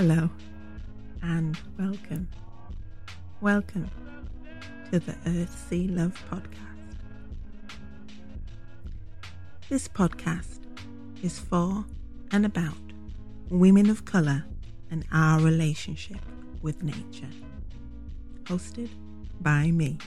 Hello 0.00 0.30
and 1.20 1.58
welcome. 1.78 2.26
Welcome 3.42 3.90
to 4.90 4.98
the 4.98 5.14
Earth 5.26 5.66
Sea 5.68 5.88
Love 5.88 6.18
podcast. 6.30 6.96
This 9.68 9.88
podcast 9.88 10.60
is 11.22 11.38
for 11.38 11.84
and 12.30 12.46
about 12.46 12.78
women 13.50 13.90
of 13.90 14.06
colour 14.06 14.46
and 14.90 15.04
our 15.12 15.38
relationship 15.38 16.20
with 16.62 16.82
nature. 16.82 17.34
Hosted 18.44 18.88
by 19.42 19.70
me, 19.70 19.98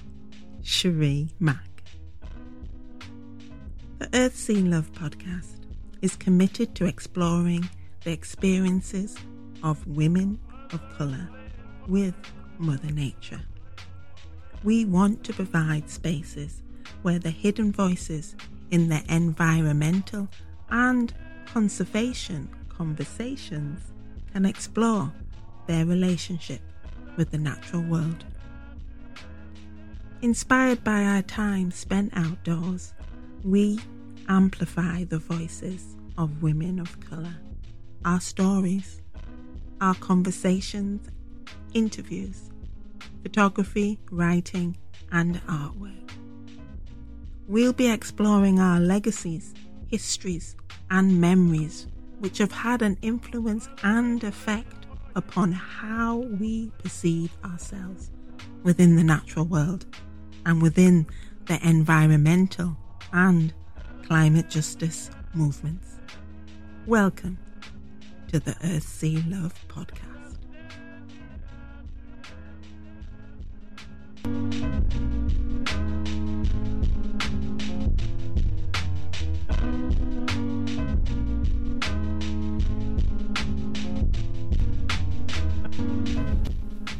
Cherie 0.63 1.29
Mack. 1.39 1.83
The 3.99 4.09
Earth 4.11 4.35
Sea 4.35 4.55
Love 4.55 4.91
podcast 4.93 5.67
is 6.01 6.15
committed 6.15 6.73
to 6.73 6.85
exploring 6.85 7.69
the 8.03 8.11
experiences 8.11 9.15
of 9.63 9.85
women 9.87 10.39
of 10.71 10.81
colour 10.97 11.29
with 11.87 12.13
Mother 12.59 12.91
Nature. 12.91 13.41
We 14.63 14.85
want 14.85 15.23
to 15.25 15.33
provide 15.33 15.89
spaces 15.89 16.61
where 17.01 17.19
the 17.19 17.31
hidden 17.31 17.71
voices 17.71 18.35
in 18.71 18.89
the 18.89 19.01
environmental 19.09 20.27
and 20.69 21.13
conservation 21.45 22.49
conversations 22.69 23.81
can 24.31 24.45
explore 24.45 25.11
their 25.67 25.85
relationship 25.85 26.61
with 27.17 27.31
the 27.31 27.37
natural 27.37 27.83
world. 27.83 28.23
Inspired 30.21 30.83
by 30.83 31.03
our 31.03 31.21
time 31.21 31.69
spent 31.71 32.13
outdoors, 32.15 32.93
we 33.43 33.79
amplify 34.29 35.03
the 35.03 35.19
voices 35.19 35.95
of 36.17 36.41
women 36.41 36.79
of 36.79 36.99
colour, 37.01 37.35
our 38.05 38.21
stories, 38.21 39.01
our 39.83 39.95
conversations, 39.95 41.09
interviews, 41.73 42.49
photography, 43.21 43.99
writing, 44.11 44.77
and 45.11 45.35
artwork. 45.45 46.09
We'll 47.49 47.73
be 47.73 47.91
exploring 47.91 48.61
our 48.61 48.79
legacies, 48.79 49.53
histories, 49.87 50.55
and 50.89 51.19
memories 51.19 51.87
which 52.19 52.37
have 52.37 52.53
had 52.53 52.81
an 52.81 52.97
influence 53.01 53.67
and 53.83 54.23
effect 54.23 54.85
upon 55.17 55.51
how 55.51 56.15
we 56.39 56.71
perceive 56.81 57.35
ourselves 57.43 58.09
within 58.63 58.95
the 58.95 59.03
natural 59.03 59.43
world 59.43 59.85
and 60.45 60.61
within 60.61 61.05
the 61.47 61.59
environmental 61.67 62.77
and 63.11 63.53
climate 64.07 64.49
justice 64.49 65.11
movements. 65.33 65.99
Welcome 66.87 67.37
to 68.33 68.39
the 68.39 68.57
Earth 68.63 68.87
Sea 68.87 69.23
Love 69.29 69.53
podcast. 69.67 70.39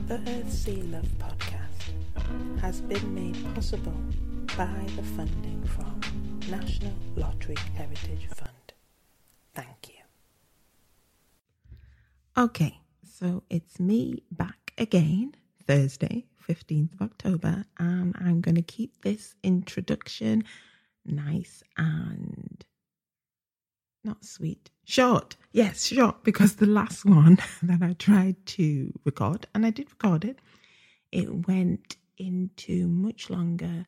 The 0.06 0.22
Earth 0.28 0.54
Sea 0.54 0.84
Love 0.84 1.04
podcast 1.18 2.62
has 2.62 2.82
been 2.82 3.16
made 3.16 3.56
possible 3.56 3.92
by 4.56 4.86
the 4.96 5.02
funding 5.02 5.64
from 5.64 6.00
National 6.52 6.94
Lottery 7.16 7.58
Heritage 7.76 8.28
Fund. 8.36 8.74
Thank 9.56 9.88
you. 9.88 9.94
Okay, 12.36 12.80
so 13.04 13.44
it's 13.52 13.80
me 13.80 14.24
back 14.32 14.74
again, 14.80 15.36
Thursday, 15.68 16.26
15th 16.50 16.96
of 16.96 17.02
October, 17.04 17.64
and 17.78 18.16
I'm 18.20 18.42
going 18.42 18.56
to 18.56 18.64
keep 18.64 19.04
this 19.04 19.36
introduction 19.44 20.44
nice 21.06 21.62
and 21.78 22.66
not 24.04 24.26
sweet, 24.26 24.72
short. 24.84 25.36
Yes, 25.52 25.86
short, 25.86 26.24
because 26.24 26.56
the 26.56 26.66
last 26.66 27.06
one 27.06 27.38
that 27.62 27.84
I 27.84 27.94
tried 27.94 28.44
to 28.48 28.92
record, 29.06 29.46
and 29.54 29.64
I 29.64 29.70
did 29.70 29.92
record 29.92 30.26
it, 30.26 30.40
it 31.12 31.48
went 31.48 31.98
into 32.18 32.88
much 32.88 33.30
longer 33.30 33.86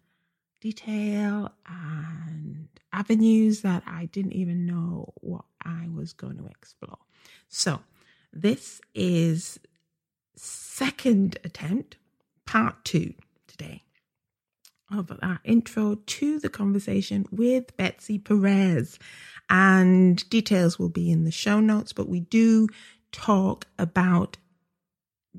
detail 0.62 1.52
and 1.68 2.68
avenues 2.94 3.62
that 3.62 3.82
I 3.88 4.06
didn't 4.06 4.34
even 4.34 4.68
know 4.68 5.14
what 5.16 5.46
I 5.64 5.88
was 5.92 6.14
going 6.14 6.38
to 6.38 6.46
explore. 6.46 7.00
So, 7.50 7.80
this 8.35 8.81
is 8.94 9.59
second 10.35 11.38
attempt, 11.46 11.96
part 12.46 12.84
2 12.84 13.13
today 13.47 13.81
of 14.91 15.12
our 15.22 15.40
intro 15.44 15.96
to 15.96 16.40
the 16.40 16.50
conversation 16.50 17.25
with 17.31 17.75
Betsy 17.78 18.19
Perez. 18.19 19.00
And 19.50 20.28
details 20.29 20.78
will 20.78 20.90
be 20.90 21.09
in 21.12 21.23
the 21.23 21.31
show 21.31 21.59
notes, 21.59 21.94
but 21.94 22.09
we 22.09 22.19
do 22.19 22.68
talk 23.12 23.68
about 23.79 24.38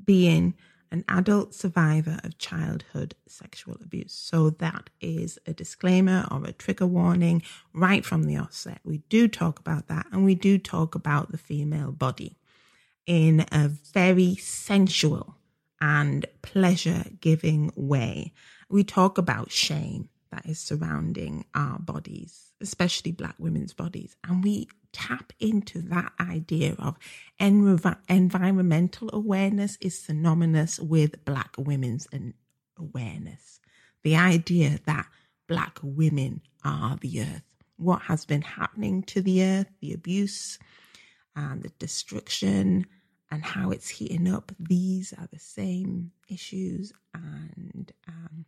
being 0.04 0.54
an 0.90 1.04
adult 1.08 1.52
survivor 1.54 2.18
of 2.24 2.38
childhood 2.38 3.14
sexual 3.26 3.76
abuse. 3.82 4.12
So 4.12 4.50
that 4.50 4.88
is 5.00 5.38
a 5.46 5.52
disclaimer 5.52 6.26
or 6.30 6.44
a 6.44 6.52
trigger 6.52 6.86
warning 6.86 7.42
right 7.74 8.04
from 8.04 8.24
the 8.24 8.38
offset. 8.38 8.80
We 8.84 8.98
do 9.08 9.28
talk 9.28 9.58
about 9.58 9.88
that 9.88 10.06
and 10.12 10.24
we 10.24 10.34
do 10.34 10.58
talk 10.58 10.94
about 10.94 11.32
the 11.32 11.38
female 11.38 11.92
body 11.92 12.38
in 13.06 13.46
a 13.52 13.68
very 13.68 14.34
sensual 14.36 15.36
and 15.80 16.26
pleasure 16.42 17.04
giving 17.20 17.72
way. 17.76 18.32
We 18.68 18.84
talk 18.84 19.18
about 19.18 19.50
shame 19.52 20.08
that 20.30 20.46
is 20.46 20.58
surrounding 20.58 21.44
our 21.54 21.78
bodies, 21.78 22.52
especially 22.60 23.12
Black 23.12 23.36
women's 23.38 23.72
bodies, 23.72 24.16
and 24.24 24.42
we 24.42 24.68
tap 24.92 25.32
into 25.38 25.80
that 25.82 26.12
idea 26.18 26.74
of 26.78 26.96
env- 27.38 27.98
environmental 28.08 29.10
awareness 29.12 29.76
is 29.80 29.98
synonymous 29.98 30.80
with 30.80 31.24
Black 31.24 31.54
women's 31.58 32.08
awareness. 32.78 33.60
The 34.02 34.16
idea 34.16 34.78
that 34.86 35.06
Black 35.46 35.78
women 35.82 36.40
are 36.64 36.96
the 36.96 37.20
earth. 37.20 37.42
What 37.76 38.02
has 38.02 38.24
been 38.24 38.42
happening 38.42 39.02
to 39.04 39.20
the 39.20 39.44
earth, 39.44 39.66
the 39.80 39.92
abuse, 39.92 40.58
and 41.36 41.62
the 41.62 41.68
destruction, 41.78 42.86
and 43.30 43.44
how 43.44 43.70
it's 43.70 43.88
heating 43.88 44.32
up. 44.32 44.52
These 44.58 45.12
are 45.12 45.28
the 45.32 45.38
same 45.38 46.12
issues 46.28 46.92
and 47.14 47.92
um, 48.08 48.44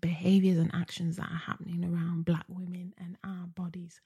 behaviors 0.00 0.58
and 0.58 0.74
actions 0.74 1.16
that 1.16 1.30
are 1.30 1.42
happening 1.46 1.84
around 1.84 2.24
Black 2.24 2.44
women 2.48 2.94
and 2.98 3.16
our 3.24 3.46
bodies. 3.46 4.00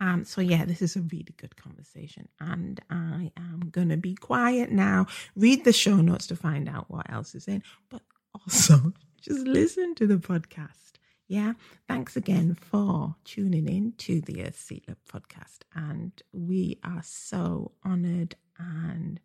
Um, 0.00 0.24
so 0.24 0.40
yeah, 0.40 0.64
this 0.64 0.80
is 0.80 0.96
a 0.96 1.02
really 1.02 1.34
good 1.36 1.56
conversation, 1.56 2.28
and 2.40 2.80
I 2.88 3.32
am 3.36 3.68
gonna 3.70 3.98
be 3.98 4.14
quiet 4.14 4.70
now. 4.72 5.06
Read 5.36 5.64
the 5.64 5.74
show 5.74 5.96
notes 5.96 6.26
to 6.28 6.36
find 6.36 6.68
out 6.68 6.90
what 6.90 7.10
else 7.10 7.34
is 7.34 7.46
in, 7.46 7.62
but 7.90 8.00
also 8.34 8.94
just 9.20 9.46
listen 9.46 9.94
to 9.96 10.06
the 10.06 10.16
podcast. 10.16 10.92
Yeah, 11.28 11.52
thanks 11.86 12.16
again 12.16 12.54
for 12.54 13.14
tuning 13.24 13.68
in 13.68 13.92
to 13.98 14.22
the 14.22 14.42
Earth 14.42 14.58
Sea 14.58 14.82
Love 14.88 15.04
podcast, 15.06 15.58
and 15.74 16.12
we 16.32 16.78
are 16.82 17.02
so 17.04 17.72
honored 17.84 18.36
and 18.58 19.20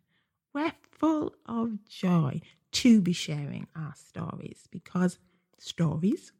we're 0.56 0.72
full 0.90 1.34
of 1.44 1.84
joy 1.86 2.40
to 2.72 3.02
be 3.02 3.12
sharing 3.12 3.66
our 3.76 3.92
stories 3.94 4.66
because 4.70 5.18
stories, 5.58 6.32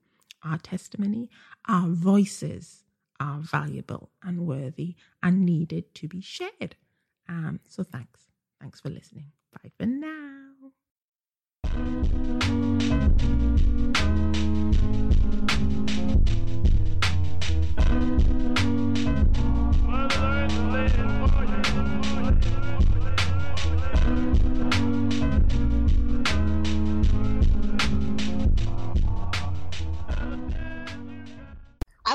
our 0.43 0.57
testimony, 0.57 1.29
our 1.69 1.87
voices 1.89 2.85
are 3.21 3.41
valuable 3.41 4.09
and 4.23 4.47
worthy 4.47 4.95
and 5.23 5.45
needed 5.45 5.95
to 5.97 6.09
be 6.09 6.23
shared. 6.23 6.77
Um, 7.29 7.61
so 7.69 7.83
thanks. 7.83 8.23
Thanks 8.59 8.81
for 8.81 8.89
listening. 8.89 9.33
Bye 9.53 9.71
for 9.77 9.85
now. 9.85 10.17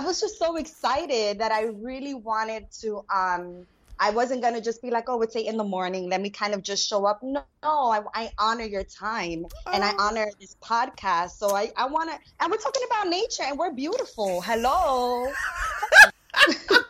Was 0.05 0.21
just 0.21 0.37
so 0.37 0.55
excited 0.57 1.39
that 1.39 1.51
I 1.51 1.65
really 1.65 2.13
wanted 2.13 2.71
to 2.81 3.03
um 3.13 3.65
I 4.03 4.09
wasn't 4.09 4.41
gonna 4.41 4.61
just 4.61 4.81
be 4.81 4.89
like, 4.89 5.09
oh, 5.09 5.21
it's 5.21 5.35
eight 5.35 5.45
in 5.45 5.57
the 5.57 5.63
morning. 5.63 6.09
Let 6.09 6.21
me 6.21 6.31
kind 6.31 6.55
of 6.55 6.63
just 6.63 6.87
show 6.87 7.05
up. 7.05 7.21
No, 7.21 7.43
I, 7.61 8.01
I 8.15 8.31
honor 8.39 8.63
your 8.63 8.83
time 8.83 9.45
oh. 9.67 9.71
and 9.71 9.83
I 9.83 9.91
oh. 9.91 10.07
honor 10.07 10.25
this 10.39 10.57
podcast. 10.59 11.31
So 11.31 11.55
I, 11.55 11.71
I 11.77 11.85
wanna 11.85 12.17
and 12.39 12.51
we're 12.51 12.57
talking 12.57 12.81
about 12.87 13.09
nature 13.09 13.43
and 13.43 13.59
we're 13.59 13.71
beautiful. 13.71 14.41
Hello. 14.41 15.31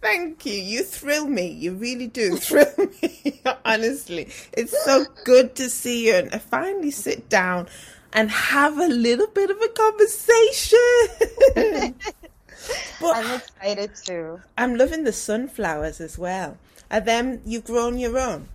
Thank 0.00 0.46
you. 0.46 0.52
You 0.52 0.84
thrill 0.84 1.26
me. 1.26 1.48
You 1.48 1.74
really 1.74 2.06
do 2.06 2.36
thrill 2.36 2.72
me. 3.02 3.40
Honestly, 3.64 4.28
it's 4.52 4.84
so 4.84 5.04
good 5.24 5.56
to 5.56 5.68
see 5.68 6.06
you 6.06 6.14
and 6.14 6.40
finally 6.42 6.92
sit 6.92 7.28
down 7.28 7.66
and 8.12 8.30
have 8.30 8.78
a 8.78 8.88
little 8.88 9.26
bit 9.28 9.50
of 9.50 9.56
a 9.60 9.68
conversation. 9.68 10.78
but 13.00 13.16
I'm 13.16 13.40
excited 13.40 13.90
too. 14.04 14.40
I'm 14.56 14.76
loving 14.76 15.04
the 15.04 15.12
sunflowers 15.12 16.00
as 16.00 16.18
well. 16.18 16.58
Are 16.90 17.00
them 17.00 17.40
you've 17.44 17.64
grown 17.64 17.98
your 17.98 18.18
own? 18.18 18.48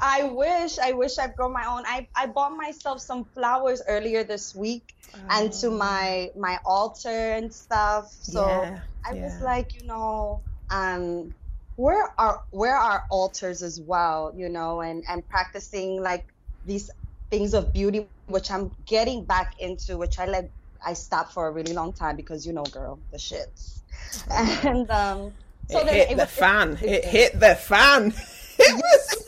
I 0.00 0.24
wish, 0.24 0.78
I 0.80 0.92
wish 0.92 1.18
I've 1.18 1.36
grown 1.36 1.52
my 1.52 1.64
own. 1.64 1.84
I, 1.86 2.08
I 2.16 2.26
bought 2.26 2.56
myself 2.56 3.00
some 3.00 3.24
flowers 3.24 3.82
earlier 3.86 4.24
this 4.24 4.52
week 4.52 4.96
oh. 5.14 5.18
and 5.30 5.52
to 5.54 5.70
my 5.70 6.30
my 6.36 6.58
altar 6.64 7.08
and 7.08 7.54
stuff. 7.54 8.12
So 8.22 8.44
yeah, 8.44 8.80
I 9.06 9.14
yeah. 9.14 9.24
was 9.24 9.40
like, 9.42 9.80
you 9.80 9.86
know, 9.86 10.40
um, 10.70 11.32
where 11.76 12.12
are 12.18 12.42
where 12.50 12.76
are 12.76 13.04
altars 13.10 13.62
as 13.62 13.80
well, 13.80 14.32
you 14.36 14.48
know, 14.48 14.80
and 14.80 15.04
and 15.08 15.26
practicing 15.28 16.02
like 16.02 16.26
these 16.66 16.90
things 17.30 17.54
of 17.54 17.72
beauty, 17.72 18.08
which 18.32 18.50
I'm 18.50 18.70
getting 18.86 19.24
back 19.24 19.54
into, 19.60 19.96
which 19.96 20.18
I 20.18 20.24
like 20.26 20.50
I 20.84 20.94
stopped 20.94 21.32
for 21.32 21.46
a 21.46 21.52
really 21.52 21.72
long 21.72 21.92
time 21.92 22.16
because 22.16 22.46
you 22.46 22.52
know, 22.52 22.64
girl, 22.64 22.98
the 23.10 23.18
shits. 23.18 23.80
And 24.64 24.90
um, 24.90 25.32
so 25.70 25.78
it 25.80 25.88
hit 25.88 26.10
it 26.10 26.16
the 26.16 26.22
was, 26.22 26.30
fan. 26.30 26.78
It, 26.82 26.90
it, 26.90 27.04
hit 27.04 27.40
the 27.40 27.54
fan. 27.54 28.12
It 28.58 28.74
was 28.74 29.24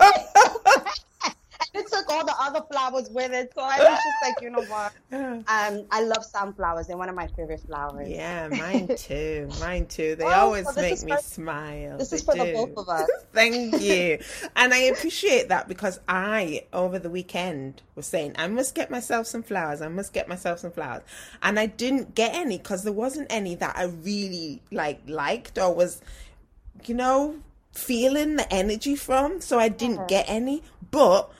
it 1.74 1.86
took 1.86 2.08
all 2.08 2.24
the 2.24 2.34
other 2.40 2.60
flowers 2.70 3.08
with 3.10 3.32
it. 3.32 3.52
So 3.54 3.62
I 3.62 3.78
was 3.78 3.88
just 3.88 4.16
like, 4.22 4.40
you 4.42 4.50
know 4.50 4.62
what? 4.62 4.92
Um, 5.50 5.84
I 5.90 6.02
love 6.02 6.24
sunflowers. 6.24 6.86
They're 6.86 6.96
one 6.96 7.08
of 7.08 7.14
my 7.14 7.26
favorite 7.28 7.60
flowers. 7.60 8.08
Yeah, 8.08 8.48
mine 8.48 8.88
too. 8.96 9.48
Mine 9.58 9.86
too. 9.86 10.14
They 10.16 10.24
oh, 10.24 10.28
always 10.28 10.66
so 10.72 10.80
make 10.80 11.02
me 11.02 11.12
for, 11.12 11.18
smile. 11.18 11.98
This 11.98 12.10
they 12.10 12.16
is 12.16 12.22
for 12.22 12.34
do. 12.34 12.44
the 12.44 12.52
both 12.52 12.76
of 12.76 12.88
us. 12.88 13.08
Thank 13.32 13.80
you. 13.80 14.18
and 14.56 14.72
I 14.72 14.78
appreciate 14.78 15.48
that 15.48 15.68
because 15.68 16.00
I, 16.08 16.66
over 16.72 16.98
the 16.98 17.10
weekend, 17.10 17.82
was 17.94 18.06
saying, 18.06 18.34
I 18.38 18.48
must 18.48 18.74
get 18.74 18.90
myself 18.90 19.26
some 19.26 19.42
flowers. 19.42 19.82
I 19.82 19.88
must 19.88 20.12
get 20.12 20.28
myself 20.28 20.60
some 20.60 20.72
flowers. 20.72 21.02
And 21.42 21.58
I 21.58 21.66
didn't 21.66 22.14
get 22.14 22.34
any 22.34 22.58
because 22.58 22.82
there 22.82 22.92
wasn't 22.92 23.26
any 23.30 23.54
that 23.56 23.76
I 23.76 23.84
really 23.84 24.62
like 24.70 25.00
liked 25.06 25.58
or 25.58 25.74
was, 25.74 26.00
you 26.86 26.94
know, 26.94 27.36
feeling 27.72 28.36
the 28.36 28.52
energy 28.52 28.96
from. 28.96 29.40
So 29.40 29.58
I 29.58 29.68
didn't 29.68 29.98
uh-huh. 29.98 30.06
get 30.06 30.24
any. 30.28 30.62
But 30.90 31.30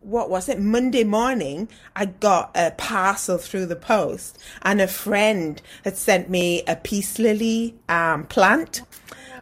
what 0.00 0.30
was 0.30 0.48
it? 0.48 0.58
Monday 0.58 1.04
morning 1.04 1.68
i 1.94 2.06
got 2.06 2.50
a 2.54 2.70
parcel 2.72 3.38
through 3.38 3.66
the 3.66 3.76
post 3.76 4.38
and 4.62 4.80
a 4.80 4.88
friend 4.88 5.60
had 5.84 5.96
sent 5.96 6.30
me 6.30 6.62
a 6.66 6.76
peace 6.76 7.18
lily 7.18 7.74
um, 7.88 8.24
plant 8.24 8.82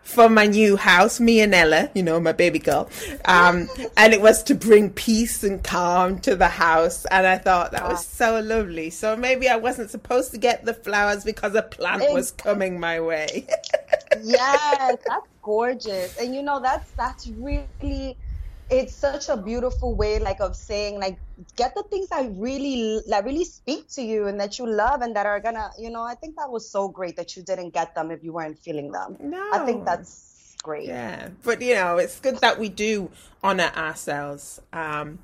for 0.02 0.28
my 0.28 0.46
new 0.46 0.76
house 0.76 1.20
me 1.20 1.40
and 1.40 1.54
ella 1.54 1.90
you 1.94 2.02
know 2.02 2.18
my 2.18 2.32
baby 2.32 2.58
girl. 2.58 2.88
Um, 3.26 3.68
and 3.96 4.12
it 4.12 4.20
was 4.20 4.42
to 4.44 4.54
bring 4.54 4.90
peace 4.90 5.44
and 5.44 5.62
calm 5.62 6.18
to 6.20 6.34
the 6.34 6.48
house 6.48 7.04
and 7.06 7.26
i 7.26 7.38
thought 7.38 7.72
that 7.72 7.86
was 7.86 8.04
so 8.06 8.40
lovely. 8.40 8.90
So 8.90 9.16
maybe 9.16 9.48
i 9.48 9.56
wasn't 9.56 9.90
supposed 9.90 10.32
to 10.32 10.38
get 10.38 10.64
the 10.64 10.74
flowers 10.74 11.24
because 11.24 11.54
a 11.54 11.62
plant 11.62 12.12
was 12.12 12.32
coming 12.32 12.80
my 12.80 13.00
way. 13.00 13.46
Yes 14.24 14.96
that's 15.06 15.28
gorgeous. 15.42 16.16
And 16.18 16.34
you 16.34 16.42
know 16.42 16.60
that's 16.60 16.90
that's 16.92 17.28
really 17.28 18.16
it's 18.70 18.94
such 18.94 19.28
a 19.28 19.36
beautiful 19.36 19.94
way 19.94 20.18
like 20.18 20.40
of 20.40 20.54
saying 20.54 21.00
like 21.00 21.18
get 21.56 21.74
the 21.74 21.82
things 21.84 22.08
that 22.08 22.30
really 22.34 23.00
that 23.08 23.24
really 23.24 23.44
speak 23.44 23.88
to 23.88 24.02
you 24.02 24.26
and 24.26 24.38
that 24.38 24.58
you 24.58 24.66
love 24.66 25.00
and 25.00 25.16
that 25.16 25.26
are 25.26 25.40
gonna 25.40 25.70
you 25.78 25.90
know 25.90 26.02
i 26.02 26.14
think 26.14 26.36
that 26.36 26.50
was 26.50 26.68
so 26.68 26.88
great 26.88 27.16
that 27.16 27.36
you 27.36 27.42
didn't 27.42 27.70
get 27.70 27.94
them 27.94 28.10
if 28.10 28.22
you 28.22 28.32
weren't 28.32 28.58
feeling 28.58 28.92
them. 28.92 29.16
No 29.20 29.50
i 29.52 29.64
think 29.64 29.84
that's 29.84 30.56
great. 30.62 30.86
Yeah 30.86 31.28
but 31.44 31.62
you 31.62 31.74
know 31.74 31.98
it's 31.98 32.20
good 32.20 32.38
that 32.38 32.58
we 32.58 32.68
do 32.68 33.10
honor 33.42 33.70
ourselves 33.76 34.60
um 34.72 35.18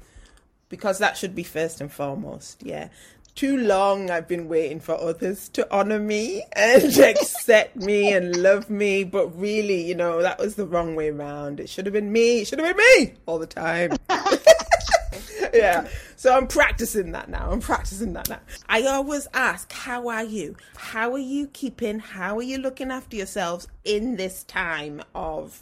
because 0.69 0.99
that 0.99 1.17
should 1.17 1.35
be 1.35 1.43
first 1.43 1.81
and 1.81 1.93
foremost 1.93 2.62
yeah 2.62 2.88
too 3.35 3.59
long 3.59 4.11
I've 4.11 4.29
been 4.29 4.49
waiting 4.49 4.81
for 4.81 4.95
others 4.95 5.49
to 5.51 5.67
honor 5.75 5.99
me 5.99 6.45
and 6.53 6.97
accept 6.99 7.77
me 7.77 8.13
and 8.13 8.37
love 8.37 8.71
me. 8.71 9.05
But 9.05 9.29
really, 9.39 9.83
you 9.83 9.95
know, 9.95 10.23
that 10.23 10.39
was 10.39 10.55
the 10.55 10.67
wrong 10.67 10.95
way 10.95 11.09
around. 11.09 11.61
It 11.61 11.69
should 11.69 11.87
have 11.87 11.93
been 11.93 12.13
me. 12.13 12.41
It 12.41 12.47
should 12.47 12.59
have 12.61 12.77
been 12.77 12.85
me 12.99 13.15
all 13.27 13.39
the 13.39 13.47
time. 13.47 13.97
yeah. 15.55 15.89
So 16.17 16.35
I'm 16.35 16.47
practicing 16.47 17.13
that 17.13 17.29
now. 17.29 17.51
I'm 17.51 17.61
practicing 17.61 18.13
that 18.15 18.29
now. 18.29 18.41
I 18.69 18.83
always 18.87 19.27
ask, 19.35 19.71
how 19.73 20.09
are 20.09 20.25
you? 20.25 20.57
How 20.77 21.13
are 21.13 21.19
you 21.19 21.49
keeping? 21.49 21.99
How 21.99 22.39
are 22.39 22.43
you 22.43 22.59
looking 22.59 22.91
after 22.91 23.17
yourselves 23.17 23.69
in 23.85 24.17
this 24.17 24.45
time 24.45 25.03
of 25.15 25.61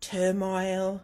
turmoil, 0.00 1.02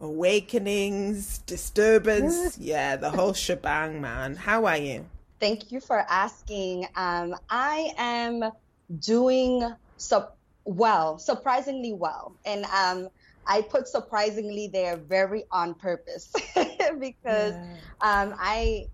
awakenings, 0.00 1.38
disturbance. 1.38 2.58
yeah, 2.58 2.96
the 2.96 3.10
whole 3.10 3.32
shebang, 3.32 4.00
man. 4.00 4.36
How 4.36 4.66
are 4.66 4.76
you? 4.76 5.06
Thank 5.40 5.70
you 5.70 5.80
for 5.80 5.98
asking. 5.98 6.86
Um, 6.96 7.34
I 7.50 7.92
am 7.98 8.50
doing 8.98 9.68
so 9.96 10.28
well, 10.64 11.18
surprisingly 11.18 11.92
well. 11.92 12.36
And 12.44 12.64
um, 12.66 13.08
I 13.46 13.62
put 13.62 13.86
surprisingly 13.88 14.68
there 14.72 14.96
very 14.96 15.44
on 15.50 15.74
purpose 15.74 16.32
because 16.98 17.54
yeah. 17.54 17.76
um, 18.00 18.34
I, 18.38 18.86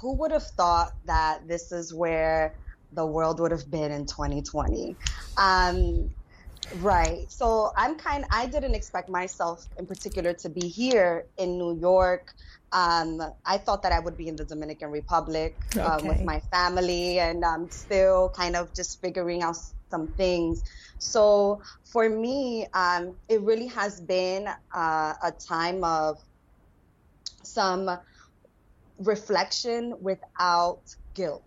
who 0.00 0.14
would 0.16 0.30
have 0.30 0.46
thought 0.46 0.92
that 1.04 1.46
this 1.48 1.72
is 1.72 1.92
where 1.92 2.54
the 2.92 3.04
world 3.04 3.40
would 3.40 3.52
have 3.52 3.70
been 3.70 3.92
in 3.92 4.06
2020? 4.06 4.96
Um, 5.36 6.10
Right. 6.76 7.30
So 7.30 7.72
I'm 7.76 7.96
kind 7.96 8.24
I 8.30 8.46
didn't 8.46 8.74
expect 8.74 9.08
myself 9.08 9.66
in 9.78 9.86
particular 9.86 10.32
to 10.34 10.48
be 10.48 10.68
here 10.68 11.26
in 11.36 11.58
New 11.58 11.78
York. 11.78 12.34
Um, 12.72 13.22
I 13.46 13.56
thought 13.56 13.82
that 13.82 13.92
I 13.92 13.98
would 13.98 14.16
be 14.16 14.28
in 14.28 14.36
the 14.36 14.44
Dominican 14.44 14.90
Republic 14.90 15.56
okay. 15.70 15.80
um, 15.80 16.06
with 16.06 16.20
my 16.22 16.40
family, 16.52 17.18
and 17.18 17.42
I'm 17.42 17.70
still 17.70 18.28
kind 18.36 18.56
of 18.56 18.74
just 18.74 19.00
figuring 19.00 19.42
out 19.42 19.56
some 19.90 20.08
things. 20.08 20.62
So 20.98 21.62
for 21.84 22.08
me, 22.10 22.66
um, 22.74 23.14
it 23.28 23.40
really 23.40 23.68
has 23.68 24.00
been 24.02 24.48
uh, 24.74 25.14
a 25.22 25.32
time 25.32 25.82
of 25.82 26.20
some 27.42 27.88
reflection 28.98 29.94
without 30.02 30.80
guilt. 31.14 31.42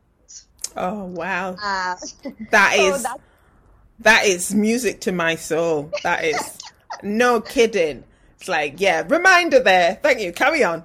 Oh 0.76 1.06
wow, 1.06 1.52
uh, 1.62 1.96
that 2.50 2.74
so 2.76 2.96
is 2.96 3.06
that 4.02 4.26
is 4.26 4.54
music 4.54 5.02
to 5.02 5.12
my 5.12 5.36
soul. 5.36 5.92
That 6.04 6.24
is 6.24 6.58
no 7.04 7.42
kidding. 7.42 8.04
It's 8.38 8.48
like, 8.48 8.80
yeah, 8.82 9.04
reminder 9.08 9.60
there. 9.60 10.00
Thank 10.02 10.20
you. 10.20 10.34
Carry 10.34 10.64
on. 10.64 10.84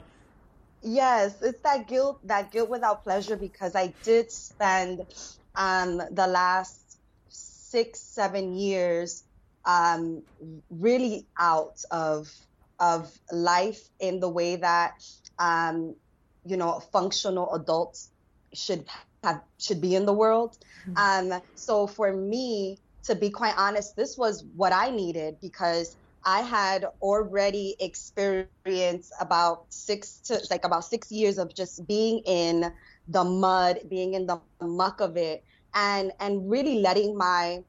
Yes, 0.83 1.35
it's 1.43 1.61
that 1.63 1.89
guilt, 1.89 2.21
that 2.27 2.53
guilt 2.53 2.69
without 2.69 3.03
pleasure 3.03 3.37
because 3.37 3.75
I 3.75 3.93
did 4.05 4.31
spend 4.31 5.07
um, 5.55 6.01
the 6.11 6.27
last 6.27 6.99
six, 7.29 8.01
seven 8.01 8.55
years 8.55 9.25
um, 9.65 10.23
really 10.71 11.27
out 11.39 11.83
of 11.91 12.33
of 12.79 13.11
life 13.33 13.89
in 13.99 14.21
the 14.21 14.29
way 14.29 14.57
that 14.57 15.03
um, 15.39 15.97
you 16.45 16.57
know 16.57 16.81
functional 16.93 17.53
adults 17.55 18.11
should 18.53 18.85
have 19.25 19.41
should 19.59 19.81
be 19.81 19.95
in 19.95 20.07
the 20.07 20.13
world. 20.13 20.57
Mm-hmm. 20.89 21.33
Um, 21.33 21.43
so 21.57 21.87
for 21.87 22.13
me, 22.13 22.79
to 23.07 23.15
be 23.15 23.31
quite 23.31 23.55
honest, 23.57 23.97
this 23.97 24.19
was 24.19 24.45
what 24.57 24.73
I 24.73 24.91
needed 24.91 25.37
because 25.41 25.97
I 26.25 26.41
had 26.41 26.87
already 27.01 27.77
experienced 27.79 29.13
about 29.21 29.67
six 29.69 30.19
to 30.27 30.41
like 30.51 30.65
about 30.65 30.85
six 30.85 31.13
years 31.13 31.39
of 31.39 31.55
just 31.55 31.87
being 31.87 32.19
in 32.27 32.73
the 33.09 33.23
mud, 33.23 33.81
being 33.89 34.15
in 34.15 34.27
the 34.27 34.41
muck 34.61 35.01
of 35.01 35.17
it, 35.17 35.45
and 35.75 36.13
and 36.19 36.51
really 36.51 36.81
letting 36.81 37.17
my 37.17 37.63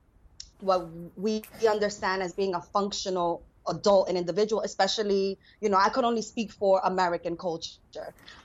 what 0.59 0.89
we 1.15 1.43
understand 1.69 2.23
as 2.23 2.33
being 2.33 2.55
a 2.55 2.61
functional 2.61 3.43
adult 3.67 4.09
and 4.09 4.17
individual, 4.17 4.61
especially, 4.63 5.37
you 5.61 5.69
know, 5.69 5.77
I 5.77 5.89
could 5.89 6.05
only 6.05 6.21
speak 6.23 6.51
for 6.51 6.81
American 6.83 7.37
culture. 7.37 7.77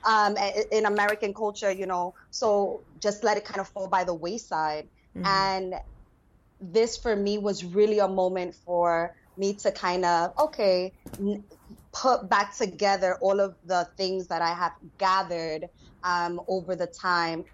Um, 0.03 0.37
in 0.71 0.85
American 0.85 1.33
culture, 1.33 1.71
you 1.71 1.87
know, 1.87 2.13
so 2.29 2.81
just 2.99 3.23
let 3.23 3.37
it 3.37 3.45
kind 3.45 3.61
of 3.61 3.67
fall 3.67 3.87
by 3.87 4.03
the 4.03 4.13
wayside. 4.13 4.87
Mm-hmm. 5.15 5.25
And 5.25 5.75
this 6.71 6.97
for 6.97 7.15
me 7.15 7.37
was 7.37 7.65
really 7.65 7.99
a 7.99 8.07
moment 8.07 8.55
for 8.65 9.13
me 9.37 9.55
to 9.57 9.71
kind 9.71 10.05
of 10.05 10.31
okay 10.39 10.93
n- 11.19 11.45
put 11.93 12.29
back 12.29 12.55
together 12.57 13.17
all 13.21 13.39
of 13.39 13.55
the 13.63 13.87
things 13.97 14.27
that 14.29 14.41
I 14.41 14.53
have 14.53 14.73
gathered 14.97 15.67
um, 16.03 16.41
over 16.47 16.75
the 16.75 16.87
time 17.01 17.45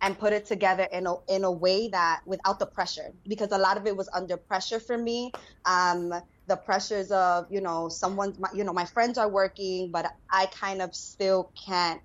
and 0.00 0.18
put 0.18 0.32
it 0.32 0.46
together 0.46 0.86
in 0.92 1.06
a 1.06 1.14
in 1.28 1.44
a 1.44 1.52
way 1.52 1.88
that 1.88 2.20
without 2.26 2.58
the 2.58 2.66
pressure 2.66 3.10
because 3.26 3.50
a 3.52 3.58
lot 3.58 3.76
of 3.76 3.86
it 3.86 3.96
was 3.96 4.08
under 4.14 4.36
pressure 4.36 4.80
for 4.80 4.96
me. 4.98 5.32
Um, 5.64 6.12
the 6.46 6.56
pressures 6.56 7.10
of 7.10 7.46
you 7.50 7.60
know 7.60 7.88
someone's 7.88 8.38
my, 8.38 8.48
you 8.54 8.64
know 8.64 8.72
my 8.72 8.86
friends 8.86 9.18
are 9.18 9.30
working 9.30 9.90
but 9.92 10.10
I 10.30 10.46
kind 10.46 10.82
of 10.82 10.94
still 10.94 11.52
can't 11.66 12.00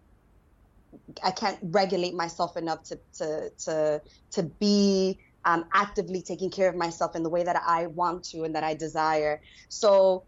I 1.23 1.31
can't 1.31 1.59
regulate 1.63 2.13
myself 2.13 2.57
enough 2.57 2.83
to 2.85 2.99
to 3.17 3.51
to 3.65 4.01
to 4.33 4.43
be 4.43 5.19
um, 5.45 5.65
actively 5.73 6.21
taking 6.21 6.49
care 6.49 6.69
of 6.69 6.75
myself 6.75 7.15
in 7.15 7.23
the 7.23 7.29
way 7.29 7.43
that 7.43 7.61
I 7.65 7.87
want 7.87 8.23
to 8.25 8.43
and 8.43 8.55
that 8.55 8.63
I 8.63 8.73
desire. 8.73 9.41
So 9.69 10.25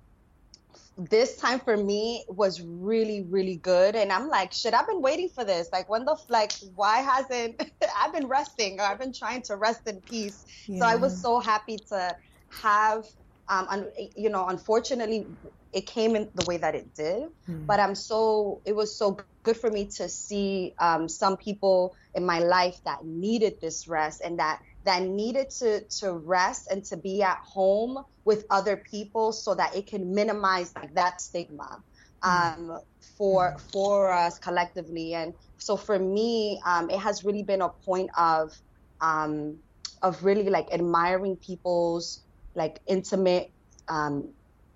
this 0.97 1.35
time 1.35 1.59
for 1.59 1.75
me 1.75 2.23
was 2.29 2.61
really 2.61 3.21
really 3.23 3.57
good 3.57 3.95
and 3.95 4.11
i'm 4.11 4.29
like 4.29 4.53
shit 4.53 4.73
i've 4.73 4.87
been 4.87 5.01
waiting 5.01 5.27
for 5.27 5.43
this 5.43 5.67
like 5.73 5.89
when 5.89 6.05
the 6.05 6.15
like 6.29 6.53
why 6.75 6.99
hasn't 6.99 7.61
i've 7.99 8.13
been 8.13 8.27
resting 8.27 8.79
or 8.79 8.83
i've 8.83 8.99
been 8.99 9.13
trying 9.13 9.41
to 9.41 9.57
rest 9.57 9.81
in 9.87 9.99
peace 10.01 10.45
yeah. 10.67 10.79
so 10.79 10.85
i 10.85 10.95
was 10.95 11.21
so 11.21 11.39
happy 11.39 11.77
to 11.77 12.15
have 12.49 13.05
um 13.49 13.67
un, 13.69 13.91
you 14.15 14.29
know 14.29 14.47
unfortunately 14.47 15.27
it 15.73 15.85
came 15.85 16.15
in 16.15 16.29
the 16.33 16.45
way 16.45 16.55
that 16.55 16.75
it 16.75 16.95
did 16.95 17.27
mm. 17.47 17.65
but 17.65 17.79
i'm 17.79 17.95
so 17.95 18.61
it 18.65 18.73
was 18.73 18.97
so 18.97 19.19
good 19.43 19.57
for 19.57 19.69
me 19.69 19.85
to 19.85 20.07
see 20.09 20.73
um, 20.79 21.07
some 21.07 21.37
people 21.37 21.93
in 22.15 22.25
my 22.25 22.39
life 22.39 22.79
that 22.85 23.05
needed 23.05 23.59
this 23.61 23.87
rest 23.87 24.21
and 24.23 24.39
that 24.39 24.61
that 24.85 25.01
needed 25.01 25.49
to 25.49 25.81
to 25.81 26.13
rest 26.13 26.71
and 26.71 26.83
to 26.85 26.95
be 26.95 27.21
at 27.21 27.37
home 27.37 28.03
with 28.23 28.45
other 28.49 28.77
people 28.77 29.31
so 29.31 29.53
that 29.53 29.75
it 29.75 29.87
can 29.87 30.13
minimize 30.13 30.73
like 30.75 30.93
that 30.93 31.19
stigma 31.19 31.81
mm-hmm. 32.23 32.71
um, 32.71 32.79
for 33.17 33.57
for 33.73 34.11
us 34.11 34.39
collectively 34.39 35.13
and 35.13 35.33
so 35.57 35.75
for 35.75 35.97
me 35.99 36.61
um, 36.65 36.89
it 36.89 36.99
has 36.99 37.25
really 37.25 37.43
been 37.43 37.61
a 37.61 37.69
point 37.69 38.09
of 38.17 38.55
um, 39.01 39.57
of 40.01 40.23
really 40.23 40.49
like 40.49 40.71
admiring 40.71 41.35
people's 41.35 42.21
like 42.53 42.79
intimate 42.87 43.51
um, 43.87 44.29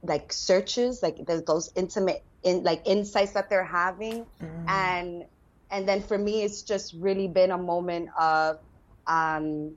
like 0.03 0.33
searches 0.33 1.03
like 1.03 1.17
those 1.45 1.71
intimate 1.75 2.23
in 2.43 2.63
like 2.63 2.81
insights 2.85 3.33
that 3.33 3.49
they're 3.49 3.63
having 3.63 4.25
mm. 4.41 4.69
and 4.69 5.25
and 5.69 5.87
then 5.87 6.01
for 6.01 6.17
me 6.17 6.41
it's 6.41 6.61
just 6.61 6.93
really 6.97 7.27
been 7.27 7.51
a 7.51 7.57
moment 7.57 8.09
of 8.17 8.59
um 9.07 9.71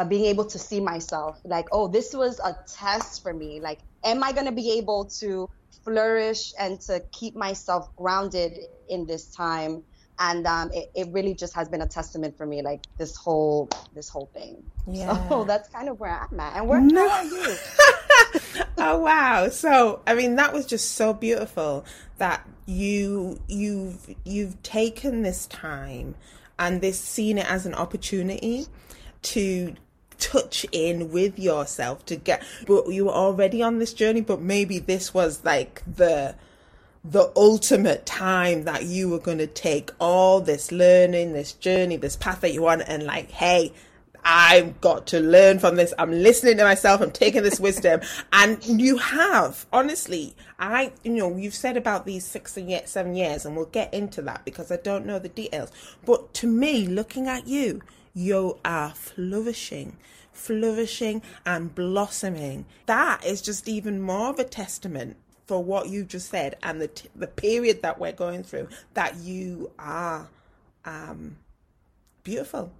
uh, 0.00 0.04
being 0.04 0.24
able 0.24 0.46
to 0.46 0.58
see 0.58 0.80
myself. 0.80 1.38
Like 1.44 1.66
oh 1.72 1.86
this 1.86 2.14
was 2.14 2.40
a 2.40 2.56
test 2.66 3.22
for 3.22 3.34
me. 3.34 3.60
Like 3.60 3.80
am 4.02 4.24
i 4.24 4.32
going 4.32 4.46
to 4.46 4.52
be 4.52 4.78
able 4.78 5.04
to 5.20 5.48
flourish 5.84 6.54
and 6.58 6.80
to 6.82 7.00
keep 7.12 7.36
myself 7.36 7.94
grounded 7.96 8.52
in 8.88 9.06
this 9.06 9.26
time? 9.26 9.82
And 10.18 10.46
um, 10.46 10.70
it, 10.74 10.90
it, 10.94 11.08
really 11.12 11.32
just 11.32 11.54
has 11.54 11.70
been 11.70 11.80
a 11.80 11.86
testament 11.86 12.36
for 12.36 12.44
me 12.44 12.60
like 12.60 12.84
this 12.98 13.16
whole 13.16 13.70
this 13.94 14.08
whole 14.08 14.30
thing. 14.34 14.62
Yeah. 14.86 15.28
so 15.28 15.44
that's 15.44 15.68
kind 15.68 15.88
of 15.88 15.98
where 16.00 16.26
i'm 16.30 16.40
at. 16.40 16.56
And 16.56 16.68
where 16.68 16.80
no. 16.80 17.08
are 17.08 17.24
you? 17.24 17.56
Oh 18.82 18.98
wow. 18.98 19.48
So 19.50 20.00
i 20.06 20.14
mean 20.14 20.36
that 20.36 20.54
was 20.54 20.64
just 20.64 20.92
so 20.92 21.12
beautiful 21.12 21.84
that 22.16 22.46
you 22.64 23.38
you've 23.48 24.14
you've 24.24 24.62
taken 24.62 25.22
this 25.22 25.46
time 25.46 26.14
and 26.58 26.80
this 26.80 26.98
seen 26.98 27.36
it 27.36 27.50
as 27.50 27.66
an 27.66 27.74
opportunity 27.74 28.66
to 29.22 29.74
touch 30.20 30.66
in 30.72 31.10
with 31.10 31.38
yourself 31.38 32.04
to 32.06 32.16
get 32.16 32.42
but 32.66 32.88
you 32.88 33.06
were 33.06 33.12
already 33.12 33.62
on 33.62 33.78
this 33.78 33.92
journey 33.92 34.20
but 34.20 34.40
maybe 34.40 34.78
this 34.78 35.12
was 35.14 35.44
like 35.44 35.82
the 35.86 36.34
the 37.02 37.32
ultimate 37.34 38.04
time 38.04 38.64
that 38.64 38.84
you 38.84 39.08
were 39.08 39.18
going 39.18 39.38
to 39.38 39.46
take 39.46 39.90
all 39.98 40.40
this 40.40 40.70
learning 40.70 41.32
this 41.32 41.52
journey 41.54 41.96
this 41.96 42.16
path 42.16 42.40
that 42.42 42.52
you 42.52 42.62
want 42.62 42.82
and 42.86 43.02
like 43.04 43.30
hey 43.30 43.72
I've 44.24 44.80
got 44.80 45.06
to 45.08 45.20
learn 45.20 45.58
from 45.58 45.76
this. 45.76 45.94
I'm 45.98 46.10
listening 46.10 46.56
to 46.58 46.64
myself. 46.64 47.00
I'm 47.00 47.10
taking 47.10 47.42
this 47.42 47.60
wisdom. 47.60 48.00
And 48.32 48.62
you 48.64 48.96
have, 48.98 49.66
honestly, 49.72 50.34
I, 50.58 50.92
you 51.02 51.12
know, 51.12 51.36
you've 51.36 51.54
said 51.54 51.76
about 51.76 52.06
these 52.06 52.24
six 52.24 52.56
and 52.56 52.70
yet 52.70 52.88
seven 52.88 53.14
years, 53.14 53.44
and 53.44 53.56
we'll 53.56 53.66
get 53.66 53.92
into 53.92 54.22
that 54.22 54.44
because 54.44 54.70
I 54.70 54.76
don't 54.76 55.04
know 55.04 55.18
the 55.18 55.28
details. 55.28 55.70
But 56.04 56.32
to 56.34 56.46
me, 56.46 56.86
looking 56.86 57.28
at 57.28 57.46
you, 57.46 57.82
you 58.14 58.58
are 58.64 58.90
flourishing 58.90 59.96
flourishing 60.32 61.20
and 61.44 61.74
blossoming. 61.74 62.64
That 62.86 63.24
is 63.24 63.42
just 63.42 63.68
even 63.68 64.00
more 64.00 64.30
of 64.30 64.38
a 64.38 64.44
testament 64.44 65.16
for 65.50 65.62
what 65.62 65.88
you 65.88 66.04
just 66.04 66.30
said 66.30 66.56
and 66.62 66.80
the 66.80 66.86
t- 66.86 67.08
the 67.16 67.26
period 67.26 67.82
that 67.82 67.98
we're 67.98 68.12
going 68.12 68.44
through 68.44 68.68
that 68.94 69.16
you 69.16 69.68
are 69.80 70.28
um, 70.84 71.36
beautiful 72.22 72.72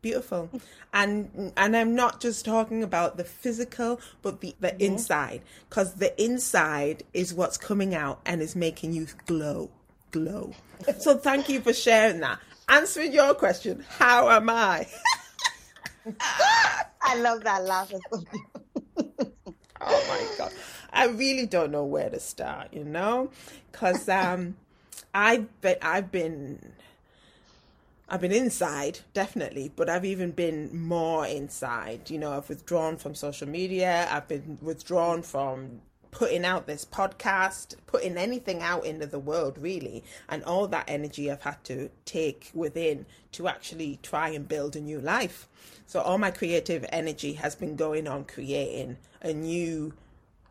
beautiful 0.00 0.48
and 0.94 1.52
and 1.54 1.76
i'm 1.76 1.94
not 1.94 2.18
just 2.18 2.46
talking 2.46 2.82
about 2.82 3.18
the 3.18 3.24
physical 3.24 4.00
but 4.22 4.40
the 4.40 4.56
the 4.58 4.68
mm-hmm. 4.68 4.92
inside 4.92 5.42
because 5.68 5.96
the 5.96 6.22
inside 6.22 7.02
is 7.12 7.34
what's 7.34 7.58
coming 7.58 7.94
out 7.94 8.22
and 8.24 8.40
is 8.40 8.56
making 8.56 8.94
you 8.94 9.06
glow 9.26 9.68
glow 10.10 10.54
so 10.98 11.14
thank 11.14 11.50
you 11.50 11.60
for 11.60 11.74
sharing 11.74 12.20
that 12.20 12.38
answering 12.68 13.12
your 13.12 13.34
question 13.34 13.84
how 13.98 14.28
am 14.30 14.48
i 14.50 14.86
I 17.08 17.16
love 17.16 17.42
that 17.44 17.64
laugh. 17.64 17.92
oh 19.80 20.04
my 20.08 20.26
god, 20.36 20.52
I 20.92 21.06
really 21.06 21.46
don't 21.46 21.70
know 21.70 21.84
where 21.84 22.10
to 22.10 22.20
start. 22.20 22.68
You 22.72 22.84
know, 22.84 23.30
because 23.70 24.08
um, 24.08 24.56
I've 25.14 25.60
been 25.60 25.76
I've 25.82 26.10
been 26.10 26.72
I've 28.08 28.20
been 28.20 28.32
inside, 28.32 29.00
definitely, 29.14 29.70
but 29.74 29.88
I've 29.88 30.04
even 30.04 30.32
been 30.32 30.76
more 30.78 31.26
inside. 31.26 32.10
You 32.10 32.18
know, 32.18 32.32
I've 32.32 32.48
withdrawn 32.48 32.96
from 32.96 33.14
social 33.14 33.48
media. 33.48 34.08
I've 34.10 34.28
been 34.28 34.58
withdrawn 34.60 35.22
from 35.22 35.80
putting 36.10 36.44
out 36.44 36.66
this 36.66 36.84
podcast, 36.84 37.76
putting 37.86 38.16
anything 38.16 38.62
out 38.62 38.84
into 38.84 39.06
the 39.06 39.18
world, 39.18 39.58
really. 39.58 40.04
And 40.28 40.42
all 40.44 40.66
that 40.68 40.84
energy 40.88 41.30
I've 41.30 41.42
had 41.42 41.62
to 41.64 41.90
take 42.04 42.50
within 42.54 43.06
to 43.32 43.48
actually 43.48 43.98
try 44.02 44.30
and 44.30 44.48
build 44.48 44.76
a 44.76 44.80
new 44.80 45.00
life. 45.00 45.48
So 45.86 46.00
all 46.00 46.18
my 46.18 46.30
creative 46.30 46.84
energy 46.90 47.34
has 47.34 47.54
been 47.54 47.76
going 47.76 48.06
on 48.06 48.24
creating 48.24 48.98
a 49.22 49.32
new 49.32 49.94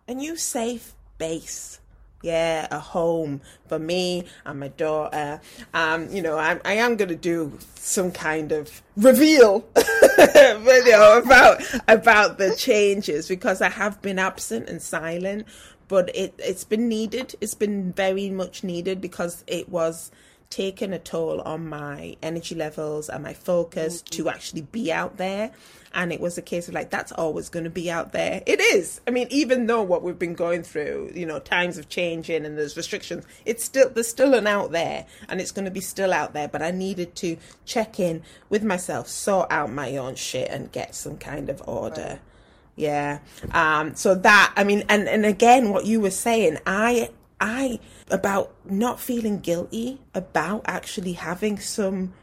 a 0.08 0.14
new 0.14 0.38
safe 0.38 0.94
base. 1.18 1.80
Yeah, 2.24 2.68
a 2.72 2.80
home 2.80 3.42
for 3.68 3.78
me 3.78 4.26
and 4.44 4.60
my 4.60 4.70
daughter. 4.70 5.40
Um, 5.74 6.10
you 6.10 6.22
know, 6.22 6.38
I'm, 6.38 6.60
I 6.66 6.74
am 6.74 6.96
going 6.96 7.10
to 7.10 7.16
do 7.16 7.58
some 7.76 8.12
kind 8.12 8.52
of 8.52 8.82
reveal 8.96 9.66
video 10.18 11.20
about 11.20 11.62
about 11.88 12.40
the 12.40 12.56
changes 12.56 13.28
because 13.28 13.62
I 13.62 13.70
have 13.70 14.02
been 14.02 14.18
absent 14.18 14.68
and 14.68 14.82
silent, 14.82 15.46
but 15.88 16.14
it 16.16 16.34
it's 16.40 16.64
been 16.64 16.90
needed. 16.90 17.36
It's 17.40 17.54
been 17.54 17.94
very 17.94 18.32
much 18.32 18.64
needed 18.64 19.00
because 19.00 19.44
it 19.46 19.70
was 19.70 20.12
taken 20.50 20.94
a 20.94 21.00
toll 21.00 21.42
on 21.42 21.68
my 21.68 22.16
energy 22.22 22.56
levels 22.56 23.10
and 23.10 23.24
my 23.24 23.34
focus 23.34 24.02
mm-hmm. 24.02 24.24
to 24.24 24.30
actually 24.30 24.62
be 24.62 24.92
out 24.92 25.18
there. 25.18 25.52
And 25.94 26.14
it 26.14 26.20
was 26.20 26.38
a 26.38 26.42
case 26.42 26.68
of 26.68 26.74
like, 26.74 26.90
that's 26.90 27.12
always 27.12 27.50
going 27.50 27.64
to 27.64 27.72
be 27.72 27.90
out 27.90 28.12
there. 28.12 28.44
It 28.46 28.60
is. 28.60 29.02
I 29.08 29.12
mean, 29.12 29.28
even 29.32 29.66
though 29.66 29.82
what 29.82 30.04
we've 30.04 30.20
been 30.20 30.36
going 30.36 30.62
through, 30.62 31.12
you 31.16 31.26
know, 31.26 31.40
times 31.40 31.78
of 31.78 31.90
changing 31.90 32.46
and 32.46 32.58
there's 32.58 32.78
restrictions, 32.78 33.26
it's 33.46 33.64
still, 33.64 33.90
there's 33.90 34.08
still 34.08 34.34
an 34.36 34.46
out 34.48 34.72
there 34.72 35.06
and 35.28 35.42
it's 35.42 35.52
going 35.52 35.66
to 35.66 35.72
be 35.72 35.80
still 35.80 36.14
out 36.14 36.34
there. 36.34 36.48
But 36.48 36.62
I 36.62 36.72
needed 36.72 37.16
to 37.16 37.38
check 37.66 38.00
in 38.00 38.22
with 38.50 38.64
myself, 38.64 39.08
sort 39.08 39.52
out 39.52 39.72
my 39.72 39.98
own 39.98 40.16
shit 40.16 40.50
and 40.52 40.72
get 40.72 40.94
some 40.94 41.18
kind 41.18 41.50
of 41.50 41.64
order. 41.68 42.02
Right. 42.02 42.20
Yeah. 42.76 43.20
Um, 43.52 43.96
so 43.96 44.14
that, 44.14 44.54
I 44.56 44.64
mean, 44.64 44.84
and, 44.88 45.08
and 45.08 45.26
again, 45.26 45.72
what 45.72 45.86
you 45.86 46.00
were 46.00 46.12
saying, 46.12 46.60
I, 46.68 47.10
I 47.40 47.80
about 48.10 48.54
not 48.66 49.00
feeling 49.00 49.40
guilty 49.40 50.02
about 50.14 50.64
actually 50.66 51.14
having 51.14 51.60
some 51.60 52.14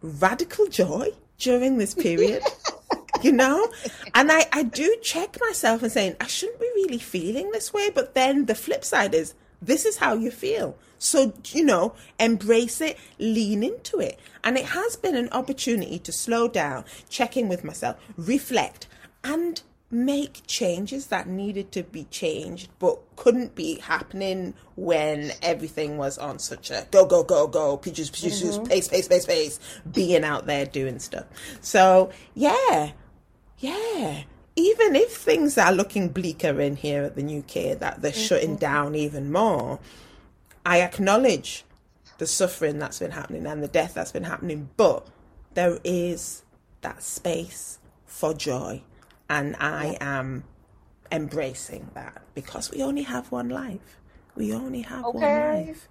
radical 0.00 0.66
joy 0.66 1.10
during 1.38 1.78
this 1.78 1.94
period. 1.94 2.42
you 3.22 3.32
know? 3.32 3.68
And 4.14 4.30
I, 4.32 4.46
I 4.52 4.62
do 4.64 4.96
check 5.02 5.38
myself 5.40 5.82
and 5.82 5.92
saying, 5.92 6.16
I 6.20 6.26
shouldn't 6.26 6.60
be 6.60 6.70
really 6.74 6.98
feeling 6.98 7.50
this 7.50 7.72
way. 7.72 7.90
But 7.90 8.14
then 8.14 8.46
the 8.46 8.54
flip 8.54 8.84
side 8.84 9.14
is, 9.14 9.34
this 9.60 9.84
is 9.84 9.98
how 9.98 10.14
you 10.14 10.30
feel. 10.30 10.76
So, 10.98 11.32
you 11.46 11.64
know, 11.64 11.94
embrace 12.18 12.80
it, 12.80 12.98
lean 13.18 13.62
into 13.62 13.98
it. 13.98 14.18
And 14.44 14.56
it 14.56 14.66
has 14.66 14.96
been 14.96 15.16
an 15.16 15.28
opportunity 15.30 15.98
to 16.00 16.12
slow 16.12 16.48
down, 16.48 16.84
check 17.08 17.36
in 17.36 17.48
with 17.48 17.64
myself, 17.64 17.96
reflect, 18.16 18.86
and 19.24 19.62
make 19.92 20.40
changes 20.46 21.08
that 21.08 21.28
needed 21.28 21.70
to 21.70 21.82
be 21.82 22.04
changed 22.04 22.70
but 22.78 22.98
couldn't 23.16 23.54
be 23.54 23.78
happening 23.78 24.54
when 24.74 25.30
everything 25.42 25.98
was 25.98 26.16
on 26.16 26.38
such 26.38 26.70
a 26.70 26.86
go 26.90 27.04
go 27.04 27.22
go 27.22 27.46
go 27.46 27.76
mm-hmm. 27.76 28.64
pace 28.64 28.88
pace 28.88 29.06
pace 29.06 29.26
pace 29.26 29.60
being 29.92 30.24
out 30.24 30.46
there 30.46 30.64
doing 30.64 30.98
stuff 30.98 31.26
so 31.60 32.10
yeah 32.34 32.92
yeah 33.58 34.22
even 34.56 34.96
if 34.96 35.14
things 35.14 35.58
are 35.58 35.72
looking 35.72 36.08
bleaker 36.08 36.58
in 36.58 36.74
here 36.74 37.02
at 37.04 37.14
the 37.14 37.22
new 37.22 37.42
kid 37.42 37.78
that 37.80 38.00
they're 38.00 38.12
mm-hmm. 38.12 38.20
shutting 38.20 38.56
down 38.56 38.94
even 38.94 39.30
more 39.30 39.78
i 40.64 40.80
acknowledge 40.80 41.66
the 42.16 42.26
suffering 42.26 42.78
that's 42.78 42.98
been 42.98 43.10
happening 43.10 43.44
and 43.46 43.62
the 43.62 43.68
death 43.68 43.92
that's 43.92 44.12
been 44.12 44.24
happening 44.24 44.70
but 44.78 45.06
there 45.52 45.78
is 45.84 46.44
that 46.80 47.02
space 47.02 47.78
for 48.06 48.32
joy 48.32 48.82
and 49.32 49.56
I 49.58 49.96
am 50.00 50.44
embracing 51.10 51.90
that 51.94 52.22
because 52.34 52.70
we 52.70 52.82
only 52.82 53.02
have 53.02 53.32
one 53.32 53.48
life. 53.48 53.98
We 54.36 54.52
only 54.52 54.82
have 54.82 55.04
okay. 55.06 55.18
one 55.18 55.66
life. 55.66 55.88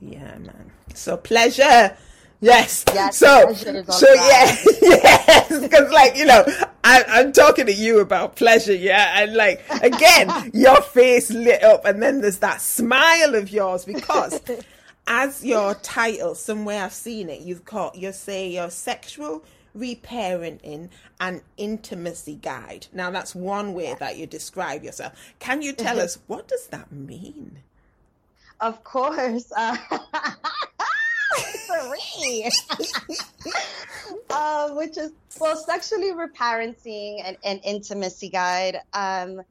Yeah, 0.00 0.38
man. 0.38 0.70
So 0.94 1.16
pleasure 1.16 1.96
Yes. 2.42 2.84
yes. 2.94 3.18
So, 3.18 3.52
so 3.52 4.14
yeah, 4.14 4.56
yes, 4.80 5.60
because 5.60 5.92
like 5.92 6.16
you 6.16 6.24
know, 6.24 6.42
I, 6.82 7.04
I'm 7.06 7.32
talking 7.32 7.66
to 7.66 7.72
you 7.72 8.00
about 8.00 8.36
pleasure, 8.36 8.74
yeah, 8.74 9.22
and 9.22 9.34
like 9.34 9.62
again, 9.82 10.50
your 10.54 10.80
face 10.80 11.30
lit 11.30 11.62
up, 11.62 11.84
and 11.84 12.02
then 12.02 12.22
there's 12.22 12.38
that 12.38 12.62
smile 12.62 13.34
of 13.34 13.50
yours 13.50 13.84
because 13.84 14.40
as 15.06 15.44
your 15.44 15.74
title, 15.74 16.34
somewhere 16.34 16.82
I've 16.82 16.94
seen 16.94 17.28
it, 17.28 17.42
you've 17.42 17.66
got 17.66 17.94
you 17.94 18.10
say 18.12 18.48
you're 18.48 18.70
sexual 18.70 19.44
reparenting 19.76 20.90
and 21.20 21.42
intimacy 21.56 22.36
guide. 22.36 22.86
Now 22.92 23.10
that's 23.10 23.34
one 23.34 23.74
way 23.74 23.94
that 23.98 24.16
you 24.16 24.26
describe 24.26 24.82
yourself. 24.84 25.12
Can 25.38 25.62
you 25.62 25.72
tell 25.72 26.00
us 26.00 26.18
what 26.26 26.48
does 26.48 26.66
that 26.68 26.90
mean? 26.92 27.60
Of 28.60 28.84
course. 28.84 29.52
Uh, 31.72 31.76
uh, 34.30 34.70
which 34.70 34.98
is 34.98 35.12
well, 35.40 35.56
sexually 35.56 36.12
reparenting 36.12 37.22
and, 37.24 37.36
and 37.44 37.60
intimacy 37.64 38.28
guide. 38.28 38.80
Um, 38.92 39.42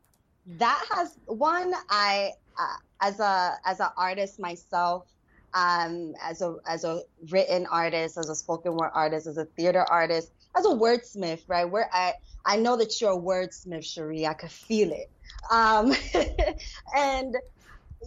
that 0.57 0.85
has 0.91 1.17
one. 1.25 1.73
I 1.89 2.31
uh, 2.59 2.75
as 3.01 3.19
a 3.19 3.57
as 3.65 3.79
an 3.79 3.89
artist 3.97 4.39
myself, 4.39 5.05
um, 5.53 6.13
as 6.21 6.41
a 6.41 6.55
as 6.67 6.83
a 6.83 7.01
written 7.31 7.65
artist, 7.71 8.17
as 8.17 8.29
a 8.29 8.35
spoken 8.35 8.75
word 8.75 8.91
artist, 8.93 9.27
as 9.27 9.37
a 9.37 9.45
theater 9.45 9.83
artist, 9.83 10.31
as 10.57 10.65
a 10.65 10.69
wordsmith, 10.69 11.41
right? 11.47 11.65
Where 11.65 11.89
I 11.93 12.13
I 12.45 12.57
know 12.57 12.77
that 12.77 12.99
you're 13.01 13.13
a 13.13 13.17
wordsmith, 13.17 13.85
Cherie. 13.85 14.27
I 14.27 14.33
could 14.33 14.51
feel 14.51 14.91
it. 14.91 15.07
Um, 15.51 15.93
and 16.95 17.35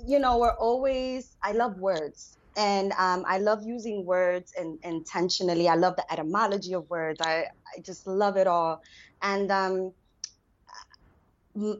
you 0.06 0.18
know, 0.18 0.38
we're 0.38 0.56
always 0.56 1.36
I 1.42 1.52
love 1.52 1.78
words 1.78 2.38
and 2.56 2.92
um, 2.92 3.24
I 3.26 3.38
love 3.38 3.62
using 3.64 4.04
words 4.04 4.52
and 4.56 4.78
intentionally. 4.82 5.68
I 5.68 5.74
love 5.74 5.96
the 5.96 6.10
etymology 6.12 6.74
of 6.74 6.88
words. 6.90 7.20
I, 7.20 7.46
I 7.76 7.80
just 7.84 8.06
love 8.06 8.36
it 8.36 8.46
all. 8.46 8.82
And 9.22 9.50
um, 9.50 9.92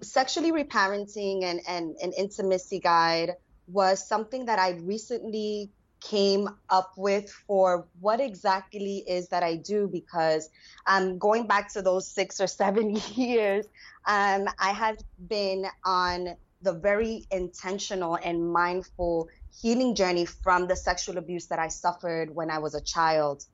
sexually 0.02 0.52
reparenting 0.52 1.45
and, 1.45 1.61
and 1.66 1.97
an 2.02 2.12
intimacy 2.16 2.81
guide 2.81 3.33
was 3.73 4.07
something 4.07 4.47
that 4.47 4.59
I 4.59 4.73
recently 4.83 5.71
came 6.02 6.49
up 6.69 6.93
with 6.97 7.31
for 7.31 7.87
what 8.00 8.21
exactly 8.21 9.05
is 9.07 9.29
that 9.29 9.43
I 9.43 9.57
do 9.57 9.88
because 9.91 10.49
um, 10.87 11.19
going 11.19 11.47
back 11.47 11.73
to 11.75 11.83
those 11.83 12.07
six 12.09 12.41
or 12.41 12.47
seven 12.47 12.97
years, 13.14 13.67
um, 14.07 14.49
I 14.59 14.71
have 14.71 14.99
been 15.29 15.67
on 15.85 16.37
the 16.62 16.73
very 16.73 17.26
intentional 17.31 18.17
and 18.17 18.52
mindful 18.52 19.29
healing 19.61 19.95
journey 19.95 20.25
from 20.25 20.67
the 20.67 20.76
sexual 20.76 21.19
abuse 21.19 21.47
that 21.47 21.59
I 21.59 21.69
suffered 21.69 22.35
when 22.35 22.50
I 22.50 22.59
was 22.59 22.75
a 22.75 22.81
child. 22.81 23.45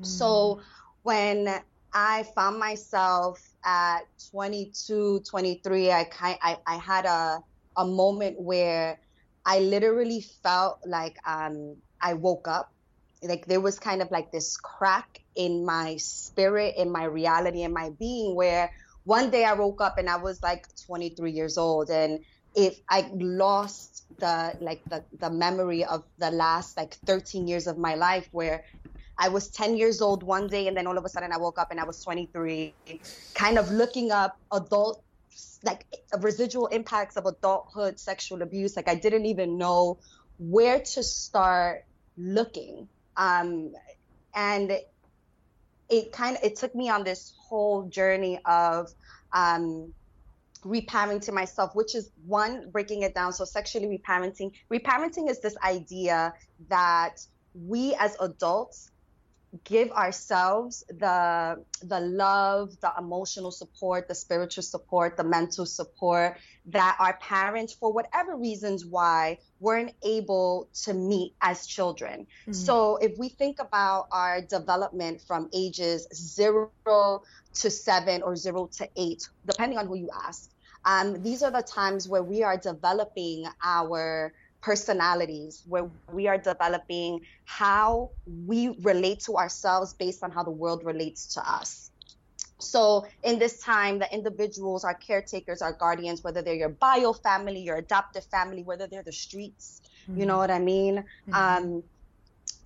Mm. 0.00 0.06
So 0.06 0.60
when 1.02 1.48
I 1.92 2.24
found 2.34 2.58
myself 2.58 3.40
at 3.64 4.00
22, 4.30 5.20
23, 5.28 5.92
I, 5.92 6.08
I, 6.20 6.58
I 6.66 6.76
had 6.76 7.04
a, 7.06 7.40
a 7.76 7.86
moment 7.86 8.40
where 8.40 8.98
I 9.46 9.60
literally 9.60 10.24
felt 10.42 10.78
like 10.86 11.16
um, 11.26 11.76
I 12.00 12.14
woke 12.14 12.48
up. 12.48 12.70
Like 13.22 13.46
there 13.46 13.60
was 13.60 13.78
kind 13.78 14.02
of 14.02 14.10
like 14.10 14.30
this 14.32 14.56
crack 14.56 15.18
in 15.34 15.64
my 15.64 15.96
spirit, 15.98 16.74
in 16.76 16.90
my 16.90 17.04
reality, 17.04 17.62
in 17.62 17.72
my 17.72 17.90
being, 17.98 18.34
where 18.34 18.70
one 19.04 19.30
day 19.30 19.44
I 19.44 19.54
woke 19.54 19.80
up 19.80 19.98
and 19.98 20.08
I 20.08 20.16
was 20.16 20.42
like 20.42 20.66
23 20.86 21.32
years 21.32 21.56
old. 21.58 21.90
And 21.90 22.20
if 22.54 22.78
I 22.88 23.10
lost 23.14 24.04
the 24.20 24.54
like 24.60 24.82
the, 24.90 25.04
the 25.20 25.30
memory 25.30 25.84
of 25.84 26.04
the 26.18 26.30
last 26.30 26.76
like 26.76 26.96
13 27.06 27.46
years 27.46 27.66
of 27.66 27.78
my 27.78 27.94
life 27.94 28.28
where 28.32 28.64
I 29.18 29.28
was 29.28 29.50
10 29.50 29.76
years 29.76 30.00
old 30.00 30.22
one 30.22 30.48
day 30.48 30.66
and 30.66 30.76
then 30.76 30.86
all 30.86 30.98
of 30.98 31.04
a 31.04 31.08
sudden 31.08 31.32
I 31.32 31.38
woke 31.38 31.58
up 31.58 31.68
and 31.70 31.80
I 31.80 31.84
was 31.84 32.02
23 32.02 32.76
kind 33.34 33.58
of 33.58 33.70
looking 33.70 34.10
up 34.10 34.36
adult 34.52 35.03
like 35.62 35.86
residual 36.20 36.66
impacts 36.68 37.16
of 37.16 37.26
adulthood 37.26 37.98
sexual 37.98 38.42
abuse 38.42 38.76
like 38.76 38.88
I 38.88 38.94
didn't 38.94 39.26
even 39.26 39.58
know 39.58 39.98
where 40.38 40.80
to 40.80 41.02
start 41.02 41.84
looking 42.16 42.88
um 43.16 43.72
and 44.34 44.72
it 45.88 46.12
kind 46.12 46.36
of 46.36 46.44
it 46.44 46.56
took 46.56 46.74
me 46.74 46.88
on 46.88 47.04
this 47.04 47.34
whole 47.48 47.88
journey 47.88 48.38
of 48.44 48.88
um 49.32 49.92
reparenting 50.64 51.34
myself, 51.34 51.74
which 51.74 51.94
is 51.94 52.10
one, 52.26 52.70
breaking 52.70 53.02
it 53.02 53.14
down. 53.14 53.32
So, 53.32 53.44
sexually 53.44 53.86
reparenting. 53.86 54.52
Reparenting 54.72 55.28
is 55.28 55.40
this 55.40 55.56
idea 55.62 56.32
that 56.68 57.16
we 57.54 57.94
as 57.94 58.16
adults 58.20 58.90
give 59.62 59.90
ourselves 59.92 60.84
the 60.88 61.62
the 61.82 62.00
love 62.00 62.70
the 62.80 62.92
emotional 62.98 63.52
support 63.52 64.08
the 64.08 64.14
spiritual 64.14 64.62
support 64.62 65.16
the 65.16 65.22
mental 65.22 65.64
support 65.64 66.36
that 66.66 66.96
our 66.98 67.16
parents 67.18 67.72
for 67.72 67.92
whatever 67.92 68.36
reasons 68.36 68.84
why 68.84 69.38
weren't 69.60 69.92
able 70.02 70.68
to 70.72 70.92
meet 70.92 71.34
as 71.40 71.66
children 71.66 72.26
mm-hmm. 72.42 72.52
so 72.52 72.96
if 72.96 73.16
we 73.16 73.28
think 73.28 73.60
about 73.60 74.08
our 74.10 74.40
development 74.40 75.20
from 75.20 75.48
ages 75.54 76.08
0 76.12 76.72
to 77.52 77.70
7 77.70 78.22
or 78.22 78.34
0 78.34 78.68
to 78.72 78.88
8 78.96 79.28
depending 79.46 79.78
on 79.78 79.86
who 79.86 79.94
you 79.94 80.10
ask 80.26 80.50
um, 80.86 81.22
these 81.22 81.42
are 81.42 81.50
the 81.50 81.62
times 81.62 82.08
where 82.08 82.22
we 82.22 82.42
are 82.42 82.58
developing 82.58 83.46
our 83.62 84.34
personalities, 84.64 85.62
where 85.68 85.90
we 86.10 86.26
are 86.26 86.38
developing 86.38 87.20
how 87.44 88.10
we 88.46 88.74
relate 88.80 89.20
to 89.20 89.36
ourselves 89.36 89.92
based 89.92 90.24
on 90.24 90.30
how 90.30 90.42
the 90.42 90.50
world 90.50 90.82
relates 90.84 91.34
to 91.34 91.40
us. 91.46 91.90
So, 92.58 93.06
in 93.22 93.38
this 93.38 93.60
time, 93.60 93.98
the 93.98 94.12
individuals, 94.12 94.82
our 94.84 94.94
caretakers, 94.94 95.60
our 95.60 95.74
guardians, 95.74 96.24
whether 96.24 96.40
they're 96.40 96.54
your 96.54 96.70
bio 96.70 97.12
family, 97.12 97.60
your 97.60 97.76
adoptive 97.76 98.24
family, 98.24 98.62
whether 98.62 98.86
they're 98.86 99.02
the 99.02 99.12
streets, 99.12 99.82
mm-hmm. 100.08 100.20
you 100.20 100.26
know 100.26 100.38
what 100.38 100.50
I 100.50 100.60
mean? 100.60 101.04
Mm-hmm. 101.28 101.34
Um, 101.34 101.82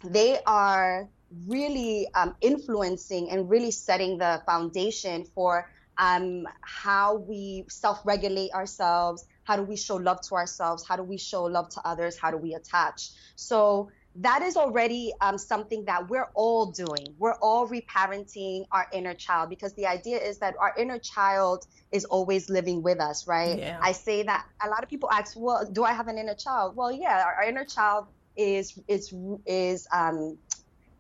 they 0.05 0.39
are 0.47 1.09
really 1.49 2.07
um, 2.15 2.37
influencing 2.41 3.31
and 3.31 3.51
really 3.51 3.73
setting 3.73 4.19
the 4.19 4.41
foundation 4.47 5.25
for 5.35 5.69
um, 5.99 6.47
how 6.61 7.17
we 7.17 7.65
self 7.69 8.01
regulate 8.05 8.53
ourselves, 8.53 9.27
how 9.49 9.57
do 9.57 9.63
we 9.63 9.77
show 9.77 9.97
love 9.97 10.21
to 10.21 10.35
ourselves, 10.35 10.85
how 10.87 10.95
do 10.95 11.03
we 11.03 11.17
show 11.17 11.45
love 11.45 11.71
to 11.71 11.81
others, 11.83 12.19
how 12.21 12.31
do 12.31 12.37
we 12.37 12.53
attach. 12.53 13.11
So 13.35 13.91
that 14.17 14.43
is 14.43 14.59
already 14.59 15.15
um, 15.23 15.39
something 15.39 15.87
that 15.87 16.11
we're 16.11 16.29
all 16.35 16.71
doing. 16.73 17.15
We're 17.19 17.39
all 17.41 17.67
reparenting 17.67 18.65
our 18.71 18.87
inner 18.93 19.15
child 19.15 19.49
because 19.49 19.75
the 19.75 19.87
idea 19.87 20.19
is 20.19 20.39
that 20.41 20.55
our 20.61 20.75
inner 20.77 20.99
child 20.99 21.65
is 21.91 22.05
always 22.05 22.51
living 22.51 22.83
with 22.83 23.01
us, 23.01 23.27
right? 23.27 23.59
Yeah. 23.59 23.79
I 23.81 23.93
say 23.93 24.23
that 24.25 24.45
a 24.63 24.69
lot 24.69 24.83
of 24.83 24.91
people 24.91 25.09
ask, 25.11 25.33
well, 25.35 25.67
do 25.73 25.83
I 25.83 25.95
have 25.95 26.09
an 26.09 26.19
inner 26.19 26.35
child? 26.35 26.77
Well, 26.77 26.93
yeah, 26.93 27.25
our, 27.25 27.37
our 27.37 27.49
inner 27.49 27.65
child 27.65 28.05
is 28.37 28.79
is 28.87 29.15
is 29.47 29.87
um 29.93 30.37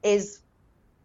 is 0.03 0.41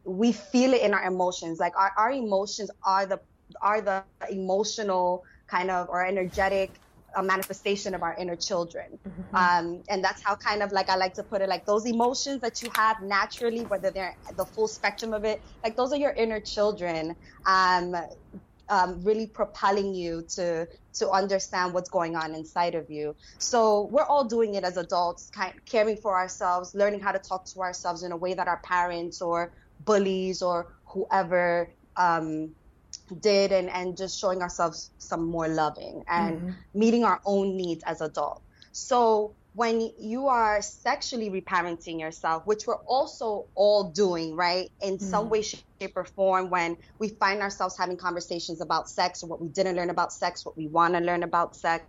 we 0.06 0.32
feel 0.32 0.73
it 0.73 0.82
in 0.82 0.93
our 0.93 1.03
emotions. 1.03 1.60
Like 1.60 1.73
our, 1.77 1.91
our 1.97 2.12
emotions 2.12 2.71
are 2.86 3.06
the 3.06 3.19
are 3.62 3.82
the 3.82 4.03
emotional 4.29 5.23
kind 5.49 5.69
of 5.69 5.89
or 5.89 6.06
energetic 6.06 6.79
a 7.15 7.23
manifestation 7.23 7.93
of 7.93 8.04
our 8.04 8.15
inner 8.15 8.36
children. 8.36 8.97
Mm-hmm. 9.08 9.36
Um, 9.36 9.84
and 9.89 10.04
that's 10.04 10.21
how 10.21 10.36
kind 10.36 10.62
of 10.63 10.71
like 10.71 10.89
I 10.89 10.95
like 10.95 11.13
to 11.15 11.23
put 11.23 11.41
it 11.41 11.49
like 11.49 11.65
those 11.65 11.86
emotions 11.86 12.41
that 12.41 12.62
you 12.62 12.69
have 12.76 13.02
naturally, 13.02 13.63
whether 13.65 13.91
they're 13.91 14.15
the 14.36 14.45
full 14.45 14.67
spectrum 14.67 15.13
of 15.13 15.23
it, 15.26 15.41
like 15.63 15.76
those 15.76 15.91
are 15.93 15.97
your 15.97 16.12
inner 16.12 16.39
children. 16.39 17.15
Um, 17.45 17.95
um, 18.69 19.04
really 19.04 19.28
propelling 19.28 19.93
you 19.93 20.23
to 20.30 20.67
to 20.93 21.10
understand 21.10 21.73
what's 21.73 21.89
going 21.89 22.15
on 22.15 22.34
inside 22.34 22.76
of 22.76 22.89
you. 22.89 23.15
So 23.38 23.84
we're 23.91 24.06
all 24.06 24.23
doing 24.23 24.56
it 24.56 24.63
as 24.63 24.78
adults, 24.78 25.30
kind 25.30 25.54
of 25.56 25.65
caring 25.65 25.97
for 25.97 26.15
ourselves, 26.15 26.73
learning 26.73 27.02
how 27.02 27.12
to 27.12 27.19
talk 27.19 27.45
to 27.45 27.60
ourselves 27.60 28.04
in 28.04 28.12
a 28.12 28.17
way 28.17 28.34
that 28.34 28.47
our 28.47 28.62
parents 28.63 29.21
or 29.21 29.52
bullies 29.86 30.41
or 30.41 30.73
whoever 30.86 31.69
um, 31.97 32.56
did 33.20 33.52
and, 33.52 33.70
and 33.70 33.98
just 33.98 34.20
showing 34.20 34.42
ourselves 34.42 34.92
some 34.98 35.26
more 35.26 35.48
loving 35.48 36.04
and 36.08 36.38
mm-hmm. 36.38 36.50
meeting 36.74 37.04
our 37.04 37.22
own 37.26 37.56
needs 37.56 37.84
as 37.86 38.02
adults. 38.02 38.42
So 38.72 39.36
when 39.54 39.92
you 40.00 40.28
are 40.28 40.62
sexually 40.62 41.30
reparenting 41.30 42.00
yourself, 42.00 42.46
which 42.48 42.66
we're 42.66 42.76
also 42.76 43.46
all 43.54 43.84
doing, 43.84 44.36
right, 44.36 44.72
in 44.82 44.96
mm-hmm. 44.96 45.06
some 45.06 45.30
way, 45.30 45.44
shape, 45.44 45.62
or 45.96 46.06
form, 46.06 46.50
when 46.50 46.78
we 46.98 47.10
find 47.10 47.42
ourselves 47.42 47.78
having 47.78 47.98
conversations 47.98 48.62
about 48.62 48.89
sex 48.89 49.24
or 49.24 49.28
what 49.28 49.39
we 49.39 49.48
didn't 49.48 49.76
learn 49.76 49.92
about 49.92 50.12
sex, 50.12 50.44
what 50.46 50.58
we 50.58 50.68
want 50.68 50.96
to 50.96 51.00
learn 51.02 51.22
about 51.22 51.56
sex, 51.56 51.86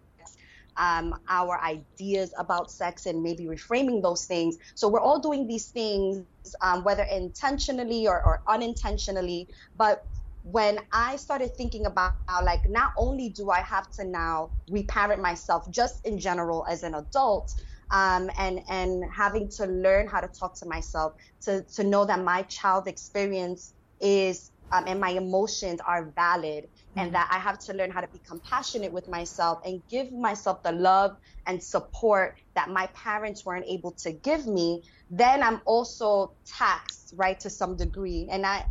um, 0.77 1.19
our 1.29 1.59
ideas 1.61 2.35
about 2.37 2.71
sex, 2.71 3.07
and 3.07 3.23
maybe 3.23 3.45
reframing 3.45 4.03
those 4.03 4.27
things. 4.27 4.59
So 4.75 4.89
we're 4.89 5.01
all 5.01 5.21
doing 5.21 5.47
these 5.47 5.69
things, 5.69 6.27
um, 6.61 6.85
whether 6.85 7.05
intentionally 7.05 8.07
or, 8.07 8.23
or 8.23 8.43
unintentionally, 8.47 9.49
but 9.79 10.05
when 10.45 10.79
I 10.93 11.17
started 11.17 11.57
thinking 11.57 11.87
about 11.87 12.13
how, 12.29 12.45
like, 12.45 12.69
not 12.69 12.93
only 12.97 13.29
do 13.31 13.51
I 13.51 13.61
have 13.61 13.91
to 13.93 14.05
now 14.05 14.51
reparent 14.71 15.21
myself 15.21 15.71
just 15.71 16.07
in 16.07 16.19
general 16.19 16.67
as 16.69 16.83
an 16.83 16.95
adult, 16.95 17.55
um, 17.91 18.31
and 18.39 18.61
and 18.69 19.05
having 19.11 19.49
to 19.51 19.67
learn 19.67 20.07
how 20.07 20.21
to 20.21 20.29
talk 20.29 20.55
to 20.57 20.67
myself 20.67 21.15
to 21.43 21.63
to 21.63 21.85
know 21.85 22.05
that 22.05 22.23
my 22.23 22.43
child 22.43 22.89
experience 22.89 23.75
is 24.01 24.51
um, 24.73 24.85
and 24.87 25.01
my 25.01 25.11
emotions 25.11 25.81
are 25.87 26.05
valid 26.17 26.65
mm-hmm. 26.65 26.99
and 26.99 27.15
that 27.15 27.29
I 27.31 27.39
have 27.39 27.59
to 27.61 27.75
learn 27.75 27.91
how 27.91 28.01
to 28.01 28.09
be 28.09 28.21
compassionate 28.27 28.93
with 28.93 29.09
myself 29.09 29.61
and 29.65 29.83
give 29.89 30.13
myself 30.13 30.63
the 30.63 30.73
love 30.73 31.17
and 31.47 31.63
support 31.63 32.37
that 32.55 32.69
my 32.71 32.87
parents 32.89 33.45
weren't 33.45 33.67
able 33.67 33.93
to 33.93 34.13
give 34.13 34.47
me, 34.47 34.83
then 35.11 35.43
I'm 35.43 35.61
also 35.65 36.33
taxed, 36.47 37.13
right, 37.17 37.39
to 37.41 37.51
some 37.51 37.77
degree. 37.77 38.29
And 38.31 38.47
I 38.47 38.65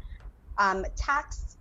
um, 0.58 0.86
taxed, 0.96 1.53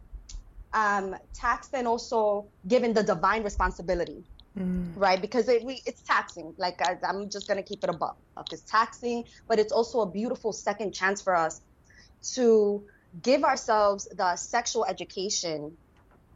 um, 0.75 1.17
taxed 1.35 1.75
and 1.75 1.87
also 1.87 2.47
given 2.67 2.93
the 2.93 3.03
divine 3.03 3.43
responsibility. 3.43 4.25
Mm. 4.59 4.93
Right, 4.97 5.21
because 5.21 5.49
it, 5.49 5.65
we, 5.65 5.83
it's 5.87 6.03
taxing. 6.03 6.53
Like 6.59 6.83
I, 6.83 6.99
am 7.09 7.31
just 7.31 7.49
gonna 7.49 7.63
keep 7.63 7.83
it 7.85 7.91
above. 7.91 8.17
It's 8.51 8.63
taxing, 8.63 9.25
but 9.49 9.59
it's 9.59 9.73
also 9.73 10.01
a 10.01 10.11
beautiful 10.11 10.53
second 10.53 10.93
chance 10.93 11.23
for 11.23 11.35
us 11.35 11.63
to 12.35 12.85
give 13.23 13.45
ourselves 13.45 14.09
the 14.15 14.37
sexual 14.37 14.85
education 14.85 15.77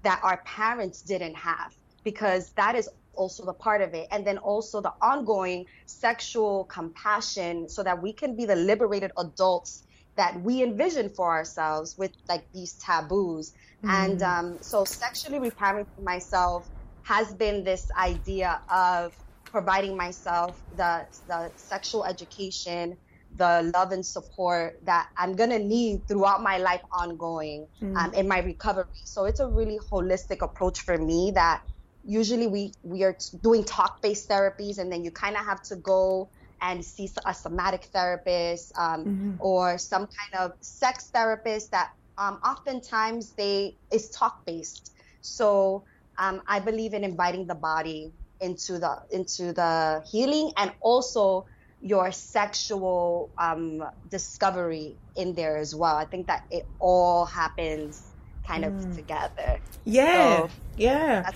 that 0.03 0.21
our 0.23 0.39
parents 0.45 1.03
didn't 1.03 1.35
have 1.35 1.75
because 2.05 2.51
that 2.53 2.75
is 2.75 2.89
also 3.15 3.45
the 3.45 3.53
part 3.53 3.81
of 3.81 3.95
it 3.95 4.07
and 4.11 4.27
then 4.27 4.39
also 4.39 4.81
the 4.81 4.93
ongoing 5.01 5.67
sexual 5.87 6.65
compassion 6.65 7.69
so 7.69 7.83
that 7.83 8.01
we 8.03 8.13
can 8.13 8.37
be 8.37 8.45
the 8.45 8.57
liberated 8.57 9.11
adults 9.17 9.86
that 10.17 10.41
we 10.41 10.63
envision 10.63 11.11
for 11.11 11.31
ourselves 11.31 11.97
with 11.99 12.13
like 12.29 12.47
these 12.53 12.75
taboos 12.75 13.53
mm. 13.85 13.91
and 13.91 14.23
um, 14.23 14.59
so 14.61 14.85
sexually 14.85 15.39
reparenting 15.51 16.03
myself 16.03 16.69
has 17.03 17.33
been 17.35 17.65
this 17.65 17.91
idea 17.97 18.61
of 18.71 19.15
providing 19.45 19.97
myself 19.97 20.61
the 20.75 21.07
the 21.29 21.53
sexual 21.57 22.05
education 22.05 22.97
the 23.37 23.71
love 23.75 23.93
and 23.93 24.05
support 24.05 24.79
that 24.85 25.09
I'm 25.17 25.35
gonna 25.35 25.59
need 25.59 26.07
throughout 26.09 26.43
my 26.43 26.59
life 26.59 26.81
ongoing 26.91 27.67
mm. 27.83 27.97
um, 27.97 28.15
in 28.15 28.27
my 28.29 28.41
recovery. 28.41 28.87
So 29.05 29.25
it's 29.25 29.41
a 29.41 29.47
really 29.47 29.79
holistic 29.91 30.43
approach 30.43 30.81
for 30.81 30.97
me 30.97 31.33
that 31.35 31.63
usually 32.05 32.47
we 32.47 32.73
we 32.83 33.03
are 33.03 33.17
doing 33.43 33.65
talk 33.65 34.01
based 34.01 34.29
therapies 34.29 34.79
and 34.79 34.91
then 34.91 35.05
you 35.05 35.11
kind 35.11 35.37
of 35.37 35.45
have 35.45 35.63
to 35.63 35.77
go 35.77 36.31
and 36.61 36.85
see 36.85 37.11
a 37.25 37.35
somatic 37.35 37.85
therapist 37.85 38.77
um, 38.77 39.05
mm-hmm. 39.05 39.33
or 39.41 39.79
some 39.79 40.07
kind 40.07 40.45
of 40.45 40.53
sex 40.61 41.09
therapist 41.09 41.71
that 41.71 41.93
um, 42.19 42.41
oftentimes 42.45 43.31
they 43.31 43.77
is 43.91 44.11
talk 44.11 44.45
based. 44.47 44.93
So 45.21 45.85
um, 46.19 46.43
I 46.47 46.61
believe 46.61 46.95
in 46.95 47.05
inviting 47.05 47.47
the 47.47 47.55
body 47.55 48.13
into 48.41 48.79
the 48.79 49.03
into 49.11 49.53
the 49.53 50.03
healing 50.11 50.53
and 50.57 50.73
also 50.81 51.47
your 51.83 52.11
sexual 52.11 53.31
um, 53.39 53.85
discovery 54.11 54.97
in 55.15 55.35
there 55.35 55.57
as 55.57 55.75
well. 55.75 55.97
I 55.97 56.05
think 56.05 56.27
that 56.27 56.45
it 56.51 56.67
all 56.79 57.27
happens 57.27 58.03
kind 58.47 58.65
of 58.65 58.73
mm. 58.73 58.95
together. 58.95 59.61
Yeah, 59.85 60.39
so, 60.39 60.51
yeah. 60.77 61.31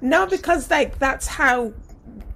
no, 0.00 0.26
because 0.26 0.70
like 0.70 0.98
that's 0.98 1.26
how 1.26 1.72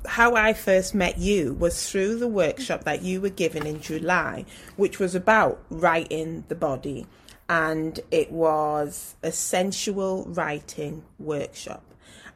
how 0.07 0.35
I 0.35 0.53
first 0.53 0.95
met 0.95 1.19
you 1.19 1.55
was 1.55 1.89
through 1.89 2.19
the 2.19 2.29
workshop 2.29 2.85
that 2.85 3.03
you 3.03 3.21
were 3.21 3.29
given 3.29 3.67
in 3.67 3.81
July, 3.81 4.45
which 4.77 4.99
was 4.99 5.15
about 5.15 5.63
writing 5.71 6.45
the 6.49 6.55
body, 6.55 7.07
and 7.49 7.99
it 8.11 8.33
was 8.33 9.15
a 9.23 9.33
sensual 9.33 10.25
writing 10.25 11.05
workshop. 11.19 11.83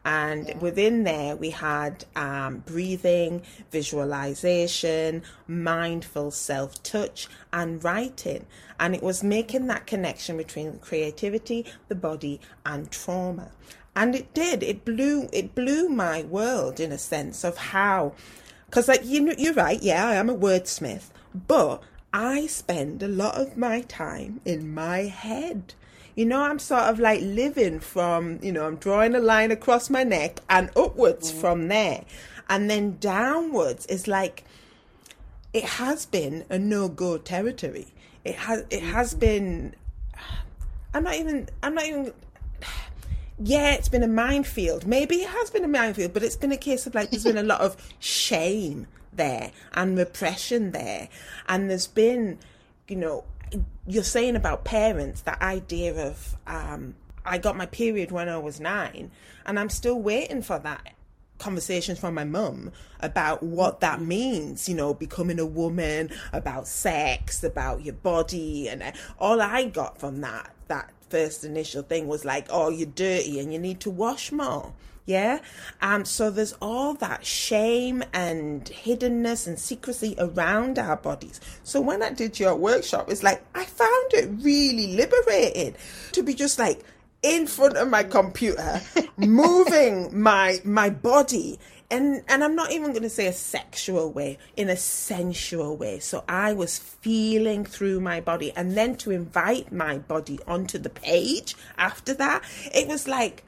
And 0.07 0.47
yeah. 0.47 0.59
within 0.59 1.03
there, 1.03 1.35
we 1.35 1.51
had 1.51 2.05
um, 2.15 2.59
breathing, 2.59 3.43
visualization, 3.73 5.25
mindful 5.49 6.31
self 6.31 6.81
touch, 6.85 7.27
and 7.53 7.83
writing. 7.83 8.47
And 8.79 8.95
it 8.95 9.03
was 9.03 9.25
making 9.25 9.67
that 9.67 9.89
connection 9.89 10.37
between 10.37 10.79
creativity, 10.79 11.67
the 11.89 11.97
body, 11.97 12.41
and 12.65 12.89
trauma. 12.89 13.51
And 13.97 14.15
it 14.15 14.33
did. 14.35 14.63
It 14.63 14.85
blew. 14.85 15.29
It 15.33 15.57
blew 15.57 15.89
my 15.89 16.23
world 16.23 16.79
in 16.79 16.93
a 16.93 16.99
sense 16.99 17.43
of 17.43 17.57
how, 17.57 18.13
because 18.67 18.87
like 18.87 19.05
you, 19.05 19.35
you're 19.37 19.55
right. 19.55 19.83
Yeah, 19.83 20.07
I 20.07 20.15
am 20.15 20.31
a 20.31 20.37
wordsmith, 20.37 21.09
but 21.35 21.83
I 22.13 22.47
spend 22.47 23.03
a 23.03 23.09
lot 23.09 23.35
of 23.35 23.57
my 23.57 23.81
time 23.81 24.41
in 24.45 24.73
my 24.73 25.05
head 25.05 25.75
you 26.17 26.25
know, 26.25 26.41
I'm 26.41 26.59
sort 26.59 26.85
of 26.85 26.99
like 26.99 27.21
living 27.21 27.79
from, 27.79 28.41
you 28.43 28.51
know, 28.51 28.67
I'm 28.67 28.77
drawing 28.77 29.15
a 29.15 29.21
line 29.21 29.51
across 29.51 29.91
my 29.91 30.03
neck 30.03 30.41
and 30.49 30.71
upwards 30.75 31.31
mm. 31.31 31.41
from 31.41 31.69
there. 31.69 32.05
And 32.49 32.71
then 32.71 32.97
downwards 32.99 33.85
is 33.87 34.09
like, 34.09 34.45
it 35.53 35.65
has 35.65 36.07
been 36.07 36.47
a 36.49 36.59
no 36.59 36.89
go 36.89 37.19
territory. 37.19 37.89
It 38.25 38.35
has, 38.37 38.65
it 38.71 38.83
has 38.83 39.11
mm-hmm. 39.11 39.21
been, 39.21 39.75
I'm 40.95 41.05
not 41.05 41.17
even, 41.17 41.51
I'm 41.63 41.75
not 41.75 41.85
even, 41.85 42.13
yeah, 43.39 43.73
it's 43.75 43.89
been 43.89 44.03
a 44.03 44.09
minefield. 44.09 44.87
Maybe 44.87 45.17
it 45.17 45.29
has 45.29 45.51
been 45.51 45.65
a 45.65 45.69
minefield, 45.69 46.13
but 46.13 46.23
it's 46.23 46.37
been 46.37 46.53
a 46.53 46.57
case 46.57 46.87
of 46.87 46.95
like, 46.95 47.11
there's 47.11 47.25
been 47.25 47.37
a 47.37 47.43
lot 47.43 47.61
of 47.61 47.77
shame 47.99 48.87
there 49.13 49.53
and 49.75 49.97
repression 49.97 50.73
there. 50.73 51.09
And 51.49 51.71
there's 51.71 51.87
been, 51.87 52.39
you 52.89 52.97
know, 52.97 53.25
you're 53.87 54.03
saying 54.03 54.37
about 54.37 54.65
parents, 54.65 55.23
that 55.23 55.41
idea 55.41 56.07
of 56.07 56.37
um, 56.47 56.95
I 57.25 57.39
got 57.39 57.57
my 57.57 57.67
period 57.67 58.11
when 58.11 58.29
I 58.29 58.39
was 58.39 58.61
nine, 58.61 59.11
and 59.45 59.59
I'm 59.59 59.71
still 59.71 60.01
waiting 60.01 60.43
for 60.43 60.59
that 60.61 60.95
conversations 61.39 61.99
from 61.99 62.15
my 62.15 62.25
mum 62.25 62.73
about 63.01 63.43
what 63.43 63.81
that 63.81 64.01
means, 64.01 64.69
you 64.69 64.75
know, 64.75 64.95
becoming 64.95 65.39
a 65.39 65.45
woman, 65.45 66.11
about 66.33 66.67
sex, 66.67 67.45
about 67.45 67.85
your 67.85 67.95
body, 67.95 68.69
and 68.69 68.83
all 69.19 69.43
I 69.43 69.65
got 69.67 69.99
from 69.99 70.21
that 70.23 70.51
that 70.69 70.91
first 71.09 71.45
initial 71.45 71.83
thing 71.83 72.09
was 72.09 72.25
like, 72.25 72.47
oh, 72.51 72.71
you're 72.71 72.87
dirty 72.87 73.41
and 73.41 73.53
you 73.53 73.59
need 73.59 73.81
to 73.81 73.91
wash 73.91 74.33
more. 74.33 74.73
Yeah. 75.07 75.39
Um, 75.81 76.05
so 76.05 76.31
there's 76.31 76.55
all 76.61 76.95
that 76.95 77.25
shame 77.25 78.03
and 78.13 78.65
hiddenness 78.65 79.47
and 79.47 79.59
secrecy 79.59 80.17
around 80.19 80.81
our 80.81 80.97
bodies. 80.97 81.41
So 81.63 81.81
when 81.81 82.03
I 82.03 82.11
did 82.11 82.41
your 82.41 82.57
workshop, 82.57 83.09
it's 83.09 83.23
like 83.23 83.45
I 83.55 83.65
found 83.65 84.13
it 84.15 84.29
really 84.43 84.97
liberating 84.97 85.77
to 86.13 86.23
be 86.25 86.35
just 86.35 86.59
like 86.59 86.83
in 87.23 87.47
front 87.47 87.77
of 87.77 87.89
my 87.89 88.03
computer, 88.03 88.81
moving 89.17 90.21
my 90.21 90.59
my 90.65 90.91
body 90.91 91.61
and 91.91 92.23
and 92.29 92.43
I'm 92.43 92.55
not 92.55 92.73
even 92.73 92.91
going 92.91 93.03
to 93.03 93.11
say 93.11 93.27
a 93.27 93.33
sexual 93.33 94.13
way, 94.13 94.39
in 94.57 94.69
a 94.69 94.77
sensual 94.77 95.77
way. 95.77 95.99
So 95.99 96.25
I 96.29 96.53
was 96.53 96.79
feeling 96.79 97.65
through 97.65 98.01
my 98.01 98.21
body, 98.21 98.53
and 98.57 98.77
then 98.77 98.97
to 98.97 99.11
invite 99.11 99.73
my 99.73 99.99
body 99.99 100.39
onto 100.47 100.79
the 100.79 100.91
page 100.91 101.55
after 101.79 102.15
that, 102.15 102.43
it 102.75 102.89
was 102.89 103.07
like 103.07 103.45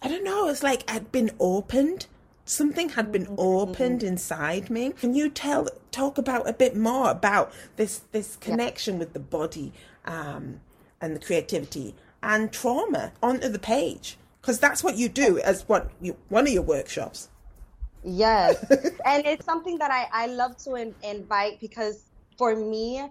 I 0.00 0.08
don't 0.08 0.24
know, 0.24 0.48
it's 0.48 0.62
like 0.62 0.90
I'd 0.90 1.10
been 1.10 1.30
opened. 1.40 2.06
Something 2.44 2.90
had 2.90 3.12
been 3.12 3.26
mm-hmm. 3.26 3.34
opened 3.38 4.02
inside 4.02 4.70
me. 4.70 4.90
Can 4.90 5.14
you 5.14 5.28
tell 5.28 5.68
talk 5.90 6.16
about 6.16 6.48
a 6.48 6.52
bit 6.52 6.76
more 6.76 7.10
about 7.10 7.52
this 7.76 8.02
this 8.12 8.36
connection 8.36 8.94
yeah. 8.94 9.00
with 9.00 9.12
the 9.12 9.20
body 9.20 9.72
um, 10.04 10.60
and 11.00 11.16
the 11.16 11.20
creativity 11.20 11.94
and 12.22 12.52
trauma 12.52 13.12
onto 13.22 13.48
the 13.48 13.58
page? 13.58 14.16
Because 14.40 14.60
that's 14.60 14.82
what 14.82 14.96
you 14.96 15.08
do 15.08 15.38
as 15.40 15.68
what 15.68 15.90
you, 16.00 16.16
one 16.28 16.46
of 16.46 16.52
your 16.52 16.62
workshops. 16.62 17.28
Yes, 18.02 18.62
and 19.06 19.26
it's 19.26 19.44
something 19.44 19.78
that 19.78 19.90
I 19.90 20.06
I 20.12 20.26
love 20.26 20.52
to 20.64 20.74
in, 20.74 20.94
invite 21.02 21.60
because 21.60 22.04
for 22.36 22.54
me, 22.54 23.02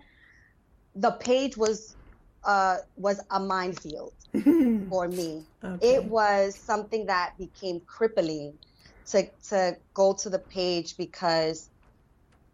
the 0.95 1.11
page 1.11 1.57
was 1.57 1.95
uh 2.45 2.77
was 2.95 3.21
a 3.31 3.39
minefield 3.39 4.13
for 4.89 5.07
me. 5.07 5.45
Okay. 5.63 5.95
It 5.95 6.05
was 6.05 6.57
something 6.57 7.07
that 7.07 7.33
became 7.37 7.81
crippling 7.85 8.57
to 9.11 9.27
to 9.49 9.77
go 9.93 10.13
to 10.21 10.29
the 10.29 10.39
page 10.39 10.95
because 10.97 11.69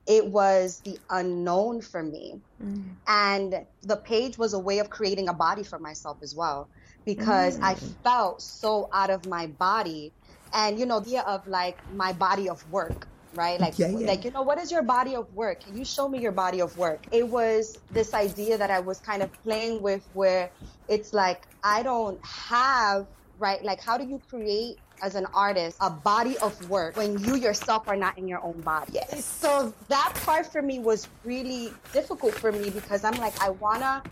it 0.07 0.25
was 0.25 0.81
the 0.83 0.97
unknown 1.09 1.81
for 1.81 2.03
me. 2.03 2.41
Mm. 2.61 2.95
And 3.07 3.65
the 3.83 3.97
page 3.97 4.37
was 4.37 4.53
a 4.53 4.59
way 4.59 4.79
of 4.79 4.89
creating 4.89 5.29
a 5.29 5.33
body 5.33 5.63
for 5.63 5.79
myself 5.79 6.17
as 6.21 6.33
well 6.35 6.69
because 7.05 7.57
mm. 7.57 7.63
I 7.63 7.75
felt 7.75 8.41
so 8.41 8.89
out 8.93 9.09
of 9.09 9.25
my 9.25 9.47
body. 9.47 10.13
And 10.53 10.79
you 10.79 10.85
know, 10.85 10.99
the 10.99 11.17
idea 11.17 11.21
of 11.23 11.47
like 11.47 11.77
my 11.93 12.13
body 12.13 12.49
of 12.49 12.69
work 12.71 13.07
right? 13.35 13.59
Like, 13.59 13.79
yeah, 13.79 13.87
yeah. 13.87 14.07
like 14.07 14.23
you 14.23 14.31
know, 14.31 14.41
what 14.41 14.59
is 14.59 14.71
your 14.71 14.83
body 14.83 15.15
of 15.15 15.33
work? 15.33 15.61
Can 15.61 15.77
you 15.77 15.85
show 15.85 16.07
me 16.07 16.19
your 16.19 16.31
body 16.31 16.61
of 16.61 16.77
work? 16.77 17.01
It 17.11 17.27
was 17.27 17.79
this 17.91 18.13
idea 18.13 18.57
that 18.57 18.69
I 18.69 18.79
was 18.79 18.99
kind 18.99 19.23
of 19.23 19.31
playing 19.43 19.81
with, 19.81 20.07
where 20.13 20.51
it's 20.87 21.13
like 21.13 21.47
I 21.63 21.83
don't 21.83 22.23
have 22.25 23.07
right. 23.39 23.63
Like, 23.63 23.81
how 23.81 23.97
do 23.97 24.05
you 24.05 24.21
create 24.29 24.77
as 25.01 25.15
an 25.15 25.25
artist 25.33 25.77
a 25.81 25.89
body 25.89 26.37
of 26.39 26.69
work 26.69 26.95
when 26.95 27.17
you 27.23 27.35
yourself 27.35 27.87
are 27.87 27.95
not 27.95 28.17
in 28.17 28.27
your 28.27 28.43
own 28.43 28.61
body? 28.61 28.93
Yes. 28.93 29.25
So 29.25 29.73
that 29.87 30.13
part 30.25 30.45
for 30.51 30.61
me 30.61 30.79
was 30.79 31.07
really 31.23 31.73
difficult 31.91 32.33
for 32.35 32.51
me 32.51 32.69
because 32.69 33.03
I'm 33.03 33.17
like, 33.19 33.39
I 33.41 33.49
wanna, 33.49 34.03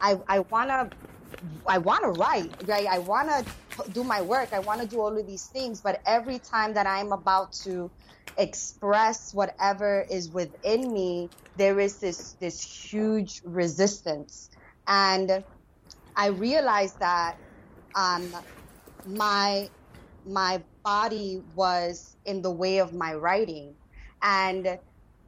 I, 0.00 0.18
I 0.26 0.40
wanna 0.40 0.90
I 1.68 1.78
want 1.78 2.04
to 2.04 2.10
write, 2.10 2.56
right? 2.62 2.86
I 2.86 2.98
want 2.98 3.28
to 3.30 3.90
do 3.92 4.04
my 4.04 4.22
work. 4.22 4.50
I 4.52 4.60
want 4.60 4.82
to 4.82 4.88
do 4.88 5.00
all 5.00 5.18
of 5.18 5.26
these 5.26 5.48
things. 5.48 5.80
But 5.82 6.00
every 6.06 6.40
time 6.40 6.74
that 6.74 6.86
I'm 6.86 7.12
about 7.12 7.52
to 7.64 7.92
express 8.36 9.32
whatever 9.32 10.06
is 10.10 10.30
within 10.30 10.92
me, 10.92 11.32
there 11.56 11.80
is 11.80 12.00
this 12.00 12.36
this 12.40 12.62
huge 12.62 13.40
resistance, 13.44 14.50
and 14.86 15.44
I 16.16 16.28
realized 16.28 17.00
that 17.00 17.36
um, 17.96 18.34
my 19.04 19.70
my 20.24 20.64
body 20.84 21.42
was 21.54 22.16
in 22.24 22.42
the 22.42 22.52
way 22.52 22.78
of 22.78 22.92
my 22.94 23.14
writing, 23.14 23.76
and 24.22 24.78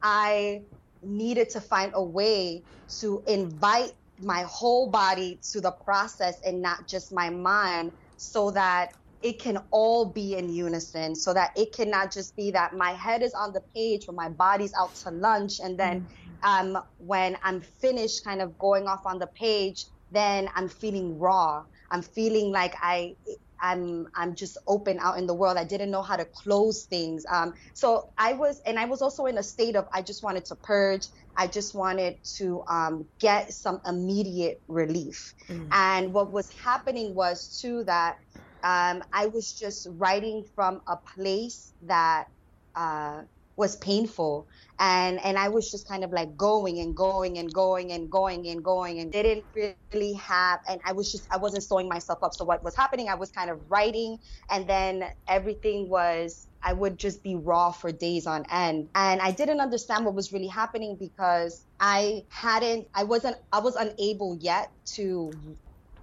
I 0.02 0.62
needed 1.02 1.50
to 1.50 1.60
find 1.60 1.92
a 1.94 2.04
way 2.04 2.64
to 3.00 3.22
invite 3.26 3.92
my 4.22 4.42
whole 4.42 4.90
body 4.90 5.38
to 5.52 5.61
the 5.61 5.70
process 5.70 6.37
and 6.44 6.62
not 6.62 6.87
just 6.87 7.12
my 7.12 7.30
mind 7.30 7.92
so 8.16 8.50
that 8.50 8.92
it 9.22 9.38
can 9.38 9.58
all 9.70 10.04
be 10.04 10.37
in 10.37 10.48
unison 10.48 11.14
so 11.14 11.32
that 11.32 11.52
it 11.56 11.72
cannot 11.72 12.12
just 12.12 12.37
be 12.37 12.50
that 12.50 12.76
my 12.76 12.92
head 12.92 13.22
is 13.22 13.35
on 13.35 13.52
the 13.52 13.62
page 13.74 14.04
or 14.08 14.14
my 14.14 14.28
body's 14.28 14.72
out 14.74 14.94
to 14.94 15.11
lunch 15.11 15.61
and 15.61 15.78
then 15.78 16.00
mm-hmm. 16.02 16.76
um, 16.76 16.82
when 16.98 17.37
i'm 17.42 17.61
finished 17.61 18.24
kind 18.24 18.40
of 18.42 18.58
going 18.58 18.87
off 18.87 19.06
on 19.06 19.18
the 19.18 19.26
page 19.28 19.87
then 20.11 20.48
i'm 20.54 20.68
feeling 20.68 21.18
raw 21.18 21.64
i'm 21.90 22.02
feeling 22.02 22.50
like 22.50 22.74
i 22.82 23.14
I'm 23.62 24.09
I'm 24.14 24.35
just 24.35 24.59
open 24.66 24.98
out 25.01 25.18
in 25.18 25.27
the 25.27 25.35
world. 25.35 25.57
I 25.57 25.64
didn't 25.64 25.90
know 25.90 26.03
how 26.03 26.16
to 26.16 26.27
close 26.27 26.85
things. 26.85 27.25
Um, 27.31 27.55
so 27.75 28.11
I 28.18 28.35
was, 28.35 28.61
and 28.66 28.79
I 28.79 28.87
was 28.87 29.01
also 29.01 29.27
in 29.27 29.38
a 29.38 29.42
state 29.42 29.77
of 29.77 29.87
I 29.94 30.03
just 30.03 30.22
wanted 30.22 30.44
to 30.46 30.57
purge. 30.57 31.07
I 31.37 31.46
just 31.46 31.75
wanted 31.75 32.16
to 32.37 32.62
um, 32.68 33.07
get 33.20 33.55
some 33.55 33.81
immediate 33.87 34.61
relief. 34.68 35.35
Mm. 35.48 35.68
And 35.70 36.12
what 36.12 36.33
was 36.33 36.51
happening 36.62 37.14
was 37.14 37.59
too 37.62 37.85
that 37.85 38.16
um, 38.62 39.03
I 39.12 39.27
was 39.27 39.53
just 39.53 39.87
writing 39.90 40.44
from 40.55 40.83
a 40.87 40.96
place 41.14 41.72
that 41.83 42.27
uh, 42.75 43.22
was 43.56 43.76
painful. 43.76 44.48
And 44.78 45.20
and 45.24 45.38
I 45.38 45.48
was 45.50 45.70
just 45.70 45.86
kind 45.86 46.02
of 46.04 46.10
like 46.10 46.36
going 46.36 46.80
and 46.80 46.96
going 46.96 47.38
and 47.38 47.52
going 47.52 47.92
and 47.92 48.10
going 48.10 48.48
and 48.48 48.64
going 48.64 48.98
and 48.98 49.12
didn't 49.12 49.44
really 49.54 50.14
have 50.14 50.60
and 50.68 50.80
I 50.84 50.92
was 50.92 51.12
just 51.12 51.26
I 51.30 51.36
wasn't 51.36 51.62
sewing 51.64 51.88
myself 51.88 52.20
up. 52.22 52.32
So 52.34 52.44
what 52.44 52.64
was 52.64 52.74
happening 52.76 53.08
I 53.08 53.14
was 53.14 53.30
kind 53.30 53.50
of 53.50 53.60
writing 53.68 54.18
and 54.50 54.68
then 54.68 55.04
everything 55.28 55.88
was 55.88 56.48
I 56.64 56.72
would 56.72 56.98
just 56.98 57.22
be 57.22 57.36
raw 57.36 57.72
for 57.72 57.92
days 57.92 58.26
on 58.26 58.44
end. 58.50 58.88
And 58.94 59.20
I 59.20 59.32
didn't 59.32 59.60
understand 59.60 60.04
what 60.04 60.14
was 60.14 60.32
really 60.32 60.48
happening 60.48 60.96
because 60.98 61.64
I 61.78 62.22
hadn't 62.30 62.88
I 62.94 63.04
wasn't 63.04 63.36
I 63.52 63.60
was 63.60 63.76
unable 63.76 64.36
yet 64.40 64.70
to 64.96 65.56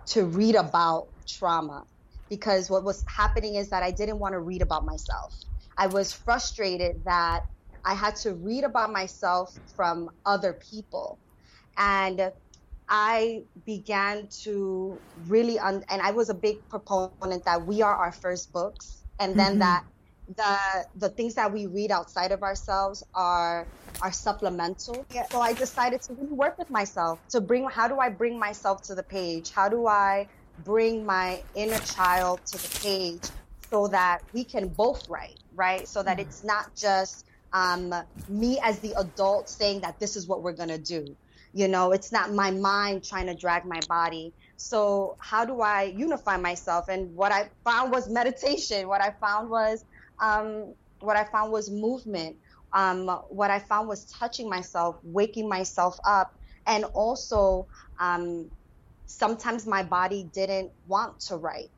to 0.09 0.25
read 0.25 0.55
about 0.55 1.07
trauma. 1.27 1.85
Because 2.29 2.69
what 2.69 2.83
was 2.83 3.03
happening 3.09 3.55
is 3.55 3.71
that 3.71 3.81
I 3.81 3.91
didn't 3.91 4.19
want 4.19 4.33
to 4.33 4.39
read 4.39 4.61
about 4.61 4.85
myself 4.85 5.33
I 5.79 5.87
was 5.87 6.11
frustrated 6.11 7.05
that 7.05 7.45
I 7.85 7.93
had 7.93 8.17
to 8.17 8.33
read 8.33 8.65
about 8.65 8.91
myself 8.91 9.57
from 9.77 10.11
other 10.25 10.51
people. 10.53 11.17
And 11.77 12.33
I 12.89 13.43
began 13.65 14.27
to 14.43 14.97
really, 15.27 15.57
un- 15.57 15.85
and 15.89 16.01
I 16.01 16.11
was 16.11 16.29
a 16.29 16.33
big 16.33 16.57
proponent 16.67 17.45
that 17.45 17.65
we 17.65 17.81
are 17.81 17.95
our 17.95 18.11
first 18.11 18.51
books, 18.51 19.03
and 19.19 19.39
then 19.39 19.53
mm-hmm. 19.53 19.59
that 19.59 19.85
the 20.35 20.85
the 20.95 21.09
things 21.09 21.33
that 21.35 21.51
we 21.51 21.65
read 21.67 21.91
outside 21.91 22.31
of 22.31 22.43
ourselves 22.43 23.03
are 23.15 23.65
are 24.01 24.11
supplemental. 24.11 25.05
So 25.31 25.39
I 25.39 25.53
decided 25.53 26.01
to 26.03 26.13
really 26.13 26.33
work 26.33 26.57
with 26.57 26.69
myself 26.69 27.19
to 27.29 27.39
bring. 27.39 27.69
How 27.69 27.87
do 27.87 27.99
I 27.99 28.09
bring 28.09 28.37
myself 28.37 28.81
to 28.83 28.95
the 28.95 29.03
page? 29.03 29.51
How 29.51 29.69
do 29.69 29.87
I 29.87 30.27
bring 30.65 31.05
my 31.05 31.41
inner 31.55 31.79
child 31.79 32.41
to 32.47 32.57
the 32.57 32.79
page 32.81 33.23
so 33.69 33.87
that 33.87 34.21
we 34.33 34.43
can 34.43 34.67
both 34.67 35.07
write, 35.09 35.39
right? 35.59 35.87
So 35.87 36.03
that 36.03 36.19
it's 36.19 36.43
not 36.43 36.65
just 36.75 37.25
um, 37.53 37.93
me 38.27 38.59
as 38.63 38.79
the 38.79 38.95
adult 38.97 39.49
saying 39.49 39.81
that 39.81 39.99
this 39.99 40.15
is 40.17 40.27
what 40.27 40.43
we're 40.43 40.53
going 40.53 40.69
to 40.69 40.79
do. 40.79 41.17
You 41.53 41.67
know, 41.67 41.91
it's 41.93 42.11
not 42.13 42.33
my 42.33 42.51
mind 42.51 43.03
trying 43.03 43.27
to 43.27 43.35
drag 43.35 43.65
my 43.65 43.81
body. 43.89 44.33
So, 44.57 45.17
how 45.19 45.45
do 45.45 45.61
I 45.61 45.83
unify 45.83 46.37
myself? 46.37 46.85
And 46.89 47.15
what 47.15 47.33
I 47.33 47.49
found 47.65 47.91
was 47.91 48.09
meditation. 48.09 48.87
What 48.87 49.01
I 49.01 49.13
found 49.21 49.49
was, 49.49 49.83
um, 50.21 50.75
what 51.01 51.17
I 51.17 51.25
found 51.25 51.51
was 51.51 51.71
movement. 51.71 52.37
Um, 52.73 53.07
what 53.29 53.51
I 53.51 53.59
found 53.59 53.89
was 53.89 54.05
touching 54.19 54.49
myself, 54.49 54.97
waking 55.03 55.49
myself 55.49 55.97
up, 56.07 56.31
and 56.67 56.85
also 56.93 57.67
um, 57.99 58.51
sometimes 59.07 59.67
my 59.67 59.83
body 59.83 60.29
didn't 60.33 60.71
want 60.87 61.19
to 61.29 61.37
write. 61.37 61.71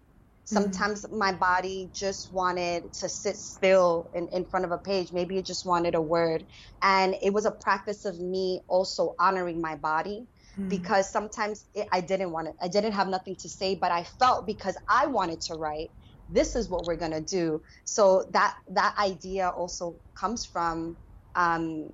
Mm-hmm. 0.51 0.63
Sometimes 0.63 1.05
mm-hmm. 1.05 1.17
my 1.17 1.31
body 1.31 1.89
just 1.93 2.31
wanted 2.33 2.91
to 2.93 3.09
sit 3.09 3.37
still 3.37 4.09
in, 4.13 4.27
in 4.29 4.45
front 4.45 4.65
of 4.65 4.71
a 4.71 4.77
page. 4.77 5.11
Maybe 5.11 5.37
it 5.37 5.45
just 5.45 5.65
wanted 5.65 5.95
a 5.95 6.01
word. 6.01 6.45
And 6.81 7.15
it 7.21 7.31
was 7.33 7.45
a 7.45 7.51
practice 7.51 8.05
of 8.05 8.19
me 8.19 8.61
also 8.67 9.15
honoring 9.17 9.61
my 9.61 9.75
body 9.75 10.27
mm-hmm. 10.53 10.67
because 10.67 11.09
sometimes 11.09 11.65
it, 11.73 11.87
I 11.91 12.01
didn't 12.01 12.31
want 12.31 12.49
it. 12.49 12.55
I 12.61 12.67
didn't 12.67 12.93
have 12.93 13.07
nothing 13.07 13.35
to 13.37 13.49
say, 13.49 13.75
but 13.75 13.91
I 13.91 14.03
felt 14.03 14.45
because 14.45 14.75
I 14.87 15.07
wanted 15.07 15.41
to 15.41 15.55
write, 15.55 15.89
this 16.29 16.55
is 16.55 16.69
what 16.69 16.85
we're 16.85 16.97
going 16.97 17.11
to 17.11 17.21
do. 17.21 17.61
So 17.85 18.27
that, 18.31 18.57
that 18.69 18.97
idea 18.97 19.49
also 19.49 19.95
comes 20.15 20.45
from 20.45 20.97
um, 21.35 21.91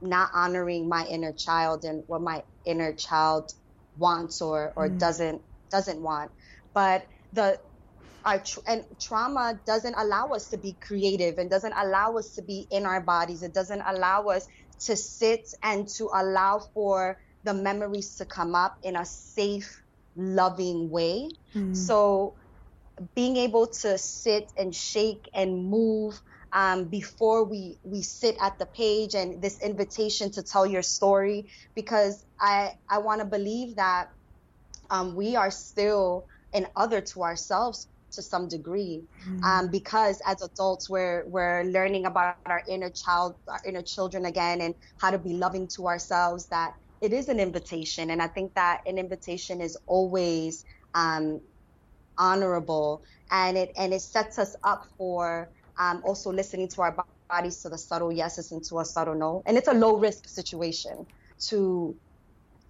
not 0.00 0.30
honoring 0.32 0.88
my 0.88 1.06
inner 1.06 1.32
child 1.32 1.84
and 1.84 2.04
what 2.06 2.22
my 2.22 2.42
inner 2.64 2.92
child 2.92 3.52
wants 3.98 4.40
or, 4.40 4.72
or 4.76 4.88
mm-hmm. 4.88 4.98
doesn't, 4.98 5.42
doesn't 5.70 6.00
want. 6.00 6.30
But 6.72 7.06
the 7.32 7.58
our 8.24 8.40
tr- 8.40 8.60
and 8.66 8.84
trauma 9.00 9.60
doesn't 9.66 9.94
allow 9.96 10.28
us 10.28 10.48
to 10.48 10.58
be 10.58 10.76
creative 10.80 11.38
and 11.38 11.50
doesn't 11.50 11.74
allow 11.76 12.16
us 12.16 12.34
to 12.34 12.42
be 12.42 12.66
in 12.70 12.86
our 12.86 13.00
bodies 13.00 13.42
it 13.42 13.54
doesn't 13.54 13.82
allow 13.86 14.26
us 14.26 14.46
to 14.80 14.96
sit 14.96 15.48
and 15.62 15.88
to 15.88 16.08
allow 16.14 16.60
for 16.74 17.18
the 17.44 17.54
memories 17.54 18.16
to 18.16 18.24
come 18.24 18.54
up 18.54 18.76
in 18.82 18.96
a 18.96 19.04
safe 19.04 19.82
loving 20.16 20.90
way 20.90 21.28
mm. 21.54 21.76
so 21.76 22.34
being 23.14 23.36
able 23.36 23.66
to 23.66 23.96
sit 23.98 24.50
and 24.56 24.74
shake 24.74 25.28
and 25.34 25.64
move 25.64 26.20
um, 26.52 26.84
before 26.88 27.44
we 27.44 27.78
we 27.82 28.02
sit 28.02 28.36
at 28.40 28.58
the 28.58 28.66
page 28.66 29.14
and 29.14 29.42
this 29.42 29.62
invitation 29.62 30.30
to 30.32 30.42
tell 30.42 30.66
your 30.66 30.82
story 30.82 31.50
because 31.74 32.24
I 32.40 32.72
I 32.88 32.98
want 32.98 33.20
to 33.20 33.26
believe 33.26 33.76
that 33.76 34.08
um, 34.90 35.14
we 35.14 35.36
are 35.36 35.50
still 35.50 36.26
an 36.54 36.66
other 36.74 37.00
to 37.02 37.22
ourselves 37.22 37.86
to 38.12 38.22
some 38.22 38.48
degree. 38.48 39.02
Mm-hmm. 39.26 39.44
um, 39.44 39.70
because 39.70 40.20
as 40.26 40.42
adults 40.42 40.88
we're 40.88 41.24
we're 41.26 41.64
learning 41.64 42.06
about 42.06 42.36
our 42.46 42.62
inner 42.68 42.90
child 42.90 43.36
our 43.48 43.60
inner 43.66 43.82
children 43.82 44.26
again 44.26 44.60
and 44.60 44.74
how 45.00 45.10
to 45.10 45.18
be 45.18 45.34
loving 45.34 45.68
to 45.76 45.86
ourselves 45.86 46.48
that 46.48 46.72
it 47.00 47.12
is 47.12 47.28
an 47.28 47.38
invitation. 47.40 48.10
And 48.10 48.20
i 48.20 48.26
think 48.26 48.54
that 48.54 48.80
an 48.86 48.98
invitation 48.98 49.60
is 49.60 49.76
always 49.86 50.64
um, 50.94 51.40
honorable. 52.18 53.02
And 53.30 53.56
it 53.56 53.72
and 53.76 53.92
it 53.94 54.00
sets 54.00 54.38
us 54.38 54.56
up 54.64 54.84
for 54.96 55.50
um, 55.78 56.02
also 56.04 56.32
listening 56.32 56.68
to 56.68 56.82
our 56.82 56.96
bodies 57.30 57.62
to 57.62 57.68
the 57.68 57.78
subtle 57.78 58.12
yeses 58.12 58.52
and 58.52 58.62
to 58.64 58.80
a 58.80 58.84
subtle 58.84 59.14
no. 59.14 59.42
And 59.46 59.56
it's 59.56 59.68
a 59.68 59.74
low 59.74 59.98
risk 59.98 60.28
situation 60.28 61.06
to 61.48 61.96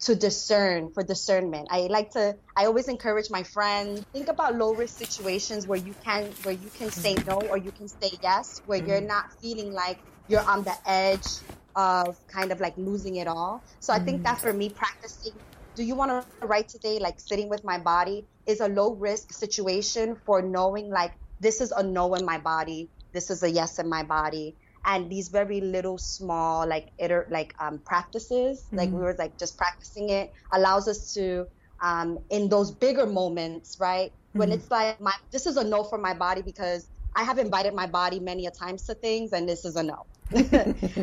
to 0.00 0.14
discern 0.14 0.90
for 0.92 1.02
discernment. 1.02 1.68
I 1.70 1.80
like 1.90 2.10
to 2.12 2.36
I 2.56 2.66
always 2.66 2.88
encourage 2.88 3.30
my 3.30 3.42
friends 3.42 4.04
think 4.12 4.28
about 4.28 4.54
low 4.54 4.74
risk 4.74 4.96
situations 4.98 5.66
where 5.66 5.78
you 5.78 5.94
can 6.04 6.26
where 6.42 6.54
you 6.54 6.70
can 6.76 6.90
say 6.90 7.16
no 7.26 7.40
or 7.50 7.56
you 7.56 7.72
can 7.72 7.88
say 7.88 8.10
yes 8.22 8.62
where 8.66 8.78
you're 8.78 8.98
mm-hmm. 8.98 9.08
not 9.08 9.32
feeling 9.40 9.72
like 9.72 9.98
you're 10.28 10.48
on 10.48 10.62
the 10.62 10.74
edge 10.86 11.26
of 11.74 12.16
kind 12.28 12.52
of 12.52 12.60
like 12.60 12.76
losing 12.76 13.16
it 13.16 13.26
all. 13.26 13.62
So 13.80 13.92
I 13.92 13.98
think 13.98 14.22
that 14.22 14.38
mm-hmm. 14.38 14.46
for 14.46 14.52
me 14.52 14.68
practicing 14.70 15.32
do 15.74 15.84
you 15.84 15.94
want 15.94 16.10
to 16.10 16.46
write 16.46 16.68
today 16.68 16.98
like 16.98 17.20
sitting 17.20 17.48
with 17.48 17.64
my 17.64 17.78
body 17.78 18.24
is 18.46 18.60
a 18.60 18.68
low 18.68 18.94
risk 18.94 19.32
situation 19.32 20.16
for 20.26 20.42
knowing 20.42 20.90
like 20.90 21.12
this 21.40 21.60
is 21.60 21.70
a 21.70 21.82
no 21.82 22.14
in 22.14 22.24
my 22.24 22.38
body, 22.38 22.88
this 23.12 23.30
is 23.30 23.44
a 23.44 23.50
yes 23.50 23.78
in 23.78 23.88
my 23.88 24.02
body 24.02 24.56
and 24.84 25.10
these 25.10 25.28
very 25.28 25.60
little 25.60 25.98
small 25.98 26.66
like 26.66 26.88
iter- 27.02 27.26
like 27.30 27.54
um, 27.58 27.78
practices 27.78 28.64
mm-hmm. 28.66 28.76
like 28.76 28.88
we 28.88 28.96
mm-hmm. 28.96 29.04
were 29.04 29.16
like 29.18 29.38
just 29.38 29.56
practicing 29.56 30.10
it 30.10 30.32
allows 30.52 30.88
us 30.88 31.12
to 31.14 31.46
um, 31.80 32.18
in 32.30 32.48
those 32.48 32.70
bigger 32.70 33.06
moments 33.06 33.76
right 33.80 34.10
mm-hmm. 34.10 34.38
when 34.40 34.52
it's 34.52 34.70
like 34.70 35.00
my 35.00 35.12
this 35.30 35.46
is 35.46 35.56
a 35.56 35.64
no 35.64 35.84
for 35.84 35.98
my 35.98 36.14
body 36.14 36.42
because 36.42 36.88
i 37.14 37.22
have 37.22 37.38
invited 37.38 37.74
my 37.74 37.86
body 37.86 38.20
many 38.20 38.46
a 38.46 38.50
times 38.50 38.84
to 38.84 38.94
things 38.94 39.32
and 39.32 39.48
this 39.48 39.64
is 39.64 39.76
a 39.76 39.82
no 39.82 40.06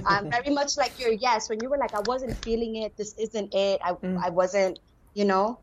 um, 0.06 0.30
very 0.30 0.54
much 0.54 0.78
like 0.78 1.00
your 1.00 1.12
yes 1.12 1.50
when 1.50 1.60
you 1.62 1.70
were 1.70 1.78
like 1.78 1.94
i 1.96 2.02
wasn't 2.06 2.36
feeling 2.44 2.76
it 2.76 2.96
this 2.98 3.14
isn't 3.18 3.54
it 3.54 3.80
i, 3.84 3.92
mm. 3.92 4.22
I 4.24 4.30
wasn't 4.30 4.80
you 5.14 5.26
know 5.26 5.60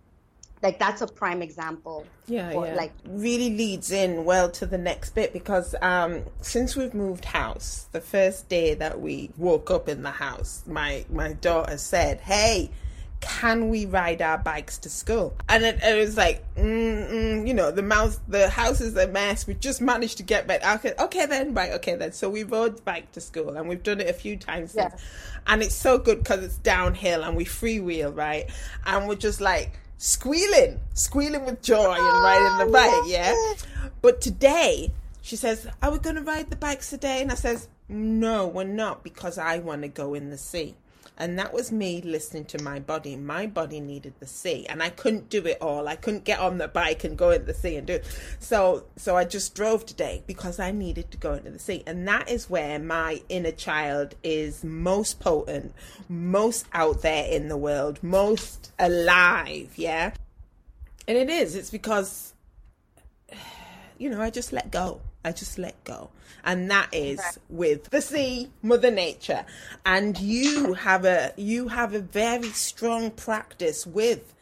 like 0.63 0.79
that's 0.79 1.03
a 1.03 1.07
prime 1.07 1.43
example 1.43 2.07
yeah, 2.27 2.51
yeah 2.53 2.75
like 2.75 2.93
really 3.07 3.51
leads 3.51 3.91
in 3.91 4.25
well 4.25 4.51
to 4.51 4.65
the 4.65 4.79
next 4.79 5.15
bit 5.15 5.33
because 5.33 5.75
um 5.83 6.23
since 6.41 6.77
we've 6.77 6.95
moved 6.95 7.25
house 7.25 7.89
the 7.93 8.01
first 8.01 8.49
day 8.49 8.75
that 8.75 9.01
we 9.01 9.31
woke 9.37 9.71
up 9.71 9.89
in 9.89 10.03
the 10.03 10.11
house 10.11 10.63
my 10.67 11.05
my 11.11 11.33
daughter 11.35 11.77
said 11.77 12.21
hey 12.21 12.71
can 13.23 13.69
we 13.69 13.87
ride 13.87 14.21
our 14.21 14.37
bikes 14.37 14.79
to 14.79 14.91
school? 14.91 15.33
And 15.49 15.65
it, 15.65 15.81
it 15.81 15.97
was 15.97 16.17
like, 16.17 16.45
mm, 16.57 17.47
you 17.47 17.55
know, 17.55 17.71
the 17.71 17.83
mouse, 17.83 18.19
the 18.27 18.49
house 18.49 18.81
is 18.81 18.97
a 18.97 19.07
mess. 19.07 19.47
We 19.47 19.55
just 19.55 19.81
managed 19.81 20.17
to 20.17 20.25
get 20.25 20.49
back. 20.49 20.67
Okay, 20.79 20.93
okay 20.99 21.27
then, 21.27 21.55
right, 21.55 21.71
okay 21.75 21.95
then. 21.95 22.11
So 22.13 22.29
we 22.29 22.43
rode 22.43 22.85
bike 22.85 23.13
to 23.13 23.21
school, 23.21 23.51
and 23.51 23.69
we've 23.69 23.83
done 23.83 24.01
it 24.01 24.11
a 24.11 24.13
few 24.13 24.37
times 24.37 24.73
since. 24.73 25.01
And 25.47 25.63
it's 25.63 25.75
so 25.75 25.99
good 25.99 26.19
because 26.19 26.43
it's 26.43 26.57
downhill 26.59 27.23
and 27.23 27.37
we 27.37 27.45
freewheel, 27.45 28.15
right? 28.15 28.51
And 28.85 29.09
we're 29.09 29.15
just 29.15 29.41
like 29.41 29.79
squealing, 30.03 30.81
squealing 30.95 31.47
with 31.47 31.63
joy 31.63 31.93
and 31.93 32.01
oh, 32.01 32.23
riding 32.25 32.67
the 32.67 32.73
bike, 32.73 33.03
yeah. 33.07 33.35
But 34.03 34.21
today, 34.21 34.93
she 35.23 35.37
says, 35.37 35.69
"Are 35.81 35.93
we 35.93 35.99
going 35.99 36.17
to 36.17 36.23
ride 36.23 36.51
the 36.51 36.57
bikes 36.57 36.91
today?" 36.91 37.23
And 37.23 37.31
I 37.31 37.37
says, 37.37 37.69
"No, 37.89 38.49
we're 38.49 38.65
not 38.65 39.05
because 39.05 39.39
I 39.39 39.59
want 39.59 39.83
to 39.83 39.89
go 39.89 40.15
in 40.15 40.31
the 40.31 40.39
sea." 40.39 40.75
And 41.23 41.39
that 41.39 41.53
was 41.53 41.71
me 41.71 42.03
listening 42.03 42.47
to 42.47 42.61
my 42.65 42.81
body. 42.81 43.15
My 43.15 43.47
body 43.47 43.79
needed 43.79 44.15
the 44.19 44.27
sea, 44.27 44.67
and 44.69 44.83
I 44.83 44.91
couldn't 44.91 45.29
do 45.29 45.47
it 45.47 45.59
all. 45.61 45.87
I 45.87 45.95
couldn't 45.95 46.25
get 46.25 46.41
on 46.41 46.59
the 46.59 46.67
bike 46.67 47.05
and 47.05 47.17
go 47.17 47.31
into 47.31 47.45
the 47.45 47.55
sea 47.55 47.77
and 47.77 47.87
do 47.87 47.93
it. 47.93 48.05
So, 48.41 48.87
so 48.97 49.17
I 49.17 49.23
just 49.25 49.55
drove 49.55 49.87
today 49.87 50.25
because 50.27 50.59
I 50.59 50.73
needed 50.73 51.13
to 51.13 51.19
go 51.19 51.35
into 51.35 51.53
the 51.53 51.61
sea, 51.61 51.85
and 51.87 52.09
that 52.09 52.29
is 52.29 52.51
where 52.51 52.81
my 52.81 53.23
inner 53.29 53.53
child 53.53 54.17
is 54.25 54.65
most 54.65 55.21
potent, 55.21 55.73
most 56.09 56.67
out 56.73 57.03
there 57.03 57.27
in 57.27 57.47
the 57.47 57.57
world, 57.57 58.03
most 58.03 58.73
alive. 58.81 59.75
Yeah, 59.77 60.15
and 61.07 61.17
it 61.17 61.31
is. 61.31 61.55
It's 61.55 61.71
because 61.71 62.35
you 63.97 64.11
know 64.11 64.21
I 64.21 64.31
just 64.31 64.53
let 64.53 64.73
go. 64.73 65.01
I 65.25 65.31
just 65.31 65.57
let 65.57 65.85
go. 65.85 66.11
And 66.45 66.71
that 66.71 66.89
is 66.93 67.39
with 67.49 67.91
the 67.91 68.01
sea, 68.01 68.51
Mother 68.63 68.91
Nature. 68.91 69.45
And 69.87 70.19
you 70.19 70.75
have 70.75 71.05
a 71.05 71.33
you 71.37 71.69
have 71.69 71.95
a 71.95 72.01
very 72.01 72.49
strong 72.51 73.11
practice 73.11 73.87
with 73.87 74.35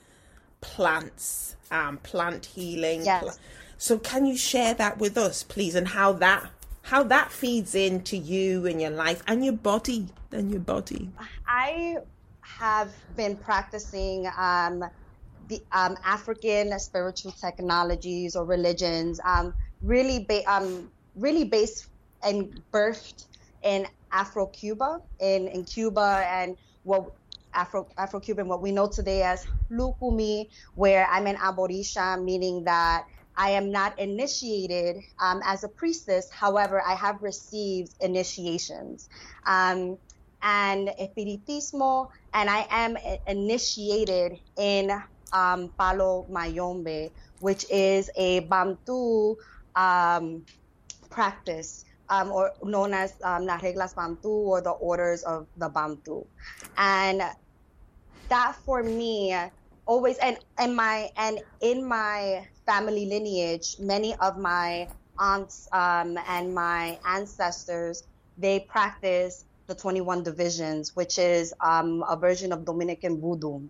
plants, 0.61 1.57
um, 1.71 1.99
plant 1.99 2.47
healing. 2.47 3.05
Yes. 3.05 3.39
So 3.77 3.99
can 3.99 4.27
you 4.27 4.37
share 4.37 4.75
that 4.75 4.99
with 4.99 5.17
us, 5.17 5.43
please, 5.43 5.75
and 5.75 5.89
how 5.89 6.13
that 6.15 6.51
how 6.83 7.03
that 7.05 7.31
feeds 7.31 7.75
into 7.75 8.17
you 8.17 8.67
and 8.67 8.81
your 8.81 8.91
life 8.91 9.23
and 9.27 9.45
your 9.45 9.55
body 9.55 10.09
and 10.33 10.51
your 10.51 10.61
body? 10.61 11.11
I 11.47 11.99
have 12.41 12.93
been 13.17 13.37
practicing 13.37 14.27
um, 14.37 14.85
the 15.49 15.63
um, 15.73 15.97
African 16.05 16.79
spiritual 16.79 17.33
technologies 17.33 18.37
or 18.37 18.45
religions. 18.45 19.21
Um, 19.25 19.55
really 19.83 20.25
ba- 20.25 20.45
um 20.51 20.91
really 21.21 21.45
based 21.45 21.89
and 22.23 22.63
birthed 22.73 23.27
in 23.63 23.87
Afro 24.13 24.47
Cuba 24.47 24.99
in 25.21 25.49
in 25.49 25.65
Cuba 25.65 26.25
and 26.27 26.57
what 26.83 27.13
Afro 27.55 27.89
Afro 27.99 28.21
Cuban 28.21 28.49
what 28.49 28.63
we 28.63 28.73
know 28.73 28.89
today 28.89 29.23
as 29.23 29.47
Lukumi, 29.71 30.47
where 30.75 31.07
I'm 31.07 31.27
an 31.27 31.37
Aborisha, 31.37 32.23
meaning 32.23 32.65
that 32.65 33.05
I 33.37 33.51
am 33.51 33.71
not 33.71 33.99
initiated 33.99 34.97
um, 35.21 35.41
as 35.45 35.65
a 35.65 35.69
priestess. 35.69 36.29
However, 36.31 36.83
I 36.87 36.95
have 36.95 37.23
received 37.23 37.95
initiations. 38.01 39.09
Um, 39.47 39.99
and 40.43 40.89
Espiritismo, 40.99 42.09
and 42.33 42.49
I 42.49 42.67
am 42.71 42.97
initiated 43.27 44.41
in 44.57 44.91
um, 45.33 45.71
Palo 45.79 46.27
Mayombe, 46.31 47.11
which 47.41 47.67
is 47.71 48.11
a 48.17 48.41
Bantu 48.41 49.37
um, 49.77 50.45
practice 51.11 51.85
um, 52.09 52.31
or 52.31 52.53
known 52.63 52.95
as 52.95 53.15
um, 53.23 53.47
las 53.47 53.63
reglas 53.63 53.95
Bantu 53.95 54.29
or 54.29 54.61
the 54.61 54.71
orders 54.71 55.23
of 55.23 55.47
the 55.57 55.69
Bantu. 55.69 56.25
And 56.77 57.23
that 58.29 58.57
for 58.65 58.83
me 58.83 59.35
always 59.87 60.19
and 60.19 60.39
and 60.59 60.75
my 60.75 61.11
and 61.17 61.41
in 61.61 61.85
my 61.85 62.47
family 62.67 63.07
lineage, 63.07 63.77
many 63.79 64.15
of 64.17 64.39
my 64.39 64.89
aunts 65.19 65.69
um, 65.73 66.19
and 66.29 66.55
my 66.55 66.99
ancestors 67.07 68.05
they 68.39 68.61
practice 68.61 69.45
the 69.67 69.75
21 69.75 70.25
divisions, 70.25 70.97
which 70.97 71.19
is 71.19 71.55
um, 71.61 72.03
a 72.09 72.17
version 72.17 72.53
of 72.53 72.65
Dominican 72.65 73.21
voodoo. 73.21 73.61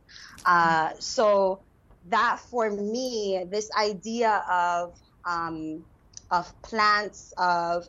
Uh, 0.47 0.91
so 0.99 1.61
that 2.09 2.39
for 2.39 2.71
me, 2.71 3.45
this 3.51 3.71
idea 3.77 4.43
of 4.51 4.99
um, 5.27 5.85
of 6.31 6.53
plants, 6.63 7.33
of 7.39 7.87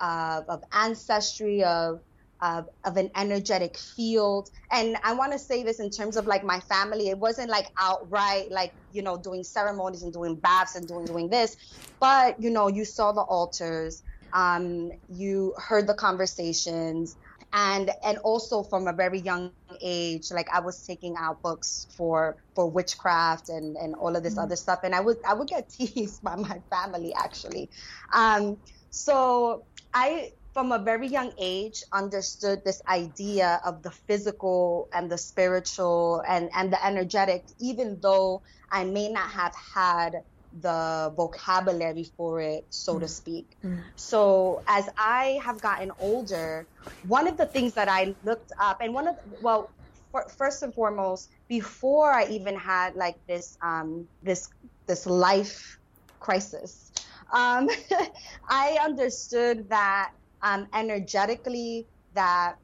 of, 0.00 0.44
of 0.48 0.62
ancestry, 0.72 1.62
of, 1.62 2.00
of 2.40 2.68
of 2.84 2.96
an 2.96 3.10
energetic 3.16 3.76
field. 3.76 4.48
And 4.70 4.96
I 5.04 5.12
want 5.14 5.32
to 5.32 5.38
say 5.38 5.62
this 5.62 5.80
in 5.80 5.90
terms 5.90 6.16
of 6.16 6.26
like 6.26 6.44
my 6.44 6.60
family. 6.60 7.08
It 7.08 7.18
wasn't 7.18 7.50
like 7.50 7.66
outright 7.78 8.50
like 8.50 8.72
you 8.90 9.02
know 9.02 9.16
doing 9.16 9.44
ceremonies 9.44 10.02
and 10.02 10.12
doing 10.12 10.36
baths 10.36 10.74
and 10.74 10.86
doing 10.88 11.04
doing 11.04 11.28
this, 11.28 11.56
but 12.00 12.40
you 12.40 12.50
know 12.50 12.68
you 12.68 12.84
saw 12.84 13.12
the 13.12 13.22
altars, 13.22 14.02
um, 14.32 14.90
you 15.08 15.54
heard 15.58 15.86
the 15.86 15.94
conversations 15.94 17.16
and 17.52 17.90
and 18.04 18.18
also 18.18 18.62
from 18.62 18.86
a 18.86 18.92
very 18.92 19.20
young 19.20 19.50
age 19.80 20.30
like 20.30 20.48
i 20.52 20.60
was 20.60 20.86
taking 20.86 21.14
out 21.18 21.42
books 21.42 21.86
for 21.96 22.36
for 22.54 22.70
witchcraft 22.70 23.48
and 23.48 23.76
and 23.76 23.94
all 23.96 24.14
of 24.14 24.22
this 24.22 24.34
mm-hmm. 24.34 24.44
other 24.44 24.56
stuff 24.56 24.80
and 24.84 24.94
i 24.94 25.00
would 25.00 25.16
i 25.26 25.34
would 25.34 25.48
get 25.48 25.68
teased 25.78 26.22
by 26.22 26.36
my 26.36 26.60
family 26.70 27.12
actually 27.14 27.68
um 28.12 28.56
so 28.90 29.64
i 29.94 30.32
from 30.52 30.72
a 30.72 30.78
very 30.78 31.06
young 31.06 31.32
age 31.38 31.84
understood 31.92 32.64
this 32.64 32.82
idea 32.88 33.60
of 33.64 33.82
the 33.82 33.90
physical 33.90 34.88
and 34.92 35.10
the 35.10 35.18
spiritual 35.18 36.22
and 36.28 36.50
and 36.54 36.72
the 36.72 36.86
energetic 36.86 37.44
even 37.58 37.98
though 38.00 38.42
i 38.70 38.84
may 38.84 39.10
not 39.10 39.28
have 39.28 39.54
had 39.54 40.22
the 40.60 41.12
vocabulary 41.16 42.10
for 42.16 42.40
it, 42.40 42.66
so 42.70 42.96
mm. 42.96 43.00
to 43.00 43.08
speak. 43.08 43.56
Mm. 43.64 43.82
So 43.96 44.62
as 44.66 44.88
I 44.98 45.40
have 45.44 45.60
gotten 45.60 45.92
older, 46.00 46.66
one 47.06 47.28
of 47.28 47.36
the 47.36 47.46
things 47.46 47.74
that 47.74 47.88
I 47.88 48.14
looked 48.24 48.52
up, 48.58 48.80
and 48.80 48.92
one 48.92 49.08
of 49.08 49.16
well, 49.40 49.70
for, 50.10 50.28
first 50.28 50.62
and 50.62 50.74
foremost, 50.74 51.30
before 51.48 52.12
I 52.12 52.26
even 52.26 52.56
had 52.56 52.96
like 52.96 53.16
this 53.26 53.58
um, 53.62 54.08
this 54.22 54.50
this 54.86 55.06
life 55.06 55.78
crisis, 56.18 56.92
um, 57.32 57.68
I 58.48 58.78
understood 58.82 59.68
that 59.68 60.12
um, 60.42 60.66
energetically 60.74 61.86
that 62.14 62.56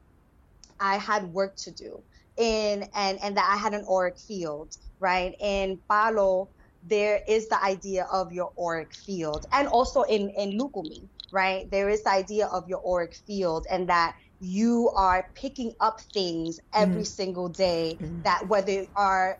I 0.79 0.97
had 0.97 1.31
work 1.33 1.55
to 1.57 1.71
do 1.71 2.01
in 2.37 2.87
and 2.93 3.19
and 3.21 3.35
that 3.37 3.49
I 3.51 3.57
had 3.57 3.73
an 3.73 3.85
auric 3.89 4.17
field, 4.17 4.77
right? 4.99 5.35
In 5.39 5.79
Palo, 5.89 6.49
there 6.89 7.21
is 7.27 7.47
the 7.49 7.63
idea 7.63 8.07
of 8.11 8.31
your 8.31 8.51
auric 8.59 8.93
field. 8.93 9.45
And 9.51 9.67
also 9.67 10.03
in 10.03 10.29
in 10.31 10.57
lukumi 10.59 11.09
right? 11.31 11.69
There 11.71 11.89
is 11.89 12.03
the 12.03 12.11
idea 12.11 12.47
of 12.47 12.67
your 12.69 12.81
auric 12.87 13.15
field 13.25 13.65
and 13.69 13.89
that 13.89 14.15
you 14.39 14.91
are 14.95 15.25
picking 15.35 15.73
up 15.79 15.99
things 16.13 16.59
every 16.73 17.03
mm 17.03 17.07
single 17.07 17.49
day 17.49 17.97
mm 18.01 18.23
that 18.23 18.47
whether 18.47 18.85
are 18.95 19.37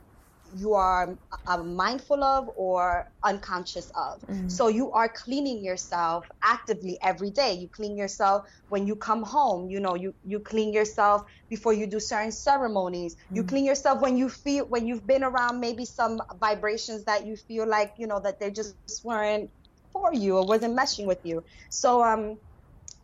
you 0.54 0.74
are 0.74 1.18
uh, 1.46 1.58
mindful 1.64 2.24
of 2.24 2.50
or 2.56 3.06
unconscious 3.24 3.92
of. 3.96 4.22
Mm-hmm. 4.22 4.48
So 4.50 4.68
you 4.68 4.92
are 4.92 5.10
cleaning 5.10 5.64
yourself 5.64 6.26
actively 6.44 6.98
every 7.02 7.32
day. 7.32 7.54
You 7.54 7.70
clean 7.70 7.98
yourself 7.98 8.48
when 8.70 8.88
you 8.88 8.96
come 8.96 9.24
home. 9.24 9.70
You 9.70 9.80
know, 9.80 9.96
you 9.96 10.14
you 10.24 10.40
clean 10.40 10.74
yourself 10.74 11.24
before 11.50 11.74
you 11.74 11.88
do 11.88 12.00
certain 12.00 12.32
ceremonies. 12.32 13.16
Mm-hmm. 13.16 13.36
You 13.36 13.44
clean 13.44 13.66
yourself 13.66 14.02
when 14.02 14.18
you 14.18 14.30
feel 14.30 14.66
when 14.66 14.88
you've 14.88 15.06
been 15.06 15.24
around 15.24 15.60
maybe 15.60 15.86
some 15.86 16.22
vibrations 16.40 17.06
that 17.06 17.26
you 17.26 17.36
feel 17.36 17.68
like 17.68 17.94
you 17.98 18.08
know 18.08 18.20
that 18.20 18.40
they 18.40 18.52
just 18.52 18.76
weren't 19.04 19.50
for 19.92 20.14
you 20.14 20.38
or 20.38 20.46
wasn't 20.46 20.78
meshing 20.78 21.06
with 21.06 21.20
you. 21.24 21.44
So 21.70 22.04
um, 22.04 22.38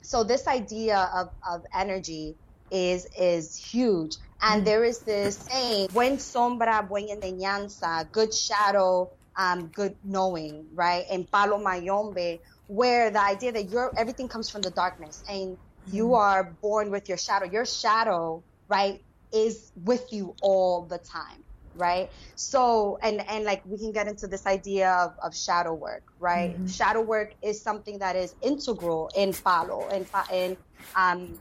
so 0.02 0.24
this 0.24 0.48
idea 0.48 1.10
of 1.14 1.30
of 1.48 1.64
energy 1.74 2.36
is 2.74 3.08
is 3.18 3.56
huge. 3.56 4.18
And 4.42 4.64
mm. 4.64 4.66
there 4.66 4.84
is 4.84 5.00
this 5.00 5.38
saying, 5.38 5.88
buen 5.94 6.18
sombra, 6.18 6.86
buena 6.86 7.16
enseñanza, 7.16 8.12
good 8.12 8.34
shadow, 8.34 9.10
um, 9.38 9.68
good 9.68 9.96
knowing, 10.04 10.66
right? 10.74 11.06
In 11.10 11.24
Palo 11.24 11.58
Mayombe, 11.58 12.40
where 12.68 13.10
the 13.10 13.22
idea 13.22 13.52
that 13.54 13.70
your 13.70 13.94
everything 13.98 14.28
comes 14.28 14.50
from 14.50 14.62
the 14.62 14.72
darkness 14.72 15.24
and 15.30 15.58
you 15.92 16.08
mm. 16.08 16.18
are 16.18 16.44
born 16.62 16.92
with 16.92 17.08
your 17.08 17.18
shadow. 17.18 17.46
Your 17.46 17.66
shadow, 17.66 18.44
right, 18.68 19.02
is 19.32 19.72
with 19.86 20.12
you 20.12 20.36
all 20.42 20.82
the 20.84 20.98
time, 20.98 21.44
right? 21.76 22.10
So, 22.36 23.00
and 23.02 23.22
and 23.30 23.46
like 23.46 23.62
we 23.66 23.78
can 23.78 23.92
get 23.92 24.08
into 24.08 24.28
this 24.28 24.46
idea 24.46 24.90
of, 24.92 25.14
of 25.24 25.36
shadow 25.36 25.74
work, 25.74 26.04
right? 26.20 26.54
Mm-hmm. 26.54 26.68
Shadow 26.68 27.02
work 27.02 27.34
is 27.42 27.62
something 27.62 28.00
that 28.00 28.16
is 28.16 28.36
integral 28.42 29.10
in 29.16 29.34
Palo, 29.34 29.88
and 29.90 30.06
in 30.32 30.58
um, 30.96 31.40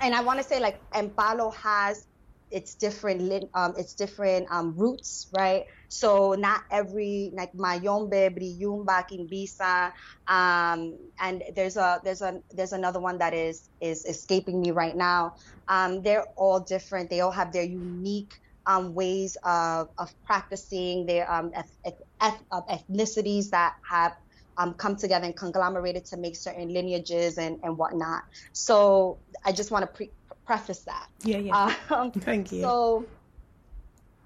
and 0.00 0.14
I 0.14 0.22
want 0.22 0.38
to 0.40 0.44
say 0.44 0.60
like 0.60 0.80
Empalo 0.94 1.54
has 1.56 2.06
its 2.50 2.76
different 2.76 3.22
um, 3.54 3.74
its 3.76 3.94
different 3.94 4.46
um, 4.50 4.76
roots, 4.76 5.28
right? 5.36 5.64
So 5.88 6.34
not 6.34 6.62
every 6.70 7.32
like 7.36 7.52
Mayombe, 7.54 8.30
Briyumba, 8.30 9.04
Kimbisa, 9.10 9.92
um, 10.28 10.98
and 11.20 11.42
there's 11.56 11.76
a 11.76 12.00
there's 12.04 12.22
a 12.22 12.40
there's 12.52 12.72
another 12.72 13.00
one 13.00 13.18
that 13.18 13.34
is 13.34 13.68
is 13.80 14.04
escaping 14.04 14.60
me 14.60 14.70
right 14.72 14.96
now. 14.96 15.32
Um, 15.68 16.02
they're 16.02 16.26
all 16.36 16.60
different. 16.60 17.10
They 17.10 17.20
all 17.20 17.32
have 17.32 17.52
their 17.52 17.64
unique 17.64 18.32
um, 18.66 18.94
ways 18.94 19.36
of, 19.44 19.88
of 19.98 20.10
practicing 20.24 21.06
their 21.06 21.30
um, 21.30 21.50
eth- 21.54 22.00
eth- 22.22 22.42
ethnicities 22.70 23.50
that 23.50 23.74
have 23.90 24.12
um, 24.56 24.74
come 24.74 24.96
together 24.96 25.26
and 25.26 25.36
conglomerated 25.36 26.04
to 26.06 26.16
make 26.16 26.36
certain 26.36 26.72
lineages 26.72 27.38
and, 27.38 27.58
and 27.62 27.76
whatnot. 27.76 28.22
So 28.52 29.20
I 29.44 29.52
just 29.52 29.70
want 29.70 29.82
to 29.82 29.86
pre- 29.86 30.10
preface 30.46 30.80
that. 30.80 31.08
Yeah, 31.22 31.38
yeah. 31.38 31.74
Um, 31.90 32.10
Thank 32.12 32.52
you. 32.52 32.62
So, 32.62 33.06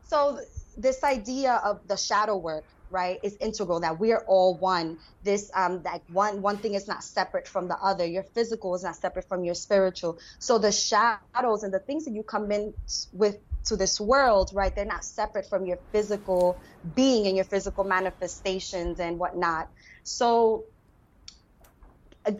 so 0.06 0.40
this 0.76 1.02
idea 1.04 1.60
of 1.64 1.86
the 1.86 1.96
shadow 1.96 2.36
work, 2.36 2.64
right, 2.90 3.18
is 3.22 3.36
integral. 3.36 3.80
That 3.80 3.98
we're 3.98 4.24
all 4.26 4.54
one. 4.54 4.98
This, 5.24 5.50
um, 5.54 5.82
that 5.82 6.02
one 6.12 6.40
one 6.40 6.56
thing 6.56 6.74
is 6.74 6.86
not 6.86 7.04
separate 7.04 7.48
from 7.48 7.68
the 7.68 7.76
other. 7.76 8.06
Your 8.06 8.22
physical 8.22 8.74
is 8.74 8.84
not 8.84 8.96
separate 8.96 9.28
from 9.28 9.44
your 9.44 9.54
spiritual. 9.54 10.18
So 10.38 10.58
the 10.58 10.72
shadows 10.72 11.62
and 11.62 11.72
the 11.72 11.80
things 11.80 12.04
that 12.04 12.12
you 12.12 12.22
come 12.22 12.50
in 12.52 12.74
with 13.12 13.38
to 13.66 13.76
this 13.76 14.00
world, 14.00 14.50
right, 14.54 14.74
they're 14.74 14.84
not 14.84 15.04
separate 15.04 15.46
from 15.46 15.66
your 15.66 15.78
physical 15.92 16.58
being 16.94 17.26
and 17.26 17.36
your 17.36 17.44
physical 17.44 17.84
manifestations 17.84 18.98
and 19.00 19.18
whatnot. 19.18 19.68
So 20.04 20.64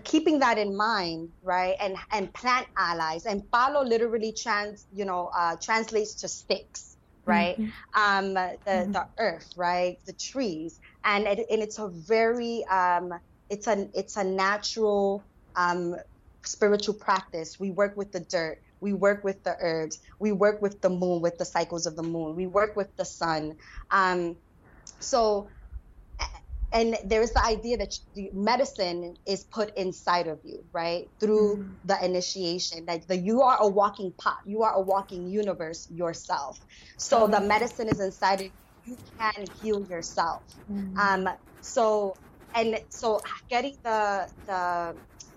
keeping 0.05 0.41
that 0.41 0.59
in 0.59 0.76
mind, 0.76 1.30
right, 1.43 1.76
and 1.80 1.97
and 2.12 2.32
plant 2.32 2.66
allies, 2.76 3.26
and 3.26 3.49
palo 3.51 3.82
literally 3.82 4.32
trans, 4.32 4.86
you 4.95 5.05
know, 5.05 5.30
uh, 5.34 5.57
translates 5.57 6.14
to 6.14 6.28
sticks, 6.28 6.97
right? 7.24 7.61
Mm-hmm. 7.61 8.01
Um, 8.01 8.34
the 8.34 8.59
mm-hmm. 8.66 8.93
the 8.93 9.07
earth, 9.18 9.53
right, 9.57 9.99
the 10.07 10.12
trees, 10.12 10.80
and 11.05 11.26
it, 11.26 11.47
and 11.51 11.62
it's 11.62 11.78
a 11.78 11.89
very 11.89 12.64
um, 12.66 13.14
it's 13.51 13.66
a 13.66 13.89
it's 13.95 14.16
a 14.16 14.24
natural 14.24 15.22
um, 15.57 15.97
spiritual 16.43 16.95
practice. 16.95 17.61
We 17.61 17.70
work 17.70 17.97
with 17.97 18.12
the 18.12 18.20
dirt. 18.20 18.61
We 18.80 18.93
work 18.93 19.24
with 19.24 19.43
the 19.43 19.57
herbs. 19.59 20.01
We 20.18 20.32
work 20.32 20.62
with 20.62 20.80
the 20.80 20.91
moon, 20.91 21.20
with 21.20 21.39
the 21.39 21.45
cycles 21.45 21.86
of 21.86 21.97
the 21.97 22.03
moon. 22.03 22.36
We 22.36 22.47
work 22.47 22.76
with 22.76 22.95
the 22.97 23.05
sun. 23.05 23.57
Um, 23.91 24.36
so 25.01 25.49
and 26.73 26.97
there's 27.05 27.31
the 27.31 27.45
idea 27.45 27.77
that 27.79 27.99
the 28.14 28.31
medicine 28.33 29.16
is 29.27 29.45
put 29.45 29.75
inside 29.77 30.27
of 30.27 30.39
you 30.45 30.64
right 30.73 31.09
through 31.19 31.57
mm. 31.57 31.71
the 31.85 32.05
initiation 32.05 32.85
that 32.87 33.07
the, 33.09 33.16
you 33.16 33.43
are 33.43 33.59
a 33.61 33.66
walking 33.66 34.12
pot 34.12 34.39
you 34.45 34.62
are 34.62 34.75
a 34.75 34.81
walking 34.81 35.29
universe 35.29 35.89
yourself 35.91 36.61
so 36.97 37.27
the 37.27 37.41
medicine 37.41 37.89
is 37.89 38.01
inside 38.01 38.41
of 38.41 38.47
you 38.47 38.53
you 38.87 38.97
can 39.19 39.45
heal 39.62 39.85
yourself 39.87 40.43
mm. 40.71 40.97
um 40.97 41.29
so 41.61 42.16
and 42.55 42.81
so 42.89 43.21
getting 43.49 43.77
the 43.83 44.29
the 44.47 44.95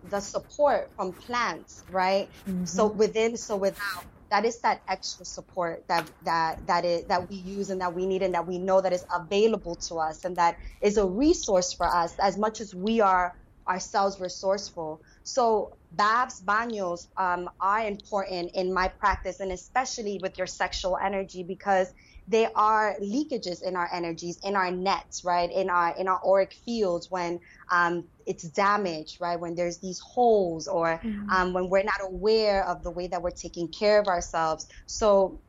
the 0.10 0.20
support 0.20 0.90
from 0.96 1.12
plants 1.12 1.84
right 1.92 2.30
mm-hmm. 2.48 2.66
so 2.66 2.88
within 2.88 3.38
so 3.38 3.56
without 3.56 4.04
that 4.32 4.46
is 4.46 4.60
that 4.62 4.82
extra 4.88 5.26
support 5.26 5.86
that 5.88 6.10
that 6.24 6.66
that 6.66 6.86
is 6.86 7.06
that 7.06 7.30
we 7.30 7.36
use 7.36 7.70
and 7.70 7.82
that 7.82 7.94
we 7.94 8.08
need 8.08 8.24
and 8.24 8.34
that 8.34 8.48
we 8.48 8.58
know 8.58 8.82
that 8.82 8.94
is 8.94 9.06
available 9.14 9.76
to 9.76 9.96
us 9.96 10.26
and 10.26 10.38
that 10.38 10.58
is 10.82 10.98
a 10.98 11.06
resource 11.06 11.74
for 11.74 11.86
us 11.86 12.18
as 12.18 12.38
much 12.38 12.62
as 12.62 12.74
we 12.74 13.02
are 13.02 13.36
ourselves 13.68 14.20
resourceful. 14.20 15.02
So 15.24 15.78
baths, 15.92 16.42
baños 16.42 17.08
um, 17.18 17.50
are 17.60 17.86
important 17.86 18.52
in 18.56 18.74
my 18.74 18.88
practice 18.88 19.40
and 19.40 19.52
especially 19.52 20.20
with 20.22 20.38
your 20.38 20.48
sexual 20.48 20.98
energy 20.98 21.44
because 21.44 21.94
they 22.32 22.48
are 22.56 22.96
leakages 23.02 23.62
in 23.62 23.76
our 23.76 23.90
energies, 23.94 24.40
in 24.44 24.56
our 24.56 24.72
nets, 24.72 25.26
right? 25.26 25.52
In 25.52 25.70
our 25.70 25.94
in 25.98 26.08
our 26.08 26.22
auric 26.26 26.54
fields 26.54 27.12
when 27.12 27.42
um, 27.70 28.06
it's 28.26 28.44
damaged, 28.44 29.20
right? 29.20 29.38
When 29.38 29.54
there's 29.54 29.78
these 29.78 30.00
holes 30.00 30.68
or 30.68 31.00
mm-hmm. 31.04 31.30
um, 31.30 31.52
when 31.52 31.70
we're 31.70 31.84
not 31.84 32.02
aware 32.02 32.66
of 32.66 32.84
the 32.84 32.90
way 32.90 33.08
that 33.08 33.22
we're 33.22 33.32
taking 33.32 33.68
care 33.68 34.00
of 34.00 34.08
ourselves. 34.08 34.68
So 34.86 35.40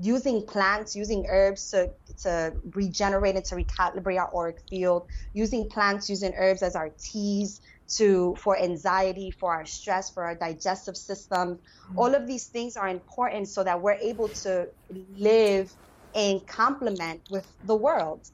using 0.00 0.44
plants, 0.44 0.94
using 0.94 1.24
herbs 1.30 1.70
to 1.70 1.90
to 2.24 2.52
regenerate 2.72 3.36
and 3.36 3.44
to 3.46 3.54
recalibrate 3.54 4.20
our 4.20 4.30
auric 4.36 4.60
field, 4.68 5.06
using 5.32 5.66
plants, 5.70 6.10
using 6.10 6.34
herbs 6.36 6.62
as 6.62 6.76
our 6.76 6.90
teas 6.90 7.62
to 7.96 8.34
for 8.38 8.58
anxiety, 8.58 9.30
for 9.30 9.50
our 9.50 9.64
stress, 9.64 10.10
for 10.10 10.24
our 10.24 10.34
digestive 10.34 10.96
system. 10.96 11.54
Mm-hmm. 11.56 11.98
All 11.98 12.14
of 12.14 12.26
these 12.26 12.44
things 12.48 12.76
are 12.76 12.88
important 12.88 13.48
so 13.48 13.64
that 13.64 13.80
we're 13.80 14.02
able 14.12 14.28
to 14.44 14.68
live 15.16 15.72
in 16.14 16.40
complement 16.46 17.22
with 17.28 17.46
the 17.62 17.76
world. 17.76 18.26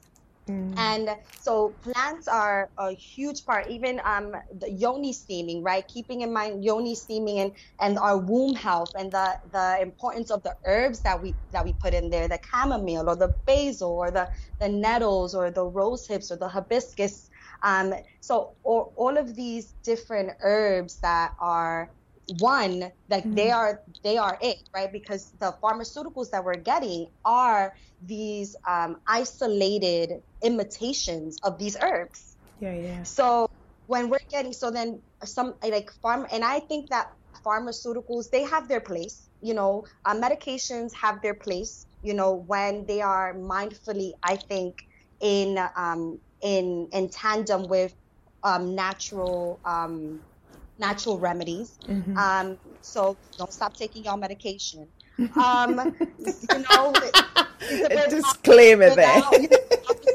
Mm. 0.49 0.77
And 0.77 1.09
so 1.37 1.77
plants 1.83 2.27
are 2.27 2.71
a 2.77 2.91
huge 2.93 3.45
part, 3.45 3.69
even 3.69 4.01
um, 4.03 4.33
the 4.57 4.71
yoni 4.71 5.13
steaming, 5.13 5.63
right? 5.63 5.87
Keeping 5.87 6.21
in 6.21 6.33
mind 6.33 6.63
yoni 6.63 6.95
steaming 6.95 7.39
and, 7.39 7.51
and 7.79 7.99
our 7.99 8.17
womb 8.17 8.55
health 8.55 8.91
and 8.97 9.11
the, 9.11 9.37
the 9.51 9.77
importance 9.81 10.31
of 10.31 10.41
the 10.43 10.55
herbs 10.65 11.01
that 11.03 11.21
we 11.21 11.35
that 11.51 11.65
we 11.65 11.73
put 11.73 11.93
in 11.93 12.09
there, 12.09 12.27
the 12.27 12.39
chamomile 12.51 13.09
or 13.09 13.15
the 13.15 13.35
basil 13.45 13.91
or 13.91 14.09
the, 14.09 14.27
the 14.59 14.69
nettles 14.69 15.35
or 15.35 15.51
the 15.51 15.65
rose 15.65 16.07
hips 16.07 16.31
or 16.31 16.37
the 16.37 16.47
hibiscus. 16.47 17.29
Um, 17.61 17.93
so 18.21 18.55
all, 18.63 18.93
all 18.97 19.17
of 19.17 19.35
these 19.35 19.75
different 19.83 20.31
herbs 20.41 20.99
that 21.01 21.33
are 21.39 21.91
one 22.39 22.91
that 23.07 23.23
mm-hmm. 23.23 23.35
they 23.35 23.51
are 23.51 23.81
they 24.03 24.17
are 24.17 24.37
it 24.41 24.57
right? 24.73 24.91
Because 24.91 25.31
the 25.39 25.55
pharmaceuticals 25.63 26.29
that 26.31 26.43
we're 26.43 26.55
getting 26.55 27.07
are 27.25 27.73
these 28.01 28.55
um, 28.67 28.97
isolated 29.07 30.21
imitations 30.43 31.37
of 31.43 31.57
these 31.57 31.75
herbs. 31.81 32.37
Yeah 32.59 32.73
yeah. 32.73 33.03
So 33.03 33.47
when 33.89 34.07
we're 34.07 34.27
getting 34.29 34.53
so 34.53 34.69
then 34.69 35.01
some 35.23 35.55
like 35.63 35.89
farm 36.01 36.27
and 36.31 36.43
i 36.43 36.59
think 36.59 36.89
that 36.91 37.07
pharmaceuticals 37.43 38.29
they 38.29 38.43
have 38.43 38.67
their 38.67 38.79
place 38.79 39.29
you 39.41 39.55
know 39.55 39.83
uh, 40.05 40.13
medications 40.13 40.93
have 40.93 41.19
their 41.23 41.33
place 41.33 41.87
you 42.03 42.13
know 42.13 42.35
when 42.35 42.85
they 42.85 43.01
are 43.01 43.33
mindfully 43.33 44.11
i 44.21 44.35
think 44.35 44.75
in 45.21 45.57
um 45.75 46.19
in 46.43 46.87
in 46.93 47.09
tandem 47.09 47.67
with 47.67 47.95
um 48.43 48.75
natural 48.75 49.59
um 49.65 50.21
natural 50.79 51.19
remedies. 51.19 51.77
Mm-hmm. 51.87 52.17
Um, 52.17 52.57
so 52.81 53.17
don't 53.37 53.53
stop 53.53 53.75
taking 53.75 54.03
your 54.03 54.17
medication. 54.17 54.87
Um, 55.35 55.95
you 56.19 56.65
know, 56.69 56.93
disclaimer 58.09 58.95
there. 58.95 59.21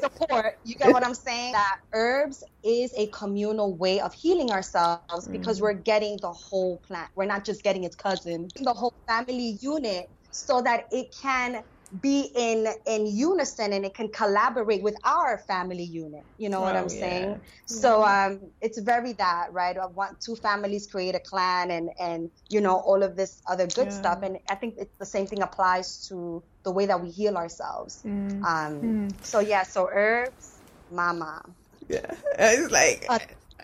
support. 0.00 0.58
You 0.64 0.74
get 0.76 0.92
what 0.92 1.04
I'm 1.04 1.14
saying? 1.14 1.52
That 1.52 1.80
herbs 1.92 2.44
is 2.62 2.92
a 2.96 3.06
communal 3.08 3.74
way 3.76 4.00
of 4.00 4.12
healing 4.14 4.50
ourselves 4.50 5.28
because 5.28 5.58
mm 5.58 5.64
we're 5.64 5.72
getting 5.72 6.18
the 6.20 6.32
whole 6.32 6.78
plant. 6.78 7.08
We're 7.14 7.24
not 7.24 7.44
just 7.44 7.62
getting 7.62 7.84
its 7.84 7.96
cousin, 7.96 8.48
the 8.60 8.74
whole 8.74 8.92
family 9.06 9.56
unit, 9.60 10.10
so 10.30 10.60
that 10.60 10.86
it 10.90 11.14
can 11.22 11.62
be 12.00 12.30
in 12.34 12.66
in 12.86 13.06
unison 13.06 13.72
and 13.72 13.84
it 13.84 13.94
can 13.94 14.08
collaborate 14.08 14.82
with 14.82 14.96
our 15.04 15.38
family 15.38 15.84
unit. 15.84 16.24
You 16.38 16.48
know 16.48 16.58
oh, 16.58 16.62
what 16.62 16.76
i'm 16.76 16.84
yeah. 16.84 17.00
saying? 17.00 17.40
So 17.66 18.02
um 18.04 18.40
it's 18.60 18.78
very 18.78 19.12
that 19.14 19.52
right? 19.52 19.76
I 19.76 19.86
want 19.86 20.20
two 20.20 20.36
families 20.36 20.86
create 20.86 21.14
a 21.14 21.20
clan 21.20 21.70
and 21.70 21.90
and 22.00 22.30
you 22.48 22.60
know 22.60 22.76
all 22.76 23.02
of 23.02 23.16
this 23.16 23.42
other 23.46 23.66
good 23.66 23.88
yeah. 23.88 24.00
stuff. 24.00 24.22
And 24.22 24.38
i 24.48 24.54
think 24.54 24.74
it's 24.78 24.96
the 24.98 25.06
same 25.06 25.26
thing 25.26 25.42
applies 25.42 26.08
to 26.08 26.42
the 26.62 26.72
way 26.72 26.86
that 26.86 27.00
we 27.02 27.10
heal 27.10 27.36
ourselves. 27.36 28.02
Mm. 28.04 28.42
um 28.42 28.72
mm. 28.80 29.12
so 29.22 29.40
yeah 29.40 29.62
so 29.62 29.88
herbs 29.92 30.58
mama. 30.90 31.44
Yeah. 31.88 32.14
It's 32.38 32.72
like 32.72 33.06
uh, 33.08 33.18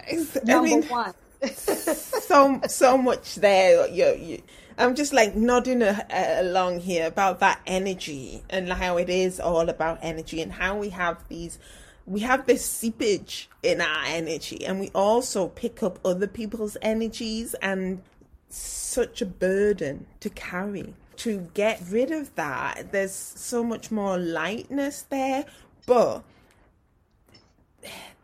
it's, 0.07 0.35
number 0.45 0.69
I 0.69 0.71
mean, 0.71 0.83
one 0.85 1.15
so 1.47 2.61
so 2.67 2.99
much 2.99 3.37
there. 3.37 3.89
You, 3.89 4.15
you 4.15 4.43
I'm 4.79 4.95
just 4.95 5.13
like 5.13 5.35
nodding 5.35 5.83
a, 5.83 6.07
a, 6.11 6.41
along 6.41 6.81
here 6.81 7.07
about 7.07 7.41
that 7.41 7.61
energy 7.67 8.43
and 8.49 8.73
how 8.73 8.97
it 8.97 9.11
is 9.11 9.39
all 9.39 9.69
about 9.69 9.99
energy 10.01 10.41
and 10.41 10.53
how 10.53 10.79
we 10.79 10.89
have 10.91 11.23
these 11.29 11.59
we 12.07 12.21
have 12.21 12.47
this 12.47 12.65
seepage 12.65 13.51
in 13.63 13.81
our 13.81 14.05
energy 14.07 14.65
and 14.65 14.81
we 14.81 14.91
also 14.95 15.49
pick 15.49 15.83
up 15.83 15.99
other 16.05 16.27
people's 16.27 16.77
energies 16.83 17.55
and 17.61 18.03
such 18.49 19.21
a 19.23 19.27
burden 19.27 20.07
to 20.21 20.31
carry. 20.31 20.95
To 21.17 21.51
get 21.53 21.83
rid 21.91 22.11
of 22.11 22.35
that 22.37 22.91
there's 22.93 23.13
so 23.13 23.63
much 23.63 23.91
more 23.91 24.17
lightness 24.17 25.03
there 25.03 25.45
but 25.85 26.23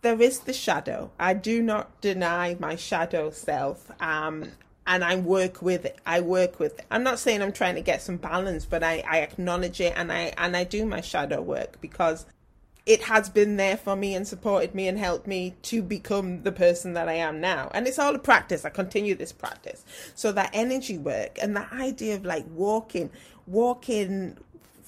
there 0.06 0.22
is 0.22 0.40
the 0.40 0.52
shadow 0.52 1.10
i 1.18 1.34
do 1.34 1.60
not 1.60 2.00
deny 2.00 2.56
my 2.60 2.76
shadow 2.76 3.30
self 3.30 3.90
um 4.00 4.52
and 4.86 5.02
I 5.04 5.16
work 5.16 5.62
with 5.62 5.84
it. 5.84 5.98
I 6.06 6.20
work 6.20 6.60
with 6.60 6.78
it. 6.78 6.86
I'm 6.90 7.02
not 7.02 7.18
saying 7.18 7.42
I'm 7.42 7.52
trying 7.52 7.74
to 7.74 7.80
get 7.80 8.02
some 8.02 8.18
balance, 8.18 8.64
but 8.64 8.84
I, 8.84 9.02
I 9.08 9.18
acknowledge 9.18 9.80
it 9.80 9.92
and 9.96 10.12
I 10.12 10.32
and 10.38 10.56
I 10.56 10.64
do 10.64 10.86
my 10.86 11.00
shadow 11.00 11.42
work 11.42 11.80
because 11.80 12.24
it 12.86 13.02
has 13.02 13.28
been 13.28 13.56
there 13.56 13.76
for 13.76 13.96
me 13.96 14.14
and 14.14 14.26
supported 14.26 14.72
me 14.72 14.86
and 14.86 14.96
helped 14.96 15.26
me 15.26 15.56
to 15.62 15.82
become 15.82 16.44
the 16.44 16.52
person 16.52 16.92
that 16.94 17.08
I 17.08 17.14
am 17.14 17.40
now. 17.40 17.68
And 17.74 17.88
it's 17.88 17.98
all 17.98 18.14
a 18.14 18.18
practice. 18.18 18.64
I 18.64 18.70
continue 18.70 19.16
this 19.16 19.32
practice. 19.32 19.84
So 20.14 20.30
that 20.32 20.50
energy 20.52 20.96
work 20.96 21.36
and 21.42 21.56
that 21.56 21.72
idea 21.72 22.14
of 22.14 22.24
like 22.24 22.46
walking, 22.48 23.10
walking 23.48 24.38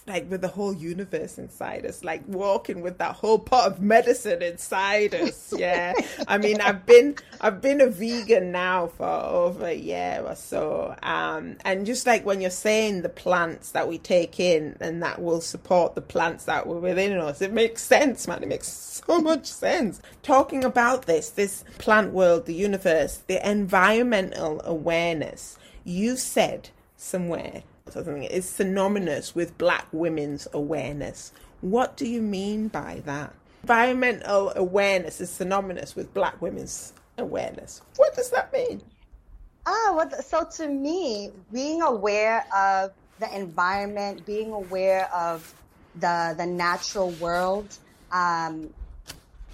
like 0.09 0.31
with 0.31 0.41
the 0.41 0.49
whole 0.49 0.75
universe 0.75 1.39
inside 1.39 1.85
us, 1.85 2.03
like 2.03 2.23
walking 2.27 2.81
with 2.81 2.99
that 2.99 3.15
whole 3.15 3.39
pot 3.39 3.67
of 3.67 3.81
medicine 3.81 4.43
inside 4.43 5.15
us. 5.15 5.53
Yeah. 5.57 5.93
I 6.27 6.39
mean, 6.39 6.61
I've 6.61 6.87
been, 6.87 7.17
I've 7.41 7.61
been 7.61 7.81
a 7.81 7.89
vegan 7.89 8.53
now 8.53 8.89
for 8.89 9.07
over 9.07 9.67
a 9.67 9.75
year 9.75 10.23
or 10.25 10.35
so. 10.35 10.97
Um, 11.03 11.57
and 11.65 11.85
just 11.85 12.07
like 12.07 12.25
when 12.25 12.41
you're 12.41 12.51
saying 12.51 13.03
the 13.03 13.09
plants 13.09 13.73
that 13.73 13.89
we 13.89 13.99
take 13.99 14.41
in 14.41 14.77
and 14.81 15.03
that 15.03 15.21
will 15.21 15.41
support 15.41 15.95
the 15.95 16.01
plants 16.01 16.45
that 16.45 16.67
were 16.67 16.81
within 16.81 17.19
us, 17.19 17.43
it 17.43 17.53
makes 17.53 17.83
sense, 17.83 18.27
man. 18.27 18.43
It 18.43 18.49
makes 18.49 18.69
so 18.69 19.19
much 19.21 19.47
sense. 19.47 20.01
Talking 20.23 20.65
about 20.65 21.07
this, 21.07 21.31
this 21.31 21.65
plant 21.79 22.13
world, 22.13 22.47
the 22.47 22.55
universe, 22.55 23.23
the 23.27 23.49
environmental 23.49 24.61
awareness, 24.65 25.59
you 25.85 26.17
said 26.17 26.71
somewhere 26.97 27.63
something 27.93 28.25
is 28.25 28.49
synonymous 28.49 29.35
with 29.35 29.57
black 29.59 29.87
women's 29.93 30.49
awareness. 30.53 31.33
What 31.61 31.97
do 31.97 32.07
you 32.07 32.23
mean 32.23 32.69
by 32.69 33.03
that? 33.07 33.35
Environmental 33.63 34.53
awareness 34.55 35.21
is 35.21 35.31
synonymous 35.31 35.97
with 35.97 36.13
black 36.15 36.41
women's 36.41 36.93
awareness. 37.19 37.83
What 37.97 38.15
does 38.15 38.31
that 38.31 38.53
mean? 38.53 38.81
Ah, 39.67 39.93
what, 39.95 40.25
so 40.25 40.47
to 40.57 40.69
me, 40.69 41.31
being 41.53 41.83
aware 41.83 42.47
of 42.57 42.93
the 43.19 43.37
environment, 43.37 44.25
being 44.25 44.53
aware 44.53 45.13
of 45.13 45.53
the 45.97 46.35
the 46.37 46.47
natural 46.47 47.11
world, 47.13 47.77
um, 48.13 48.73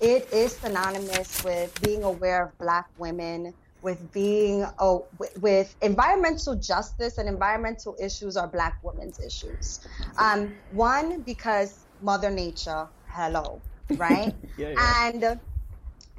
it 0.01 0.33
is 0.33 0.57
synonymous 0.57 1.43
with 1.43 1.81
being 1.83 2.05
aware 2.05 2.45
of 2.45 2.59
black 2.59 2.89
women, 2.99 3.55
with 3.85 4.11
being 4.13 4.67
oh, 4.79 5.05
with, 5.19 5.39
with, 5.41 5.77
environmental 5.83 6.57
justice 6.57 7.19
and 7.19 7.29
environmental 7.29 7.95
issues 8.01 8.37
are 8.37 8.49
black 8.49 8.79
women's 8.83 9.21
issues. 9.21 9.87
Um, 10.19 10.55
one 10.73 11.21
because 11.21 11.85
Mother 12.01 12.31
Nature, 12.31 12.89
hello, 13.09 13.61
right? 13.97 14.35
yeah, 14.57 14.71
yeah. 14.71 15.07
And 15.07 15.23
uh, 15.23 15.37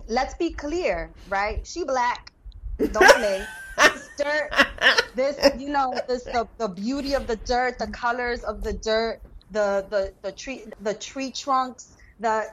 let's 0.07 0.35
be 0.35 0.51
clear, 0.51 1.09
right? 1.27 1.65
She 1.65 1.83
black, 1.83 2.31
don't 2.77 2.93
play. 2.93 3.43
this 3.77 4.09
dirt, 4.17 4.49
this 5.15 5.59
you 5.59 5.69
know, 5.69 5.99
this 6.07 6.23
the, 6.23 6.47
the 6.57 6.69
beauty 6.69 7.13
of 7.13 7.27
the 7.27 7.35
dirt, 7.37 7.79
the 7.79 7.87
colors 7.87 8.43
of 8.43 8.63
the 8.63 8.73
dirt, 8.73 9.19
the 9.51 9.85
the 9.89 10.13
the 10.21 10.31
tree 10.31 10.65
the 10.81 10.93
tree 10.93 11.31
trunks, 11.31 11.97
the 12.19 12.47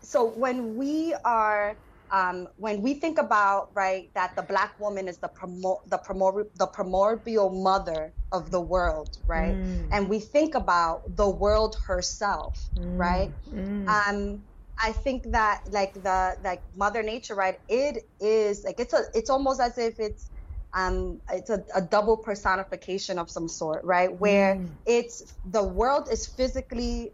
so 0.00 0.24
when 0.24 0.76
we 0.76 1.14
are 1.24 1.76
um, 2.10 2.48
when 2.56 2.82
we 2.82 2.94
think 2.94 3.18
about 3.18 3.70
right 3.74 4.10
that 4.14 4.36
the 4.36 4.42
black 4.42 4.78
woman 4.78 5.08
is 5.08 5.18
the 5.18 5.28
promo- 5.28 5.80
the 5.86 5.98
primor- 5.98 6.48
the 6.56 6.66
primordial 6.66 7.50
mother 7.50 8.14
of 8.32 8.50
the 8.50 8.60
world 8.60 9.16
right 9.26 9.54
mm. 9.54 9.88
and 9.92 10.08
we 10.08 10.18
think 10.20 10.54
about 10.54 11.02
the 11.16 11.28
world 11.28 11.76
herself 11.86 12.68
mm. 12.76 12.98
right 12.98 13.32
mm. 13.52 13.88
um 13.88 14.42
I 14.78 14.92
think 14.92 15.32
that 15.32 15.62
like 15.70 15.94
the 15.94 16.36
like 16.44 16.62
mother 16.74 17.02
nature 17.02 17.34
right 17.34 17.58
it 17.68 18.02
is 18.20 18.62
like 18.64 18.78
it's 18.78 18.92
a 18.92 19.02
it's 19.14 19.30
almost 19.30 19.60
as 19.60 19.78
if 19.78 19.98
it's 19.98 20.30
um 20.74 21.20
it's 21.32 21.50
a, 21.50 21.64
a 21.74 21.80
double 21.80 22.18
personification 22.18 23.18
of 23.18 23.30
some 23.30 23.48
sort 23.48 23.84
right 23.84 24.14
where 24.20 24.56
mm. 24.56 24.68
it's 24.86 25.34
the 25.44 25.62
world 25.62 26.08
is 26.10 26.26
physically 26.26 27.12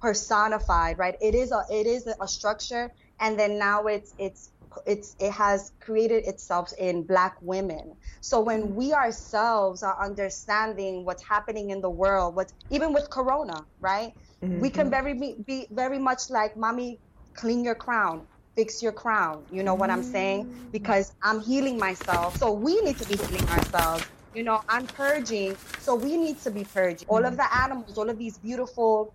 personified 0.00 0.98
right 0.98 1.16
it 1.20 1.34
is 1.34 1.52
a 1.52 1.62
it 1.70 1.86
is 1.86 2.08
a 2.20 2.28
structure 2.28 2.90
and 3.22 3.38
then 3.38 3.58
now 3.58 3.86
it's 3.86 4.14
it's 4.18 4.50
it's 4.86 5.16
it 5.20 5.30
has 5.30 5.72
created 5.80 6.26
itself 6.26 6.72
in 6.78 7.02
black 7.02 7.36
women. 7.40 7.94
So 8.20 8.40
when 8.40 8.74
we 8.74 8.92
ourselves 8.92 9.82
are 9.82 9.96
understanding 10.02 11.04
what's 11.04 11.22
happening 11.22 11.70
in 11.70 11.80
the 11.80 11.90
world 11.90 12.34
what 12.34 12.52
even 12.70 12.92
with 12.92 13.08
corona 13.08 13.64
right? 13.80 14.12
Mm-hmm. 14.42 14.58
we 14.60 14.70
can 14.70 14.90
very 14.90 15.14
be, 15.14 15.68
very 15.70 16.00
much 16.00 16.28
like 16.28 16.56
mommy 16.56 16.98
clean 17.34 17.62
your 17.64 17.76
crown 17.76 18.26
fix 18.56 18.82
your 18.82 18.92
crown. 18.92 19.44
You 19.50 19.62
know 19.62 19.74
what 19.74 19.88
i'm 19.88 20.02
saying? 20.02 20.44
Mm-hmm. 20.44 20.70
because 20.72 21.12
i'm 21.22 21.40
healing 21.40 21.78
myself. 21.78 22.36
So 22.36 22.52
we 22.52 22.80
need 22.82 22.98
to 22.98 23.08
be 23.08 23.16
healing 23.16 23.48
ourselves. 23.48 24.04
You 24.34 24.42
know 24.42 24.62
i'm 24.68 24.86
purging. 24.86 25.56
So 25.78 25.94
we 25.94 26.16
need 26.16 26.40
to 26.42 26.50
be 26.50 26.64
purging. 26.64 27.06
All 27.08 27.24
of 27.24 27.36
the 27.36 27.48
animals 27.56 27.96
all 27.96 28.10
of 28.10 28.18
these 28.18 28.36
beautiful 28.38 29.14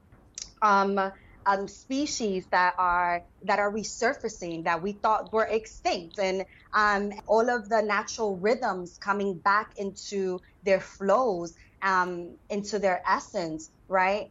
um 0.61 1.11
um, 1.47 1.67
species 1.67 2.45
that 2.47 2.75
are 2.77 3.23
that 3.43 3.57
are 3.57 3.71
resurfacing 3.71 4.65
that 4.65 4.81
we 4.81 4.91
thought 4.91 5.31
were 5.31 5.45
extinct, 5.45 6.19
and 6.19 6.45
um, 6.73 7.13
all 7.25 7.49
of 7.49 7.69
the 7.69 7.81
natural 7.81 8.35
rhythms 8.35 8.97
coming 8.99 9.33
back 9.33 9.71
into 9.77 10.41
their 10.63 10.81
flows, 10.81 11.55
um, 11.81 12.31
into 12.49 12.79
their 12.79 13.01
essence, 13.07 13.71
right? 13.87 14.29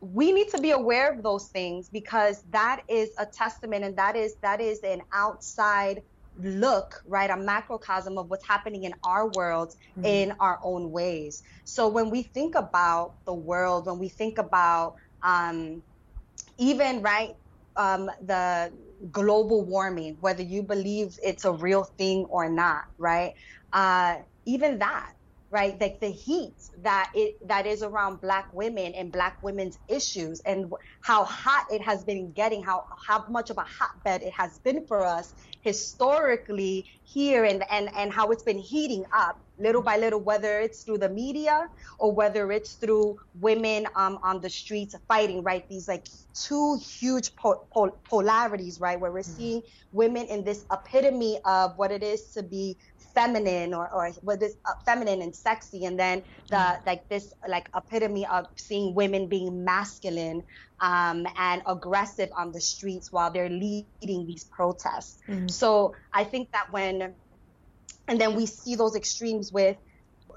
We 0.00 0.30
need 0.32 0.50
to 0.50 0.60
be 0.60 0.72
aware 0.72 1.10
of 1.10 1.22
those 1.22 1.48
things 1.48 1.88
because 1.88 2.44
that 2.50 2.82
is 2.88 3.08
a 3.18 3.24
testament, 3.24 3.82
and 3.84 3.96
that 3.96 4.14
is 4.14 4.34
that 4.42 4.60
is 4.60 4.80
an 4.80 5.00
outside 5.10 6.02
look, 6.40 7.02
right, 7.06 7.30
a 7.30 7.36
macrocosm 7.36 8.18
of 8.18 8.28
what's 8.28 8.46
happening 8.46 8.84
in 8.84 8.94
our 9.02 9.28
world 9.30 9.74
mm-hmm. 9.92 10.04
in 10.04 10.34
our 10.38 10.60
own 10.62 10.92
ways. 10.92 11.42
So 11.64 11.88
when 11.88 12.10
we 12.10 12.22
think 12.22 12.54
about 12.54 13.14
the 13.24 13.34
world, 13.34 13.86
when 13.86 13.98
we 13.98 14.08
think 14.08 14.36
about 14.36 14.96
um, 15.22 15.82
even 16.58 17.02
right 17.02 17.34
um, 17.76 18.06
the 18.22 18.72
global 19.10 19.64
warming, 19.64 20.16
whether 20.20 20.42
you 20.42 20.62
believe 20.62 21.16
it's 21.22 21.44
a 21.44 21.52
real 21.52 21.84
thing 21.84 22.26
or 22.30 22.50
not, 22.50 22.84
right? 22.98 23.34
Uh, 23.72 24.18
even 24.46 24.80
that, 24.80 25.12
right? 25.50 25.80
Like 25.80 26.00
the 26.00 26.10
heat 26.10 26.56
that 26.82 27.10
it 27.14 27.36
that 27.46 27.66
is 27.66 27.82
around 27.82 28.20
Black 28.20 28.52
women 28.52 28.94
and 28.94 29.12
Black 29.12 29.36
women's 29.42 29.78
issues, 29.88 30.40
and 30.44 30.72
how 31.02 31.24
hot 31.24 31.66
it 31.70 31.82
has 31.82 32.04
been 32.04 32.32
getting, 32.32 32.62
how 32.64 32.84
how 33.06 33.24
much 33.28 33.50
of 33.50 33.58
a 33.58 33.66
hotbed 33.66 34.22
it 34.22 34.32
has 34.36 34.58
been 34.64 34.86
for 34.88 35.04
us 35.04 35.32
historically 35.62 36.86
here, 37.04 37.44
and 37.44 37.64
and 37.70 37.90
and 37.96 38.12
how 38.12 38.30
it's 38.32 38.42
been 38.42 38.58
heating 38.58 39.04
up 39.14 39.36
little 39.58 39.82
by 39.82 39.96
little, 39.96 40.20
whether 40.20 40.60
it's 40.60 40.82
through 40.82 40.98
the 40.98 41.08
media 41.08 41.68
or 41.98 42.12
whether 42.12 42.50
it's 42.52 42.74
through 42.74 43.18
women 43.40 43.86
um, 43.96 44.18
on 44.22 44.40
the 44.40 44.50
streets 44.50 44.94
fighting, 45.08 45.42
right? 45.42 45.68
These 45.68 45.88
like 45.88 46.06
two 46.34 46.78
huge 46.78 47.34
pol- 47.36 47.66
pol- 47.70 47.96
polarities, 48.08 48.80
right? 48.80 48.98
Where 48.98 49.12
we're 49.12 49.20
mm-hmm. 49.20 49.36
seeing 49.36 49.62
women 49.92 50.26
in 50.26 50.44
this 50.44 50.64
epitome 50.70 51.38
of 51.44 51.76
what 51.78 51.90
it 51.90 52.02
is 52.02 52.22
to 52.34 52.42
be 52.42 52.76
feminine 53.14 53.74
or, 53.74 53.90
or 53.92 54.10
what 54.22 54.42
is 54.42 54.56
uh, 54.64 54.72
feminine 54.84 55.22
and 55.22 55.34
sexy 55.34 55.86
and 55.86 55.98
then 55.98 56.22
the 56.50 56.56
mm-hmm. 56.56 56.86
like 56.86 57.08
this 57.08 57.34
like 57.48 57.68
epitome 57.74 58.24
of 58.26 58.46
seeing 58.54 58.94
women 58.94 59.26
being 59.26 59.64
masculine 59.64 60.42
um, 60.80 61.26
and 61.36 61.62
aggressive 61.66 62.28
on 62.36 62.52
the 62.52 62.60
streets 62.60 63.10
while 63.10 63.30
they're 63.30 63.48
leading 63.48 64.26
these 64.26 64.44
protests 64.44 65.18
mm-hmm. 65.26 65.48
so 65.48 65.94
i 66.12 66.22
think 66.22 66.52
that 66.52 66.70
when 66.70 67.12
and 68.08 68.20
then 68.20 68.34
we 68.34 68.46
see 68.46 68.74
those 68.74 68.96
extremes 68.96 69.52
with 69.52 69.76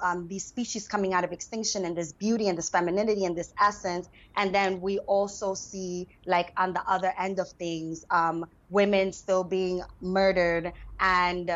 um, 0.01 0.27
these 0.27 0.45
species 0.45 0.87
coming 0.87 1.13
out 1.13 1.23
of 1.23 1.31
extinction 1.31 1.85
and 1.85 1.97
this 1.97 2.13
beauty 2.13 2.47
and 2.47 2.57
this 2.57 2.69
femininity 2.69 3.25
and 3.25 3.37
this 3.37 3.53
essence. 3.61 4.07
And 4.35 4.53
then 4.53 4.81
we 4.81 4.99
also 4.99 5.53
see, 5.53 6.07
like, 6.25 6.51
on 6.57 6.73
the 6.73 6.81
other 6.87 7.13
end 7.19 7.39
of 7.39 7.47
things, 7.59 8.03
um, 8.09 8.45
women 8.69 9.13
still 9.13 9.43
being 9.43 9.83
murdered 10.01 10.73
and 10.99 11.47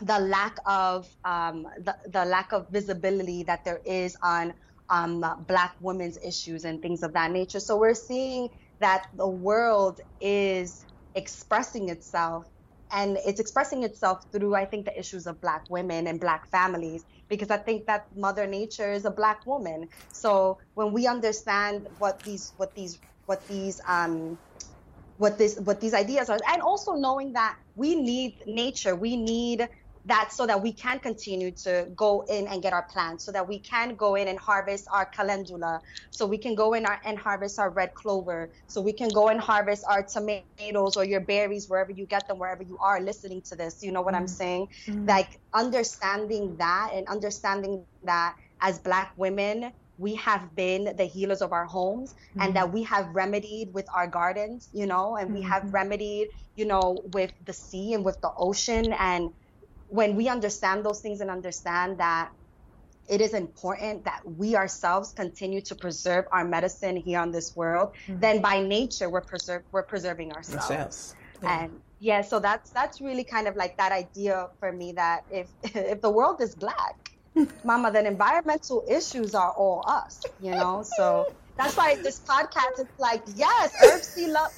the 0.00 0.18
lack 0.18 0.56
of 0.66 1.08
um, 1.24 1.66
the, 1.78 1.96
the 2.10 2.24
lack 2.24 2.52
of 2.52 2.68
visibility 2.70 3.44
that 3.44 3.64
there 3.64 3.80
is 3.84 4.16
on 4.22 4.54
um, 4.88 5.24
black 5.46 5.74
women's 5.80 6.18
issues 6.24 6.64
and 6.64 6.82
things 6.82 7.02
of 7.02 7.12
that 7.14 7.30
nature. 7.30 7.60
So 7.60 7.78
we're 7.78 7.94
seeing 7.94 8.48
that 8.80 9.06
the 9.14 9.28
world 9.28 10.00
is 10.20 10.84
expressing 11.14 11.88
itself 11.88 12.46
and 12.92 13.18
it's 13.26 13.40
expressing 13.40 13.82
itself 13.84 14.22
through 14.32 14.54
i 14.54 14.64
think 14.64 14.86
the 14.86 14.98
issues 14.98 15.26
of 15.26 15.40
black 15.40 15.64
women 15.70 16.06
and 16.06 16.20
black 16.20 16.46
families 16.50 17.04
because 17.28 17.50
i 17.50 17.56
think 17.56 17.86
that 17.86 18.06
mother 18.14 18.46
nature 18.46 18.92
is 18.92 19.04
a 19.04 19.10
black 19.10 19.44
woman. 19.46 19.88
So 20.12 20.58
when 20.74 20.92
we 20.92 21.06
understand 21.06 21.88
what 21.98 22.22
these 22.24 22.52
what 22.56 22.74
these 22.74 23.00
what 23.26 23.46
these 23.48 23.80
um 23.88 24.38
what 25.16 25.38
this 25.38 25.58
what 25.60 25.80
these 25.80 25.94
ideas 25.94 26.30
are 26.30 26.40
and 26.48 26.62
also 26.62 26.94
knowing 26.94 27.32
that 27.34 27.56
we 27.74 27.94
need 27.96 28.38
nature 28.46 28.96
we 28.96 29.16
need 29.16 29.68
that 30.04 30.32
so 30.32 30.46
that 30.46 30.60
we 30.60 30.72
can 30.72 30.98
continue 30.98 31.50
to 31.50 31.86
go 31.94 32.22
in 32.22 32.46
and 32.48 32.62
get 32.62 32.72
our 32.72 32.82
plants, 32.82 33.24
so 33.24 33.32
that 33.32 33.46
we 33.46 33.58
can 33.58 33.94
go 33.94 34.16
in 34.16 34.28
and 34.28 34.38
harvest 34.38 34.88
our 34.90 35.04
calendula, 35.06 35.80
so 36.10 36.26
we 36.26 36.38
can 36.38 36.54
go 36.54 36.74
in 36.74 36.84
our, 36.84 37.00
and 37.04 37.18
harvest 37.18 37.58
our 37.58 37.70
red 37.70 37.94
clover, 37.94 38.50
so 38.66 38.80
we 38.80 38.92
can 38.92 39.08
go 39.10 39.28
and 39.28 39.40
harvest 39.40 39.84
our 39.88 40.02
tomatoes 40.02 40.96
or 40.96 41.04
your 41.04 41.20
berries 41.20 41.68
wherever 41.68 41.92
you 41.92 42.04
get 42.06 42.26
them, 42.26 42.38
wherever 42.38 42.62
you 42.62 42.76
are 42.78 43.00
listening 43.00 43.40
to 43.42 43.54
this. 43.54 43.82
You 43.82 43.92
know 43.92 44.02
what 44.02 44.14
mm-hmm. 44.14 44.22
I'm 44.22 44.28
saying? 44.28 44.68
Mm-hmm. 44.86 45.06
Like 45.06 45.38
understanding 45.54 46.56
that 46.56 46.90
and 46.94 47.06
understanding 47.06 47.84
that 48.04 48.36
as 48.60 48.78
Black 48.78 49.12
women, 49.16 49.72
we 49.98 50.14
have 50.16 50.54
been 50.56 50.96
the 50.96 51.04
healers 51.04 51.42
of 51.42 51.52
our 51.52 51.64
homes 51.64 52.14
mm-hmm. 52.14 52.42
and 52.42 52.56
that 52.56 52.72
we 52.72 52.82
have 52.82 53.14
remedied 53.14 53.72
with 53.72 53.86
our 53.94 54.06
gardens, 54.06 54.68
you 54.72 54.86
know, 54.86 55.16
and 55.16 55.32
we 55.32 55.42
have 55.42 55.62
mm-hmm. 55.62 55.76
remedied, 55.76 56.28
you 56.56 56.64
know, 56.64 56.98
with 57.12 57.32
the 57.44 57.52
sea 57.52 57.94
and 57.94 58.04
with 58.04 58.20
the 58.20 58.32
ocean 58.36 58.92
and 58.94 59.30
when 59.92 60.16
we 60.16 60.26
understand 60.26 60.84
those 60.86 61.00
things 61.00 61.20
and 61.20 61.30
understand 61.30 61.98
that 61.98 62.30
it 63.08 63.20
is 63.20 63.34
important 63.34 64.04
that 64.06 64.22
we 64.24 64.56
ourselves 64.56 65.12
continue 65.12 65.60
to 65.60 65.74
preserve 65.74 66.24
our 66.32 66.46
medicine 66.46 66.96
here 66.96 67.18
on 67.18 67.30
this 67.30 67.54
world, 67.54 67.92
mm-hmm. 68.06 68.18
then 68.18 68.40
by 68.40 68.62
nature 68.62 69.10
we're 69.10 69.20
preserve 69.20 69.62
we're 69.70 69.82
preserving 69.82 70.32
ourselves. 70.32 70.70
ourselves. 70.70 71.14
Yeah. 71.42 71.64
And 71.64 71.80
yeah, 72.00 72.22
so 72.22 72.40
that's 72.40 72.70
that's 72.70 73.02
really 73.02 73.22
kind 73.22 73.46
of 73.46 73.54
like 73.54 73.76
that 73.76 73.92
idea 73.92 74.48
for 74.58 74.72
me 74.72 74.92
that 74.92 75.24
if 75.30 75.48
if 75.62 76.00
the 76.00 76.10
world 76.10 76.40
is 76.40 76.54
black, 76.54 77.12
mama, 77.64 77.92
then 77.92 78.06
environmental 78.06 78.84
issues 78.88 79.34
are 79.34 79.50
all 79.50 79.84
us, 79.86 80.22
you 80.40 80.52
know? 80.52 80.82
So 80.96 81.34
that's 81.58 81.76
why 81.76 81.96
this 81.96 82.20
podcast 82.20 82.80
is 82.80 82.86
like, 82.98 83.22
yes, 83.36 83.74
Earth 83.84 84.16
love 84.26 84.52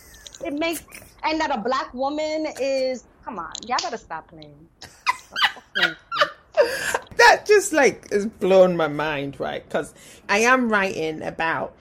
it 0.44 0.54
makes 0.54 0.84
and 1.24 1.40
that 1.40 1.50
a 1.50 1.58
black 1.58 1.92
woman 1.92 2.46
is 2.60 3.02
come 3.24 3.40
on, 3.40 3.52
y'all 3.66 3.78
gotta 3.82 3.98
stop 3.98 4.28
playing. 4.28 4.68
that 7.16 7.46
just 7.46 7.72
like 7.72 8.10
has 8.10 8.26
blown 8.26 8.76
my 8.76 8.88
mind, 8.88 9.38
right? 9.40 9.66
Because 9.66 9.94
I 10.28 10.38
am 10.38 10.68
writing 10.68 11.22
about 11.22 11.76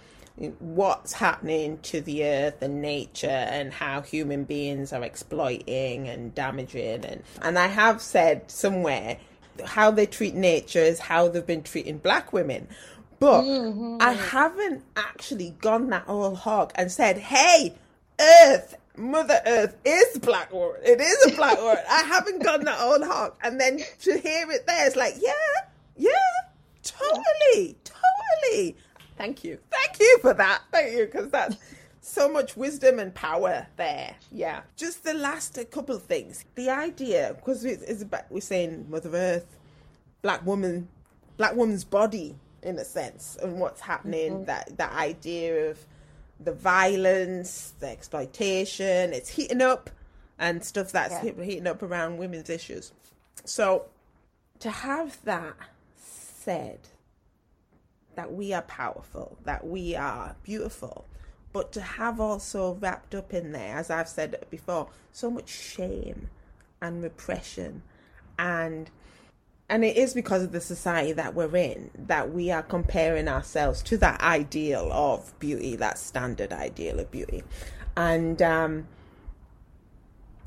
what's 0.60 1.14
happening 1.14 1.78
to 1.84 2.02
the 2.02 2.26
earth 2.26 2.62
and 2.62 2.82
nature 2.82 3.28
and 3.28 3.72
how 3.72 4.02
human 4.02 4.44
beings 4.46 4.92
are 4.92 5.04
exploiting 5.04 6.08
and 6.08 6.34
damaging 6.34 7.06
and 7.06 7.22
and 7.44 7.60
I 7.60 7.68
have 7.68 8.02
said 8.02 8.50
somewhere 8.50 9.18
how 9.64 9.92
they 9.92 10.06
treat 10.06 10.36
nature 10.36 10.80
is 10.80 11.00
how 11.00 11.28
they've 11.28 11.46
been 11.46 11.64
treating 11.64 11.98
black 11.98 12.34
women. 12.34 12.68
But 13.20 13.44
mm-hmm. 13.44 13.98
I 14.02 14.14
haven't 14.14 14.84
actually 14.98 15.56
gone 15.62 15.90
that 15.90 16.04
whole 16.04 16.36
hog 16.36 16.72
and 16.76 16.92
said, 16.92 17.18
hey, 17.18 17.76
Earth, 18.20 18.76
Mother 18.96 19.42
Earth 19.46 19.76
is 19.84 20.20
black 20.20 20.52
woman. 20.54 20.82
It 20.84 21.02
is 21.02 21.34
a 21.34 21.36
black 21.36 21.58
woman. 21.60 21.84
I 21.90 22.04
haven't 22.04 22.44
gone 22.44 22.64
that 22.66 22.80
old 22.80 23.04
hog. 23.04 23.36
And 23.42 23.60
then 23.60 23.80
to 24.02 24.18
hear 24.18 24.50
it 24.52 24.68
there, 24.68 24.88
it's 24.88 24.96
like, 24.96 25.16
yeah, 25.20 25.32
yeah, 25.98 26.12
totally, 26.84 27.76
totally. 27.84 28.78
Thank 29.18 29.44
you. 29.44 29.58
Thank 29.72 30.00
you 30.00 30.20
for 30.22 30.34
that. 30.34 30.62
Thank 30.72 30.96
you, 30.96 31.06
because 31.06 31.30
that's 31.30 31.56
so 32.02 32.30
much 32.30 32.56
wisdom 32.56 33.00
and 33.00 33.14
power 33.16 33.66
there. 33.78 34.16
Yeah. 34.32 34.62
Just 34.76 35.04
the 35.04 35.14
last 35.14 35.58
couple 35.72 35.96
of 35.96 36.04
things. 36.04 36.46
The 36.56 36.70
idea, 36.70 37.34
because 37.36 37.66
it's 37.66 38.02
about, 38.02 38.30
we're 38.30 38.42
saying 38.42 38.88
Mother 38.90 39.10
Earth, 39.14 39.58
black 40.22 40.46
woman, 40.46 40.88
black 41.38 41.56
woman's 41.56 41.84
body, 41.84 42.36
in 42.62 42.78
a 42.78 42.86
sense, 42.86 43.38
and 43.42 43.60
what's 43.60 43.82
happening, 43.82 44.34
mm-hmm. 44.34 44.46
that, 44.46 44.78
that 44.78 44.94
idea 44.94 45.70
of 45.70 45.80
the 46.44 46.54
violence, 46.54 47.74
the 47.80 47.88
exploitation, 47.88 49.14
it's 49.14 49.30
heating 49.30 49.62
up 49.62 49.90
and 50.40 50.64
stuff 50.64 50.92
that's 50.92 51.24
yeah. 51.24 51.34
heating 51.44 51.68
up 51.68 51.82
around 51.82 52.18
women's 52.18 52.50
issues. 52.50 52.92
So 53.46 53.86
to 54.60 54.70
have 54.70 55.24
that 55.24 55.56
said, 55.96 56.80
that 58.16 58.34
we 58.34 58.54
are 58.54 58.62
powerful, 58.64 59.38
that 59.44 59.66
we 59.66 59.96
are 59.96 60.36
beautiful, 60.44 61.06
but 61.52 61.72
to 61.74 61.82
have 61.82 62.20
also 62.20 62.74
wrapped 62.76 63.16
up 63.16 63.34
in 63.34 63.52
there, 63.52 63.78
as 63.78 63.90
I've 63.90 64.10
said 64.10 64.46
before, 64.50 64.90
so 65.12 65.30
much 65.30 65.50
shame 65.50 66.30
and 66.82 67.02
repression 67.02 67.84
and 68.38 68.90
and 69.74 69.84
it 69.84 69.98
is 69.98 70.14
because 70.14 70.44
of 70.44 70.52
the 70.52 70.62
society 70.62 71.14
that 71.14 71.34
we're 71.34 71.56
in 71.56 71.90
that 71.96 72.32
we 72.32 72.52
are 72.52 72.62
comparing 72.62 73.28
ourselves 73.28 73.82
to 73.82 73.98
that 73.98 74.22
ideal 74.22 74.88
of 74.94 75.34
beauty, 75.40 75.76
that 75.78 75.98
standard 75.98 76.54
ideal 76.54 77.00
of 77.00 77.10
beauty. 77.10 77.42
And 77.98 78.40
um, 78.44 78.88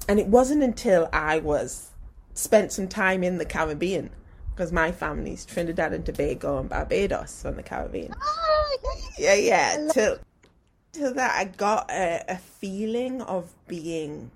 and 0.08 0.20
it 0.20 0.28
wasn't 0.28 0.62
until 0.62 1.08
I 1.12 1.40
was 1.40 1.90
spent 2.34 2.70
some 2.70 2.86
time 2.86 3.24
in 3.24 3.38
the 3.38 3.44
Caribbean 3.44 4.10
because 4.50 4.70
my 4.70 4.92
family's 4.92 5.44
Trinidad 5.44 5.92
and 5.92 6.06
Tobago 6.06 6.60
and 6.60 6.68
Barbados 6.68 7.44
on 7.44 7.56
the 7.56 7.64
Caribbean. 7.64 8.14
Oh, 8.22 8.78
yeah, 9.18 9.34
yeah. 9.34 9.88
Till 9.92 10.18
till 10.92 11.12
that, 11.14 11.34
I 11.34 11.46
got 11.46 11.90
a, 11.90 12.22
a 12.28 12.36
feeling 12.36 13.22
of 13.22 13.52
being. 13.66 14.30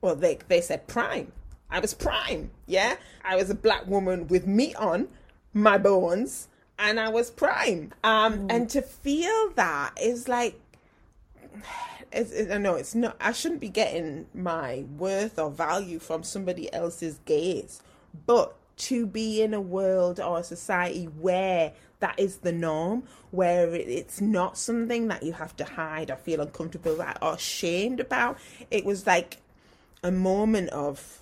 Well, 0.00 0.16
they 0.16 0.40
they 0.48 0.62
said 0.62 0.88
prime 0.88 1.30
I 1.70 1.80
was 1.80 1.94
prime. 1.94 2.50
Yeah. 2.66 2.96
I 3.24 3.36
was 3.36 3.50
a 3.50 3.54
black 3.54 3.86
woman 3.86 4.28
with 4.28 4.46
meat 4.46 4.76
on 4.76 5.08
my 5.52 5.78
bones 5.78 6.48
and 6.78 6.98
I 6.98 7.08
was 7.08 7.30
prime. 7.30 7.92
Um, 8.02 8.48
mm. 8.48 8.52
and 8.52 8.70
to 8.70 8.82
feel 8.82 9.50
that 9.54 9.92
is 10.00 10.28
like, 10.28 10.60
it's, 12.12 12.32
it, 12.32 12.50
I 12.50 12.58
know 12.58 12.74
it's 12.74 12.94
not, 12.94 13.16
I 13.20 13.32
shouldn't 13.32 13.60
be 13.60 13.68
getting 13.68 14.26
my 14.34 14.84
worth 14.98 15.38
or 15.38 15.50
value 15.50 15.98
from 15.98 16.22
somebody 16.22 16.72
else's 16.72 17.20
gaze, 17.24 17.80
but 18.26 18.56
to 18.78 19.06
be 19.06 19.42
in 19.42 19.52
a 19.52 19.60
world 19.60 20.18
or 20.18 20.38
a 20.38 20.44
society 20.44 21.04
where 21.04 21.72
that 22.00 22.18
is 22.18 22.38
the 22.38 22.52
norm, 22.52 23.02
where 23.30 23.74
it's 23.74 24.20
not 24.20 24.56
something 24.56 25.08
that 25.08 25.22
you 25.22 25.34
have 25.34 25.54
to 25.56 25.64
hide 25.64 26.10
or 26.10 26.16
feel 26.16 26.40
uncomfortable 26.40 26.94
about 26.94 27.18
or 27.22 27.34
ashamed 27.34 28.00
about. 28.00 28.38
It 28.70 28.86
was 28.86 29.06
like 29.06 29.36
a 30.02 30.10
moment 30.10 30.70
of 30.70 31.19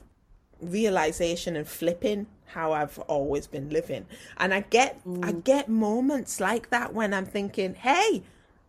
realization 0.60 1.56
and 1.56 1.66
flipping 1.66 2.26
how 2.46 2.72
I've 2.72 2.98
always 3.00 3.46
been 3.46 3.70
living. 3.70 4.06
And 4.36 4.52
I 4.54 4.60
get 4.60 5.04
mm. 5.06 5.24
I 5.24 5.32
get 5.32 5.68
moments 5.68 6.40
like 6.40 6.70
that 6.70 6.94
when 6.94 7.12
I'm 7.14 7.26
thinking, 7.26 7.74
hey, 7.74 8.22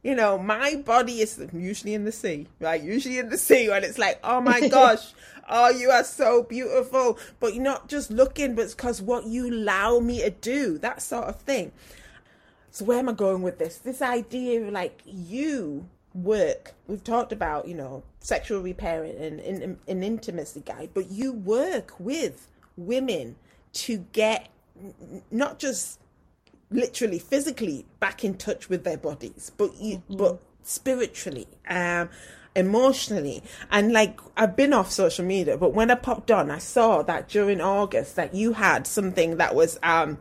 you 0.04 0.16
know, 0.16 0.38
my 0.38 0.76
body 0.76 1.22
is 1.22 1.42
usually 1.54 1.94
in 1.94 2.06
the 2.06 2.12
sea, 2.12 2.48
right? 2.60 2.82
Usually 2.82 3.20
in 3.20 3.30
the 3.30 3.38
sea 3.38 3.70
when 3.70 3.84
it's 3.84 3.98
like, 3.98 4.20
oh 4.24 4.42
my 4.42 4.68
gosh, 4.70 5.14
oh, 5.50 5.70
you 5.70 5.90
are 5.90 6.04
so 6.04 6.44
beautiful. 6.44 7.18
But 7.40 7.54
you're 7.54 7.64
not 7.64 7.88
just 7.88 8.12
looking, 8.12 8.56
but 8.56 8.66
it's 8.66 8.76
because 8.76 9.02
what 9.02 9.26
you 9.26 9.50
allow 9.50 10.00
me 10.00 10.22
to 10.22 10.30
do, 10.30 10.78
that 10.80 11.02
sort 11.02 11.26
of 11.26 11.38
thing. 11.42 11.72
So 12.72 12.86
where 12.86 13.00
am 13.00 13.10
I 13.10 13.14
going 13.14 13.42
with 13.42 13.58
this? 13.58 13.78
This 13.78 14.02
idea 14.02 14.62
of 14.62 14.72
like 14.72 15.02
you 15.06 15.88
work. 16.14 16.74
We've 16.88 17.04
talked 17.04 17.32
about, 17.32 17.68
you 17.68 17.76
know, 17.76 18.04
sexual 18.20 18.62
repair 18.62 19.04
and 19.04 19.40
an 19.88 20.04
intimacy 20.04 20.62
guide, 20.62 20.90
but 20.94 21.10
you 21.10 21.32
work 21.32 21.94
with 22.00 22.48
women 22.78 23.36
to 23.72 24.06
get 24.12 24.50
not 25.32 25.60
just 25.60 26.00
literally 26.72 27.20
physically 27.20 27.86
back 28.00 28.24
in 28.24 28.36
touch 28.36 28.70
with 28.70 28.84
their 28.84 28.98
bodies, 28.98 29.52
but 29.58 29.76
you, 29.76 29.98
mm-hmm. 29.98 30.18
but 30.18 30.40
spiritually, 30.64 31.48
um, 31.68 32.10
emotionally. 32.56 33.44
And 33.72 33.92
like 33.92 34.20
I've 34.38 34.56
been 34.56 34.74
off 34.74 34.92
social 34.92 35.26
media, 35.26 35.58
but 35.58 35.74
when 35.74 35.92
I 35.92 35.96
popped 35.96 36.32
on, 36.32 36.52
I 36.52 36.58
saw 36.60 37.02
that 37.04 37.30
during 37.30 37.62
August 37.62 38.16
that 38.16 38.34
you 38.34 38.54
had 38.54 38.86
something 38.86 39.38
that 39.38 39.56
was 39.56 39.80
um 39.84 40.18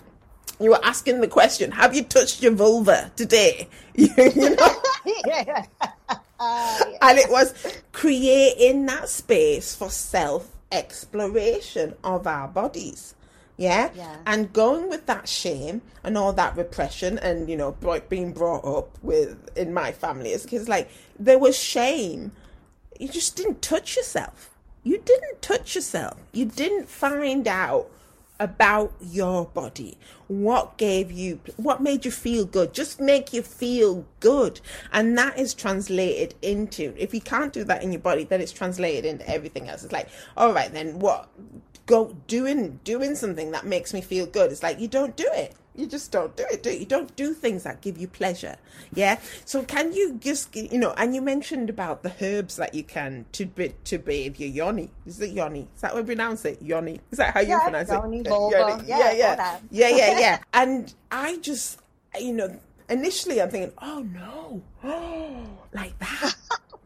you 0.61 0.71
were 0.71 0.85
asking 0.85 1.21
the 1.21 1.29
question, 1.29 1.71
have 1.71 1.95
you 1.95 2.03
touched 2.03 2.43
your 2.43 2.53
vulva 2.53 3.13
today? 3.15 3.69
you 3.95 4.11
know? 4.17 4.83
yeah. 5.27 5.67
Uh, 6.41 6.79
yeah. 6.91 6.99
And 7.03 7.19
it 7.19 7.31
was 7.31 7.55
creating 7.93 8.87
that 8.87 9.09
space 9.09 9.75
for 9.75 9.91
self 9.91 10.51
exploration 10.71 11.95
of 12.05 12.27
our 12.27 12.49
bodies. 12.49 13.15
Yeah? 13.57 13.91
yeah? 13.95 14.17
And 14.25 14.53
going 14.53 14.89
with 14.89 15.07
that 15.07 15.29
shame 15.29 15.83
and 16.05 16.17
all 16.17 16.33
that 16.35 16.57
repression 16.57 17.19
and, 17.19 17.49
you 17.51 17.57
know, 17.57 17.77
being 18.09 18.33
brought 18.33 18.65
up 18.65 18.97
with 19.03 19.37
in 19.57 19.75
my 19.75 19.91
family 19.91 20.31
is 20.31 20.45
because, 20.45 20.69
like, 20.69 20.89
there 21.19 21.39
was 21.39 21.59
shame. 21.59 22.33
You 23.01 23.09
just 23.09 23.37
didn't 23.37 23.61
touch 23.61 23.97
yourself. 23.97 24.55
You 24.85 24.99
didn't 24.99 25.43
touch 25.43 25.75
yourself. 25.75 26.19
You 26.33 26.45
didn't 26.45 26.89
find 26.89 27.49
out 27.49 27.91
about 28.41 28.95
your 29.01 29.47
body. 29.47 29.99
What 30.29 30.77
gave 30.79 31.11
you, 31.11 31.41
what 31.57 31.83
made 31.83 32.05
you 32.05 32.11
feel 32.11 32.45
good? 32.45 32.73
Just 32.73 33.01
make 33.01 33.33
you 33.33 33.43
feel 33.43 34.07
good. 34.21 34.61
And 34.93 35.17
that 35.19 35.39
is 35.39 35.55
translated 35.55 36.35
into, 36.43 36.95
if 36.97 37.13
you 37.15 37.21
can't 37.21 37.53
do 37.53 37.65
that 37.65 37.83
in 37.83 37.93
your 37.93 38.01
body, 38.01 38.25
then 38.25 38.41
it's 38.41 38.53
translated 38.53 39.05
into 39.05 39.29
everything 39.29 39.69
else. 39.69 39.83
It's 39.85 39.93
like, 39.93 40.09
all 40.37 40.53
right, 40.53 40.73
then 40.73 40.99
what? 40.99 41.29
Go 41.87 42.17
doing, 42.27 42.81
doing 42.85 43.15
something 43.15 43.51
that 43.53 43.67
makes 43.67 43.95
me 43.95 44.03
feel 44.03 44.27
good. 44.27 44.53
It's 44.53 44.63
like, 44.63 44.79
you 44.79 44.89
don't 44.89 45.17
do 45.17 45.29
it 45.33 45.55
you 45.79 45.87
just 45.87 46.11
don't 46.11 46.37
do 46.37 46.45
it 46.51 46.63
do 46.63 46.71
you? 46.71 46.85
Don't 46.85 47.15
do 47.17 47.33
things 47.35 47.63
that 47.63 47.81
give 47.81 47.99
you 47.99 48.09
pleasure 48.09 48.57
yeah? 48.95 49.19
So 49.45 49.63
can 49.63 49.93
you 49.93 50.15
just 50.15 50.55
you 50.55 50.79
know 50.79 50.93
and 50.97 51.15
you 51.15 51.23
mentioned 51.23 51.71
about 51.71 52.03
the 52.03 52.13
herbs 52.21 52.57
that 52.57 52.75
you 52.75 52.83
can 52.83 53.27
to 53.33 53.47
to 53.85 53.99
bathe 53.99 54.39
your 54.39 54.49
yoni. 54.49 54.91
Is 55.07 55.21
it 55.21 55.31
yoni? 55.31 55.69
Is 55.75 55.81
that 55.83 55.93
how 55.93 55.99
we 55.99 56.03
pronounce 56.03 56.45
it? 56.45 56.61
Yoni. 56.63 57.01
Is 57.11 57.19
that 57.19 57.35
how 57.35 57.41
you 57.41 57.49
yeah, 57.49 57.61
pronounce 57.61 57.91
yoni, 57.91 58.21
it 58.21 58.29
vulva. 58.29 58.85
yeah 58.87 59.13
yeah 59.13 59.13
yeah. 59.13 59.59
yeah 59.71 59.89
yeah 59.89 60.19
yeah. 60.19 60.39
And 60.53 60.93
i 61.11 61.37
just 61.39 61.81
you 62.19 62.33
know 62.33 62.59
initially 62.89 63.41
i'm 63.41 63.51
thinking 63.51 63.73
oh 63.83 64.03
no. 64.03 64.63
Oh 64.83 65.43
like 65.73 65.99
that. 65.99 66.35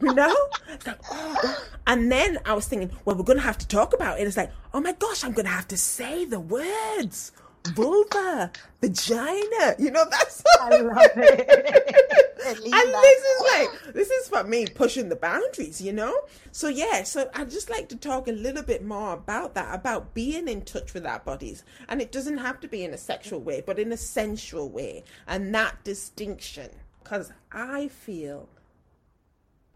You 0.00 0.12
know? 0.14 0.36
Like, 0.84 0.98
oh. 1.12 1.68
And 1.86 2.10
then 2.10 2.38
I 2.44 2.54
was 2.54 2.66
thinking, 2.66 2.90
well, 3.04 3.14
we're 3.14 3.22
going 3.22 3.38
to 3.38 3.44
have 3.44 3.58
to 3.58 3.68
talk 3.68 3.94
about 3.94 4.18
it. 4.18 4.26
It's 4.26 4.36
like, 4.36 4.50
oh 4.74 4.80
my 4.80 4.92
gosh, 4.92 5.22
I'm 5.22 5.30
going 5.32 5.46
to 5.46 5.52
have 5.52 5.68
to 5.68 5.76
say 5.76 6.24
the 6.24 6.40
words 6.40 7.30
vulva, 7.68 8.50
vagina. 8.80 9.74
You 9.78 9.90
know, 9.90 10.04
that's 10.10 10.42
I 10.60 10.80
love 10.80 11.10
it. 11.16 12.22
and 12.46 12.56
this 12.56 13.24
is 13.24 13.42
like 13.52 13.94
this 13.94 14.10
is 14.10 14.28
for 14.28 14.44
me 14.44 14.66
pushing 14.66 15.08
the 15.08 15.16
boundaries, 15.16 15.80
you 15.80 15.92
know. 15.92 16.16
So 16.50 16.68
yeah, 16.68 17.02
so 17.04 17.30
I'd 17.34 17.50
just 17.50 17.70
like 17.70 17.88
to 17.90 17.96
talk 17.96 18.28
a 18.28 18.32
little 18.32 18.62
bit 18.62 18.84
more 18.84 19.14
about 19.14 19.54
that, 19.54 19.74
about 19.74 20.14
being 20.14 20.48
in 20.48 20.62
touch 20.62 20.94
with 20.94 21.06
our 21.06 21.20
bodies, 21.20 21.64
and 21.88 22.00
it 22.00 22.12
doesn't 22.12 22.38
have 22.38 22.60
to 22.60 22.68
be 22.68 22.84
in 22.84 22.94
a 22.94 22.98
sexual 22.98 23.40
way, 23.40 23.62
but 23.64 23.78
in 23.78 23.92
a 23.92 23.96
sensual 23.96 24.68
way, 24.68 25.04
and 25.26 25.54
that 25.54 25.82
distinction. 25.84 26.70
Because 27.02 27.32
I 27.50 27.88
feel, 27.88 28.48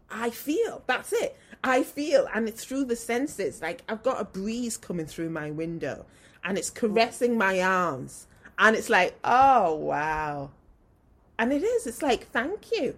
I 0.09 0.29
feel 0.29 0.83
that's 0.87 1.13
it. 1.13 1.37
I 1.63 1.83
feel, 1.83 2.27
and 2.33 2.47
it's 2.47 2.63
through 2.63 2.85
the 2.85 2.95
senses. 2.95 3.61
Like 3.61 3.81
I've 3.89 4.03
got 4.03 4.21
a 4.21 4.25
breeze 4.25 4.77
coming 4.77 5.05
through 5.05 5.29
my 5.29 5.51
window, 5.51 6.05
and 6.47 6.57
it's 6.57 6.71
caressing 6.71 7.37
my 7.37 7.61
arms, 7.61 8.25
and 8.57 8.75
it's 8.75 8.89
like, 8.89 9.19
oh 9.23 9.75
wow 9.75 10.49
and 11.39 11.53
it 11.53 11.63
is. 11.63 11.87
It's 11.87 12.01
like, 12.01 12.27
thank 12.31 12.71
you. 12.71 12.95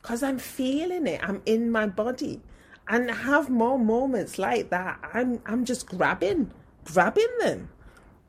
Because 0.00 0.22
I'm 0.22 0.38
feeling 0.38 1.06
it. 1.06 1.20
I'm 1.26 1.42
in 1.46 1.70
my 1.70 1.86
body. 1.86 2.40
And 2.88 3.10
have 3.10 3.48
more 3.48 3.78
moments 3.78 4.38
like 4.38 4.68
that. 4.68 4.98
I'm 5.14 5.40
I'm 5.46 5.64
just 5.64 5.86
grabbing, 5.86 6.50
grabbing 6.84 7.28
them. 7.40 7.70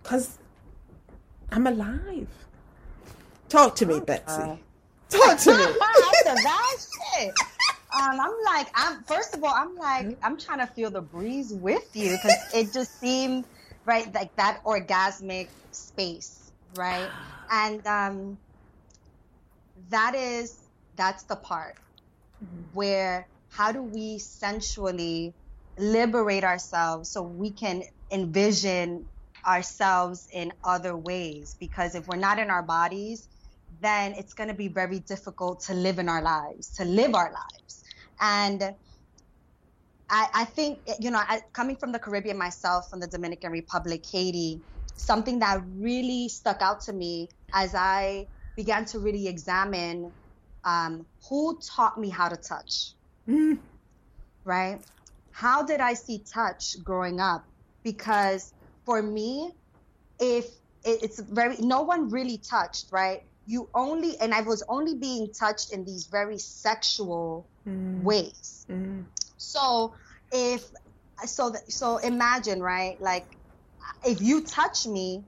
Because 0.02 0.38
I'm 1.52 1.68
alive. 1.68 2.30
Talk 3.50 3.76
to 3.78 3.86
me, 3.86 4.00
Betsy. 4.00 4.60
Talk 5.10 5.38
to 5.40 5.58
me. 5.58 5.64
After 5.64 6.36
that 6.44 6.78
shit. 7.18 7.34
Um, 8.02 8.20
I'm 8.20 8.34
like, 8.46 8.68
I'm 8.76 9.04
first 9.04 9.36
of 9.36 9.44
all, 9.44 9.54
I'm 9.54 9.76
like, 9.76 10.18
I'm 10.24 10.38
trying 10.38 10.60
to 10.60 10.68
feel 10.68 10.90
the 10.90 11.02
breeze 11.02 11.54
with 11.54 11.90
you 11.94 12.12
because 12.12 12.38
it 12.54 12.72
just 12.72 12.98
seemed 13.00 13.44
right, 13.86 14.14
like 14.14 14.36
that 14.36 14.64
orgasmic 14.64 15.48
space, 15.72 16.52
right? 16.76 17.10
And 17.52 17.86
um, 17.86 18.38
that 19.90 20.16
is 20.16 20.58
that's 20.96 21.24
the 21.24 21.36
part 21.36 21.76
mm-hmm. 22.44 22.62
where 22.74 23.28
how 23.50 23.72
do 23.72 23.82
we 23.82 24.18
sensually 24.18 25.34
liberate 25.78 26.44
ourselves 26.44 27.10
so 27.10 27.22
we 27.22 27.52
can 27.52 27.84
envision 28.12 29.06
ourselves 29.46 30.28
in 30.32 30.52
other 30.64 30.96
ways 30.96 31.56
because 31.60 31.96
if 31.96 32.08
we're 32.08 32.16
not 32.16 32.40
in 32.40 32.50
our 32.50 32.64
bodies 32.64 33.28
then 33.82 34.14
it's 34.14 34.34
going 34.34 34.48
to 34.48 34.56
be 34.56 34.68
very 34.68 35.00
difficult 35.00 35.60
to 35.60 35.74
live 35.74 36.00
in 36.00 36.10
our 36.10 36.22
lives 36.22 36.70
to 36.70 36.86
live 36.86 37.14
our 37.14 37.32
lives 37.32 37.84
and 38.20 38.74
i, 40.10 40.28
I 40.34 40.46
think 40.46 40.80
you 41.00 41.12
know 41.12 41.20
I, 41.20 41.42
coming 41.54 41.76
from 41.76 41.92
the 41.92 42.00
caribbean 42.00 42.38
myself 42.38 42.90
from 42.90 43.00
the 43.00 43.08
dominican 43.08 43.52
republic 43.52 44.06
haiti 44.06 44.62
something 44.96 45.40
that 45.40 45.62
really 45.78 46.30
stuck 46.30 46.62
out 46.62 46.82
to 46.82 46.94
me 46.94 47.30
as 47.54 47.76
i 47.76 48.28
began 48.56 48.86
to 48.86 49.00
really 49.00 49.28
examine 49.28 50.12
um, 50.66 51.06
who 51.30 51.60
taught 51.60 51.98
me 51.98 52.10
how 52.10 52.28
to 52.28 52.36
touch. 52.36 52.92
Mm. 53.30 53.60
Right? 54.44 54.80
How 55.32 55.64
did 55.64 55.80
I 55.80 55.94
see 55.94 56.20
touch 56.20 56.84
growing 56.84 57.20
up? 57.20 57.46
Because 57.84 58.54
for 58.86 59.02
me, 59.02 59.52
if 60.20 60.48
it's 60.84 61.20
very, 61.20 61.58
no 61.58 61.82
one 61.84 62.10
really 62.10 62.38
touched, 62.38 62.88
right? 62.92 63.24
You 63.48 63.70
only, 63.76 64.18
and 64.20 64.34
I 64.34 64.42
was 64.42 64.64
only 64.68 64.96
being 64.96 65.32
touched 65.32 65.72
in 65.72 65.86
these 65.86 66.08
very 66.08 66.38
sexual 66.40 67.46
mm. 67.68 68.02
ways. 68.02 68.66
Mm. 68.70 69.06
So 69.38 69.94
if, 70.32 70.64
so, 71.26 71.54
so 71.68 71.98
imagine, 71.98 72.62
right? 72.62 73.00
Like, 73.02 73.26
if 74.06 74.22
you 74.22 74.42
touch 74.42 74.86
me, 74.86 75.24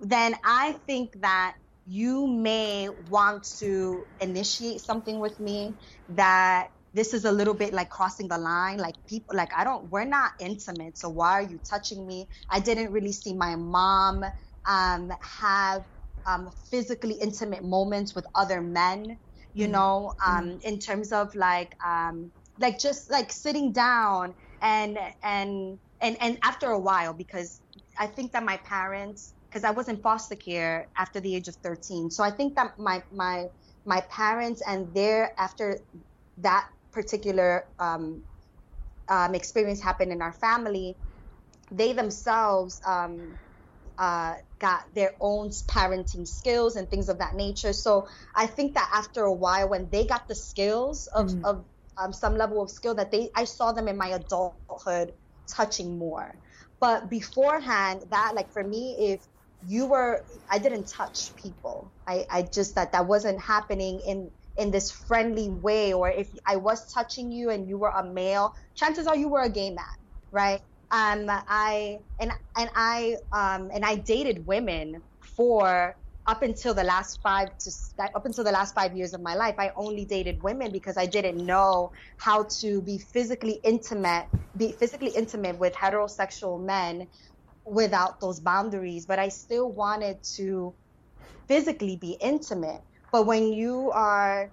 then 0.00 0.36
I 0.44 0.72
think 0.86 1.20
that 1.20 1.56
you 1.86 2.26
may 2.26 2.90
want 3.08 3.44
to 3.58 4.04
initiate 4.20 4.80
something 4.80 5.18
with 5.20 5.40
me 5.40 5.72
that 6.10 6.70
this 6.92 7.14
is 7.14 7.24
a 7.24 7.32
little 7.32 7.54
bit 7.54 7.72
like 7.72 7.88
crossing 7.88 8.28
the 8.28 8.36
line 8.36 8.76
like 8.78 8.94
people 9.06 9.34
like 9.34 9.50
i 9.56 9.64
don't 9.64 9.90
we're 9.90 10.04
not 10.04 10.32
intimate 10.38 10.98
so 10.98 11.08
why 11.08 11.32
are 11.32 11.42
you 11.42 11.58
touching 11.64 12.06
me 12.06 12.26
i 12.50 12.60
didn't 12.60 12.92
really 12.92 13.12
see 13.12 13.32
my 13.32 13.56
mom 13.56 14.24
um, 14.66 15.10
have 15.20 15.84
um, 16.26 16.50
physically 16.70 17.14
intimate 17.14 17.64
moments 17.64 18.14
with 18.14 18.26
other 18.34 18.60
men 18.60 19.16
you 19.54 19.64
mm-hmm. 19.64 19.72
know 19.72 20.14
um, 20.24 20.48
mm-hmm. 20.50 20.66
in 20.66 20.78
terms 20.78 21.12
of 21.12 21.34
like 21.34 21.74
um, 21.84 22.30
like 22.58 22.78
just 22.78 23.10
like 23.10 23.32
sitting 23.32 23.72
down 23.72 24.34
and 24.60 24.98
and 25.22 25.78
and 26.00 26.16
and 26.20 26.38
after 26.42 26.70
a 26.70 26.78
while 26.78 27.12
because 27.12 27.60
i 27.98 28.06
think 28.06 28.32
that 28.32 28.42
my 28.44 28.56
parents 28.58 29.34
because 29.48 29.64
I 29.64 29.70
was 29.70 29.88
in 29.88 29.96
foster 29.96 30.36
care 30.36 30.88
after 30.96 31.20
the 31.20 31.34
age 31.34 31.48
of 31.48 31.56
13. 31.56 32.10
So 32.10 32.22
I 32.22 32.30
think 32.30 32.56
that 32.56 32.78
my 32.78 33.02
my 33.10 33.46
my 33.84 34.00
parents 34.10 34.62
and 34.66 34.94
their 34.94 35.32
after 35.38 35.78
that 36.38 36.66
particular 36.92 37.64
um, 37.78 38.22
um, 39.08 39.34
experience 39.34 39.80
happened 39.80 40.12
in 40.12 40.20
our 40.20 40.32
family, 40.32 40.96
they 41.70 41.92
themselves 41.92 42.80
um, 42.86 43.38
uh, 43.96 44.34
got 44.58 44.82
their 44.94 45.12
own 45.20 45.48
parenting 45.48 46.26
skills 46.26 46.76
and 46.76 46.90
things 46.90 47.08
of 47.08 47.18
that 47.18 47.34
nature. 47.34 47.72
So 47.72 48.08
I 48.34 48.46
think 48.46 48.74
that 48.74 48.90
after 48.92 49.24
a 49.24 49.32
while, 49.32 49.68
when 49.68 49.88
they 49.90 50.06
got 50.06 50.28
the 50.28 50.34
skills 50.34 51.08
of, 51.08 51.28
mm. 51.28 51.40
of 51.44 51.64
um, 51.98 52.12
some 52.12 52.36
level 52.36 52.62
of 52.62 52.70
skill 52.70 52.94
that 52.96 53.10
they, 53.10 53.30
I 53.34 53.44
saw 53.44 53.72
them 53.72 53.88
in 53.88 53.96
my 53.96 54.08
adulthood 54.08 55.12
touching 55.50 55.98
more. 55.98 56.40
But 56.80 57.10
beforehand, 57.10 58.04
that 58.10 58.34
like 58.34 58.52
for 58.52 58.64
me, 58.64 58.96
if 59.14 59.26
you 59.62 59.86
were 59.86 60.24
i 60.50 60.58
didn't 60.58 60.86
touch 60.86 61.34
people. 61.36 61.94
I 62.06 62.26
i 62.30 62.42
just 62.42 62.76
that 62.76 62.92
that 62.92 63.06
wasn't 63.08 63.40
happening 63.40 64.00
in 64.06 64.30
in 64.56 64.70
this 64.70 64.90
friendly 64.92 65.50
way. 65.50 65.92
Or 65.92 66.08
if 66.10 66.30
i 66.46 66.56
was 66.56 66.92
touching 66.92 67.32
you 67.32 67.50
and 67.50 67.68
you 67.68 67.78
were 67.78 67.90
a 67.90 68.04
male 68.04 68.54
chances 68.76 69.06
are 69.06 69.16
you 69.16 69.28
were 69.28 69.42
a 69.42 69.50
gay 69.50 69.70
man 69.70 69.84
right? 70.30 70.60
Um 70.90 71.26
i 71.28 71.98
and 72.20 72.32
and 72.56 72.70
i 72.74 73.16
um 73.32 73.70
and 73.72 73.84
i 73.84 73.96
dated 73.96 74.46
women 74.46 75.02
for 75.36 75.96
up 76.28 76.42
until 76.42 76.74
the 76.74 76.84
last 76.84 77.20
five 77.22 77.50
to 77.58 77.72
up 78.16 78.26
until 78.26 78.44
the 78.44 78.52
last 78.52 78.74
five 78.76 78.96
years 78.96 79.14
of 79.14 79.22
my 79.22 79.34
life 79.36 79.56
i 79.58 79.72
only 79.76 80.06
dated 80.06 80.42
women 80.42 80.72
because 80.72 80.98
i 80.98 81.06
didn't 81.06 81.44
know 81.46 81.92
how 82.18 82.46
to 82.60 82.82
be 82.82 82.98
physically 82.98 83.60
intimate 83.64 84.28
be 84.56 84.76
physically 84.80 85.12
intimate 85.16 85.58
with 85.58 85.74
heterosexual 85.74 86.64
men 86.64 87.08
without 87.66 88.20
those 88.20 88.40
boundaries, 88.40 89.06
but 89.06 89.20
I 89.20 89.30
still 89.30 89.72
wanted 89.72 90.18
to 90.36 90.76
physically 91.48 91.96
be 91.96 92.18
intimate. 92.20 92.82
But 93.12 93.26
when 93.26 93.48
you 93.52 93.92
are, 93.94 94.52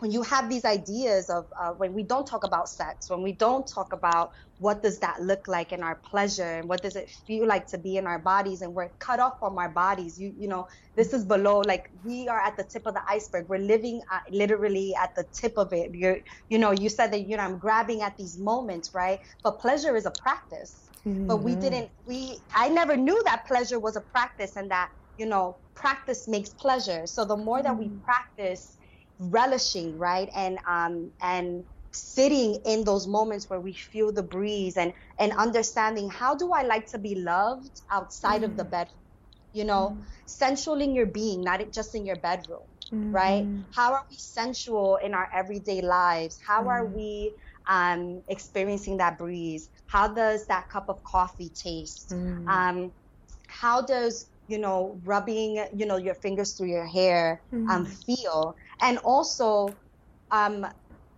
when 0.00 0.10
you 0.10 0.22
have 0.22 0.48
these 0.48 0.64
ideas 0.64 1.30
of 1.30 1.46
uh, 1.58 1.70
when 1.70 1.94
we 1.94 2.02
don't 2.02 2.26
talk 2.26 2.44
about 2.44 2.68
sex, 2.68 3.08
when 3.08 3.22
we 3.22 3.32
don't 3.32 3.66
talk 3.66 3.92
about 3.92 4.32
what 4.58 4.82
does 4.82 4.98
that 4.98 5.22
look 5.22 5.48
like 5.48 5.72
in 5.72 5.82
our 5.82 5.94
pleasure 5.94 6.58
and 6.58 6.68
what 6.68 6.82
does 6.82 6.96
it 6.96 7.08
feel 7.26 7.46
like 7.46 7.66
to 7.68 7.78
be 7.78 7.96
in 7.96 8.06
our 8.06 8.18
bodies 8.18 8.60
and 8.62 8.74
we're 8.74 8.90
cut 8.98 9.18
off 9.18 9.38
from 9.38 9.56
our 9.56 9.70
bodies 9.70 10.20
you 10.20 10.34
you 10.38 10.46
know 10.46 10.68
this 10.96 11.14
is 11.14 11.24
below 11.24 11.60
like 11.60 11.90
we 12.04 12.28
are 12.28 12.38
at 12.40 12.58
the 12.58 12.64
tip 12.64 12.84
of 12.86 12.92
the 12.92 13.00
iceberg 13.08 13.48
we're 13.48 13.56
living 13.56 14.02
at, 14.12 14.30
literally 14.30 14.94
at 14.94 15.14
the 15.14 15.24
tip 15.32 15.56
of 15.56 15.72
it 15.72 15.94
you're 15.94 16.18
you 16.50 16.58
know 16.58 16.72
you 16.72 16.90
said 16.90 17.10
that 17.10 17.26
you 17.26 17.38
know 17.38 17.42
i'm 17.42 17.56
grabbing 17.56 18.02
at 18.02 18.14
these 18.18 18.36
moments 18.36 18.92
right 18.92 19.20
but 19.42 19.58
pleasure 19.58 19.96
is 19.96 20.04
a 20.04 20.10
practice 20.10 20.90
Mm-hmm. 21.06 21.26
But 21.26 21.36
we 21.36 21.52
mm-hmm. 21.52 21.60
didn't, 21.60 21.90
we, 22.06 22.38
I 22.54 22.68
never 22.68 22.96
knew 22.96 23.20
that 23.24 23.46
pleasure 23.46 23.78
was 23.78 23.96
a 23.96 24.00
practice 24.00 24.56
and 24.56 24.70
that, 24.70 24.90
you 25.18 25.26
know, 25.26 25.56
practice 25.74 26.28
makes 26.28 26.50
pleasure. 26.50 27.06
So 27.06 27.24
the 27.24 27.36
more 27.36 27.58
mm-hmm. 27.58 27.64
that 27.64 27.78
we 27.78 27.86
mm-hmm. 27.86 28.04
practice 28.04 28.76
relishing, 29.20 29.98
right? 29.98 30.28
And, 30.34 30.58
um, 30.66 31.12
and, 31.22 31.64
sitting 31.92 32.54
in 32.64 32.84
those 32.84 33.06
moments 33.06 33.50
where 33.50 33.60
we 33.60 33.72
feel 33.72 34.12
the 34.12 34.22
breeze 34.22 34.76
and 34.76 34.92
and 35.18 35.32
understanding 35.32 36.08
how 36.08 36.34
do 36.34 36.52
I 36.52 36.62
like 36.62 36.86
to 36.88 36.98
be 36.98 37.14
loved 37.16 37.80
outside 37.90 38.42
mm. 38.42 38.44
of 38.44 38.56
the 38.56 38.64
mm. 38.64 38.70
bed, 38.70 38.88
you 39.52 39.64
know, 39.64 39.96
mm. 39.98 40.04
sensual 40.26 40.80
in 40.80 40.94
your 40.94 41.06
being, 41.06 41.42
not 41.42 41.72
just 41.72 41.94
in 41.94 42.06
your 42.06 42.16
bedroom, 42.16 42.62
mm. 42.92 43.12
right? 43.12 43.46
How 43.74 43.92
are 43.92 44.04
we 44.08 44.16
sensual 44.16 44.96
in 44.96 45.14
our 45.14 45.28
everyday 45.34 45.80
lives? 45.80 46.40
How 46.40 46.68
are 46.68 46.84
we 46.84 47.32
um, 47.66 48.22
experiencing 48.28 48.98
that 48.98 49.18
breeze? 49.18 49.68
How 49.86 50.08
does 50.08 50.46
that 50.46 50.68
cup 50.68 50.88
of 50.88 51.02
coffee 51.02 51.48
taste? 51.48 52.10
Mm. 52.10 52.48
Um, 52.48 52.92
how 53.48 53.82
does 53.82 54.26
you 54.46 54.58
know 54.58 54.98
rubbing 55.04 55.64
you 55.74 55.86
know 55.86 55.96
your 55.96 56.14
fingers 56.14 56.52
through 56.52 56.70
your 56.70 56.86
hair 56.86 57.40
mm. 57.52 57.68
um, 57.68 57.84
feel? 57.86 58.54
And 58.80 58.98
also, 58.98 59.76
um, 60.30 60.66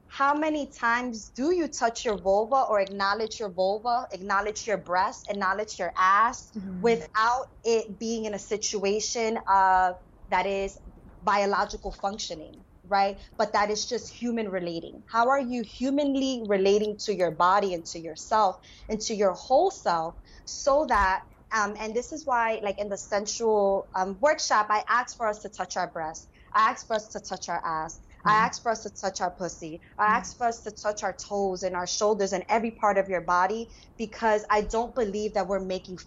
how 0.06 0.34
many 0.34 0.66
times 0.66 1.30
do 1.30 1.54
you 1.54 1.68
touch 1.68 2.04
your 2.04 2.18
vulva 2.18 2.66
or 2.68 2.80
acknowledge 2.80 3.40
your 3.40 3.48
vulva, 3.48 4.06
acknowledge 4.12 4.66
your 4.66 4.76
breast, 4.76 5.26
acknowledge 5.30 5.78
your 5.78 5.92
ass 5.96 6.50
mm. 6.54 6.80
without 6.80 7.46
it 7.64 7.98
being 7.98 8.26
in 8.26 8.34
a 8.34 8.38
situation 8.38 9.38
of 9.48 9.96
that 10.28 10.46
is 10.46 10.78
biological 11.22 11.92
functioning? 11.92 12.64
right? 12.88 13.18
But 13.38 13.52
that 13.52 13.70
is 13.70 13.86
just 13.86 14.12
human 14.12 14.48
relating. 14.48 15.04
How 15.06 15.28
are 15.28 15.40
you 15.40 15.62
humanly 15.62 16.42
relating 16.46 16.96
to 17.04 17.14
your 17.14 17.30
body 17.30 17.74
and 17.74 17.86
to 17.86 17.98
yourself 18.00 18.56
and 18.88 19.00
to 19.02 19.14
your 19.14 19.32
whole 19.32 19.70
self 19.70 20.16
so 20.44 20.86
that 20.88 21.22
um, 21.54 21.74
and 21.78 21.94
this 21.94 22.12
is 22.12 22.24
why, 22.24 22.60
like 22.62 22.78
in 22.78 22.88
the 22.88 22.96
sensual 22.96 23.86
um, 23.94 24.16
workshop, 24.20 24.68
I 24.70 24.82
asked 24.88 25.18
for 25.18 25.26
us 25.26 25.40
to 25.40 25.50
touch 25.50 25.76
our 25.76 25.86
breasts. 25.86 26.26
I 26.54 26.70
ask 26.70 26.86
for 26.86 26.94
us 26.94 27.08
to 27.08 27.20
touch 27.20 27.48
our 27.48 27.62
ass. 27.64 28.00
I 28.24 28.30
Mm-hmm. 28.32 28.44
asked 28.46 28.62
for 28.62 28.70
us 28.70 28.82
to 28.84 28.90
touch 28.90 29.20
our 29.20 29.30
pussy. 29.30 29.80
I 29.98 30.06
ask 30.06 30.36
for 30.38 30.46
us 30.46 30.60
to 30.62 30.70
touch 30.70 31.02
our 31.02 31.12
toes 31.12 31.64
and 31.64 31.74
our 31.74 31.86
shoulders 31.88 32.32
and 32.32 32.44
every 32.48 32.70
part 32.70 32.96
of 32.98 33.08
your 33.08 33.20
body 33.20 33.68
because 33.98 34.44
I 34.48 34.62
don't 34.62 34.94
believe 34.94 35.34
that 35.34 35.48
we're 35.48 35.64
making 35.64 35.98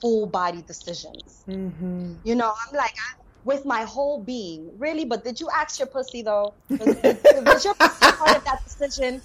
full 0.00 0.26
body 0.26 0.62
decisions. 0.62 1.44
Mm-hmm. 1.48 2.14
You 2.22 2.34
know, 2.36 2.48
I'm 2.50 2.76
like, 2.76 2.92
I, 2.92 3.22
with 3.44 3.64
my 3.64 3.82
whole 3.82 4.22
being, 4.22 4.70
really. 4.78 5.04
But 5.04 5.24
did 5.24 5.40
you 5.40 5.48
ask 5.54 5.78
your 5.78 5.88
pussy 5.88 6.22
though? 6.22 6.54
Was, 6.78 6.96
was 7.44 7.64
your 7.64 7.74
pussy 7.74 8.10
part 8.12 8.36
of 8.36 8.44
that 8.44 8.58
decision? 8.64 9.22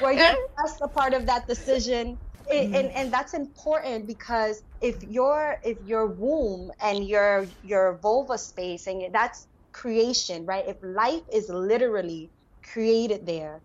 Were 0.00 0.12
your 0.12 0.36
breasts 0.56 0.80
a 0.82 0.88
part 0.88 1.14
of 1.14 1.26
that 1.26 1.46
decision? 1.46 2.18
It, 2.48 2.70
and 2.74 2.90
and 2.92 3.12
that's 3.12 3.34
important 3.34 4.06
because 4.06 4.62
if 4.80 5.02
your 5.04 5.58
if 5.62 5.78
your 5.82 6.06
womb 6.06 6.72
and 6.80 7.06
your 7.06 7.46
your 7.62 7.98
vulva 8.02 8.38
space 8.38 8.86
and 8.88 9.14
that's 9.14 9.46
creation, 9.80 10.46
right? 10.46 10.64
If 10.68 10.76
life 10.82 11.22
is 11.32 11.48
literally 11.48 12.30
created 12.72 13.26
there, 13.26 13.62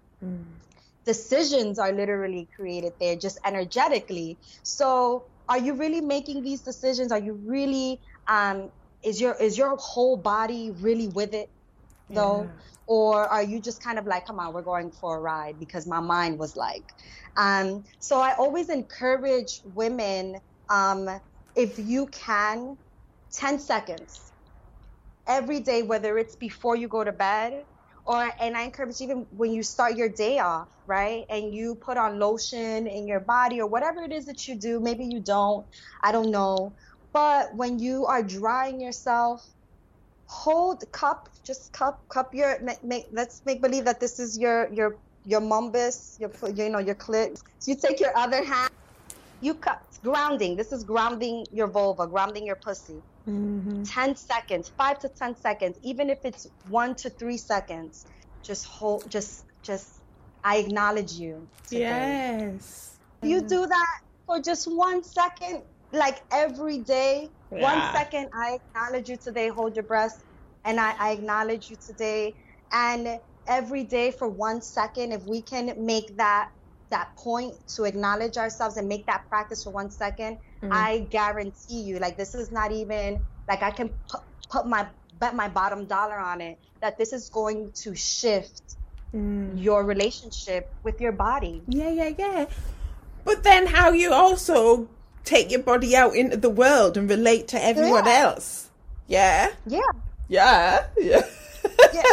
decisions 1.06 1.80
are 1.80 1.92
literally 1.92 2.50
created 2.56 2.94
there 3.00 3.16
just 3.16 3.40
energetically. 3.46 4.40
So 4.64 5.26
are 5.48 5.60
you 5.60 5.76
really 5.76 6.02
making 6.02 6.44
these 6.44 6.62
decisions? 6.62 7.12
Are 7.12 7.20
you 7.20 7.34
really 7.46 8.02
um 8.28 8.72
is 9.04 9.22
your 9.22 9.36
is 9.36 9.58
your 9.58 9.76
whole 9.78 10.18
body 10.18 10.72
really 10.80 11.08
with 11.08 11.34
it 11.34 11.50
though? 12.10 12.44
Yeah. 12.44 12.62
Or 12.88 13.28
are 13.28 13.44
you 13.44 13.62
just 13.62 13.84
kind 13.84 13.98
of 13.98 14.06
like, 14.06 14.28
come 14.28 14.40
on, 14.40 14.54
we're 14.54 14.62
going 14.62 14.92
for 14.92 15.18
a 15.18 15.20
ride 15.20 15.60
because 15.60 15.88
my 15.88 16.00
mind 16.00 16.38
was 16.38 16.56
like. 16.56 16.86
Um, 17.36 17.84
so 18.00 18.22
I 18.22 18.36
always 18.36 18.70
encourage 18.70 19.62
women, 19.64 20.36
um, 20.70 21.10
if 21.56 21.80
you 21.80 22.08
can, 22.08 22.78
10 23.34 23.60
seconds 23.60 24.34
every 25.28 25.60
day, 25.60 25.84
whether 25.84 26.18
it's 26.18 26.36
before 26.36 26.76
you 26.76 26.88
go 26.88 27.04
to 27.04 27.12
bed 27.12 27.66
or, 28.06 28.30
and 28.40 28.56
I 28.56 28.64
encourage 28.64 29.02
even 29.02 29.26
when 29.32 29.52
you 29.52 29.64
start 29.64 29.98
your 29.98 30.10
day 30.10 30.40
off, 30.40 30.68
right? 30.86 31.26
And 31.30 31.54
you 31.54 31.76
put 31.76 31.98
on 31.98 32.20
lotion 32.20 32.88
in 32.88 33.08
your 33.08 33.20
body 33.20 33.60
or 33.60 33.68
whatever 33.68 34.04
it 34.04 34.12
is 34.12 34.26
that 34.26 34.48
you 34.48 34.56
do. 34.60 34.80
Maybe 34.80 35.06
you 35.06 35.20
don't, 35.20 35.66
I 36.04 36.12
don't 36.12 36.32
know. 36.32 36.76
But 37.14 37.56
when 37.56 37.80
you 37.80 38.06
are 38.06 38.22
drying 38.22 38.80
yourself, 38.80 39.42
hold 40.28 40.84
cup 40.92 41.30
just 41.46 41.72
cup 41.72 42.04
cup 42.10 42.34
your 42.34 42.60
make, 42.84 43.06
let's 43.12 43.42
make 43.46 43.62
believe 43.62 43.86
that 43.86 44.00
this 44.00 44.20
is 44.20 44.38
your 44.38 44.72
your 44.74 44.98
your 45.24 45.40
mumbus 45.40 46.20
your 46.20 46.32
you 46.52 46.70
know 46.70 46.80
your 46.80 46.96
clit 46.96 47.38
so 47.60 47.72
you 47.72 47.78
take 47.78 48.00
your 48.00 48.16
other 48.18 48.44
hand 48.44 48.72
you 49.42 49.56
cut 49.56 49.80
grounding 50.04 50.56
this 50.56 50.72
is 50.72 50.84
grounding 50.84 51.46
your 51.52 51.68
vulva 51.68 52.08
grounding 52.08 52.46
your 52.46 52.58
pussy 52.64 53.04
Mm-hmm. 53.28 53.86
10 53.86 54.16
seconds 54.16 54.72
5 54.78 55.00
to 55.00 55.10
10 55.18 55.38
seconds 55.38 55.80
even 55.84 56.10
if 56.10 56.20
it's 56.26 56.48
1 56.64 56.96
to 56.96 57.10
3 57.12 57.38
seconds 57.38 58.08
just 58.44 58.66
hold 58.66 59.12
just 59.12 59.46
just 59.64 60.02
i 60.44 60.58
acknowledge 60.58 61.14
you 61.14 61.50
today. 61.68 62.18
Yes. 62.50 63.00
you 63.24 63.42
do 63.48 63.68
that 63.68 63.98
for 64.28 64.42
just 64.42 64.66
one 64.68 65.04
second 65.04 65.64
like 65.94 66.20
every 66.32 66.80
day 66.84 67.30
one 67.56 67.82
Yeah. 67.82 67.92
second 67.96 68.30
i 68.34 68.58
acknowledge 68.60 69.10
you 69.10 69.18
today 69.18 69.50
hold 69.50 69.76
your 69.76 69.86
breath 69.86 70.16
and 70.66 70.80
I, 70.80 70.96
I 71.00 71.12
acknowledge 71.14 71.70
you 71.70 71.78
today 71.86 72.36
and 72.72 73.20
every 73.48 73.86
day 73.86 74.12
for 74.12 74.30
one 74.30 74.62
second 74.62 75.14
if 75.14 75.24
we 75.26 75.44
can 75.44 75.86
make 75.86 76.18
that 76.18 76.50
that 76.90 77.16
point 77.16 77.54
to 77.68 77.84
acknowledge 77.86 78.38
ourselves 78.38 78.78
and 78.78 78.88
make 78.88 79.06
that 79.06 79.28
practice 79.30 79.64
for 79.64 79.72
one 79.72 79.90
second 79.90 80.38
Mm. 80.64 80.72
i 80.72 81.00
guarantee 81.10 81.82
you 81.82 82.00
like 82.00 82.16
this 82.18 82.34
is 82.34 82.52
not 82.52 82.72
even 82.72 83.20
like 83.48 83.62
i 83.62 83.72
can 83.72 83.90
put, 84.10 84.22
put 84.50 84.66
my 84.68 84.88
bet 85.20 85.36
my 85.36 85.50
bottom 85.50 85.86
dollar 85.86 86.18
on 86.18 86.40
it 86.42 86.58
that 86.82 86.98
this 86.98 87.12
is 87.14 87.30
going 87.30 87.72
to 87.84 87.94
shift 87.96 88.62
Mm. 89.14 89.62
your 89.62 89.84
relationship 89.86 90.74
with 90.84 91.00
your 91.00 91.12
body 91.14 91.62
Yeah, 91.68 91.90
yeah, 91.90 92.12
yeah. 92.18 92.46
But 93.24 93.44
then 93.44 93.66
how 93.68 93.92
you 93.92 94.12
also 94.12 94.90
take 95.24 95.52
your 95.52 95.62
body 95.64 95.96
out 95.96 96.16
into 96.16 96.36
the 96.38 96.50
world 96.50 96.98
and 96.98 97.10
relate 97.10 97.48
to 97.50 97.64
everyone 97.64 98.06
Yeah. 98.06 98.20
else. 98.26 98.70
Yeah. 99.08 99.52
yeah 99.66 99.92
Yeah. 100.28 100.88
Yeah. 100.98 101.22
yeah. 101.94 102.04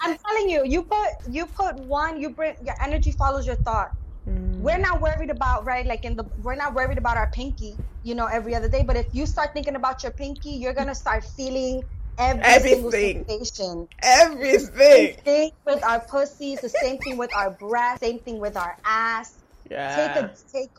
I'm 0.00 0.16
telling 0.18 0.50
you, 0.50 0.64
you 0.64 0.82
put 0.82 1.08
you 1.30 1.46
put 1.46 1.76
one, 1.76 2.20
you 2.20 2.30
bring 2.30 2.56
your 2.64 2.76
energy 2.82 3.12
follows 3.12 3.46
your 3.46 3.56
thought. 3.56 3.92
Mm. 4.28 4.60
We're 4.60 4.78
not 4.78 5.00
worried 5.00 5.30
about 5.30 5.64
right, 5.64 5.86
like 5.86 6.04
in 6.04 6.16
the 6.16 6.24
we're 6.42 6.56
not 6.56 6.74
worried 6.74 6.98
about 6.98 7.16
our 7.16 7.30
pinky, 7.30 7.76
you 8.02 8.14
know, 8.14 8.26
every 8.26 8.54
other 8.54 8.68
day. 8.68 8.82
But 8.82 8.96
if 8.96 9.06
you 9.12 9.26
start 9.26 9.52
thinking 9.52 9.76
about 9.76 10.02
your 10.02 10.12
pinky, 10.12 10.50
you're 10.50 10.74
gonna 10.74 10.94
start 10.94 11.24
feeling 11.24 11.84
every 12.18 12.42
Everything. 12.44 13.24
sensation. 13.26 13.88
Everything. 14.02 14.68
Same 14.76 15.16
thing 15.16 15.50
with 15.64 15.84
our 15.84 16.00
pussies, 16.00 16.60
the 16.60 16.68
same 16.68 16.98
thing 16.98 17.16
with 17.16 17.34
our 17.34 17.50
breast, 17.50 18.00
same 18.00 18.18
thing 18.18 18.38
with 18.38 18.56
our 18.56 18.76
ass. 18.84 19.34
Yeah. 19.70 19.96
Take 19.96 20.24
a 20.24 20.34
take 20.52 20.70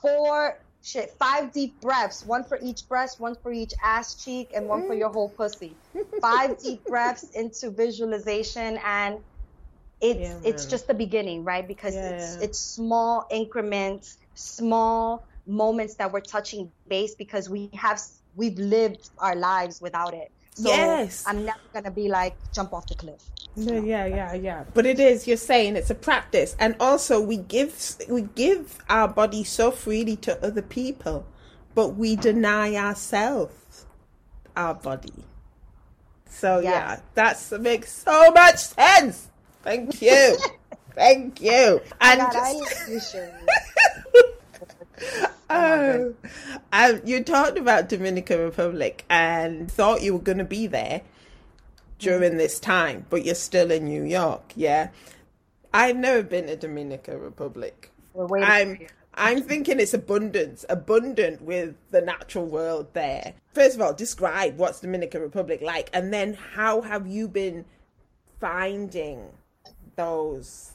four 0.00 0.58
shit, 0.84 1.10
five 1.18 1.52
deep 1.52 1.80
breaths, 1.80 2.24
one 2.24 2.44
for 2.44 2.58
each 2.62 2.88
breast, 2.88 3.20
one 3.20 3.36
for 3.42 3.52
each 3.52 3.74
ass 3.82 4.16
cheek, 4.16 4.50
and 4.54 4.68
one 4.68 4.82
for 4.86 4.94
your 4.94 5.10
whole 5.10 5.30
pussy. 5.30 5.80
Five 6.22 6.58
deep 6.58 6.86
breaths 6.86 7.30
into 7.34 7.70
visualization 7.70 8.78
and 8.84 9.24
it's 10.00 10.20
Yeah, 10.20 10.40
it's 10.44 10.66
just 10.66 10.86
the 10.88 10.94
beginning, 10.94 11.44
right? 11.44 11.66
Because 11.66 12.02
it's 12.02 12.36
Yeah. 12.36 12.44
it's 12.46 12.60
small 12.60 13.26
increments, 13.30 14.18
small 14.34 15.26
moments 15.46 15.96
that 15.96 16.12
we're 16.12 16.20
touching 16.20 16.72
base 16.88 17.14
because 17.16 17.48
we 17.50 17.70
have 17.74 18.00
we've 18.34 18.58
lived 18.58 19.10
our 19.18 19.36
lives 19.36 19.80
without 19.80 20.14
it. 20.14 20.32
So 20.54 20.68
Yes. 20.68 21.24
I'm 21.26 21.44
never 21.44 21.58
gonna 21.72 21.90
be 21.90 22.08
like 22.08 22.34
jump 22.52 22.72
off 22.72 22.86
the 22.86 22.94
cliff. 22.94 23.20
No, 23.56 23.80
yeah, 23.80 24.06
yeah, 24.06 24.34
yeah. 24.34 24.64
But 24.74 24.84
it 24.86 24.98
is. 24.98 25.26
You're 25.28 25.36
saying 25.36 25.76
it's 25.76 25.90
a 25.90 25.94
practice, 25.94 26.56
and 26.58 26.74
also 26.80 27.20
we 27.20 27.36
give 27.36 27.96
we 28.08 28.22
give 28.22 28.78
our 28.88 29.06
body 29.08 29.44
so 29.44 29.70
freely 29.70 30.16
to 30.16 30.44
other 30.44 30.62
people, 30.62 31.24
but 31.74 31.90
we 31.90 32.16
deny 32.16 32.74
ourselves 32.74 33.86
our 34.56 34.74
body. 34.74 35.24
So 36.28 36.58
yeah, 36.60 36.70
Yes. 36.90 37.02
that's 37.14 37.50
makes 37.52 37.92
so 37.92 38.30
much 38.32 38.58
sense. 38.58 39.28
Thank 39.62 40.02
you, 40.02 40.36
thank 40.94 41.40
you. 41.40 41.80
And 42.00 42.20
God, 42.20 42.32
just- 42.32 42.54
love 42.60 42.88
you, 42.88 43.00
Shirley. 43.00 43.46
Oh, 45.50 46.14
um, 46.72 47.00
you 47.04 47.22
talked 47.22 47.58
about 47.58 47.88
Dominican 47.88 48.40
Republic 48.40 49.04
and 49.10 49.70
thought 49.70 50.02
you 50.02 50.14
were 50.14 50.22
going 50.22 50.38
to 50.38 50.44
be 50.44 50.66
there 50.66 51.02
during 51.98 52.36
this 52.38 52.58
time, 52.58 53.06
but 53.10 53.24
you're 53.24 53.34
still 53.34 53.70
in 53.70 53.84
New 53.84 54.04
York. 54.04 54.52
Yeah, 54.56 54.88
I've 55.72 55.96
never 55.96 56.22
been 56.22 56.46
to 56.46 56.56
Dominican 56.56 57.20
Republic. 57.20 57.90
I'm. 58.42 58.78
I'm 59.16 59.42
thinking 59.42 59.78
it's 59.78 59.94
abundance, 59.94 60.64
abundant 60.68 61.40
with 61.40 61.76
the 61.92 62.00
natural 62.00 62.46
world 62.46 62.88
there. 62.94 63.34
First 63.52 63.76
of 63.76 63.80
all, 63.80 63.94
describe 63.94 64.58
what's 64.58 64.80
Dominican 64.80 65.22
Republic 65.22 65.62
like, 65.62 65.88
and 65.92 66.12
then 66.12 66.34
how 66.34 66.80
have 66.80 67.06
you 67.06 67.28
been 67.28 67.64
finding 68.40 69.28
those 69.94 70.72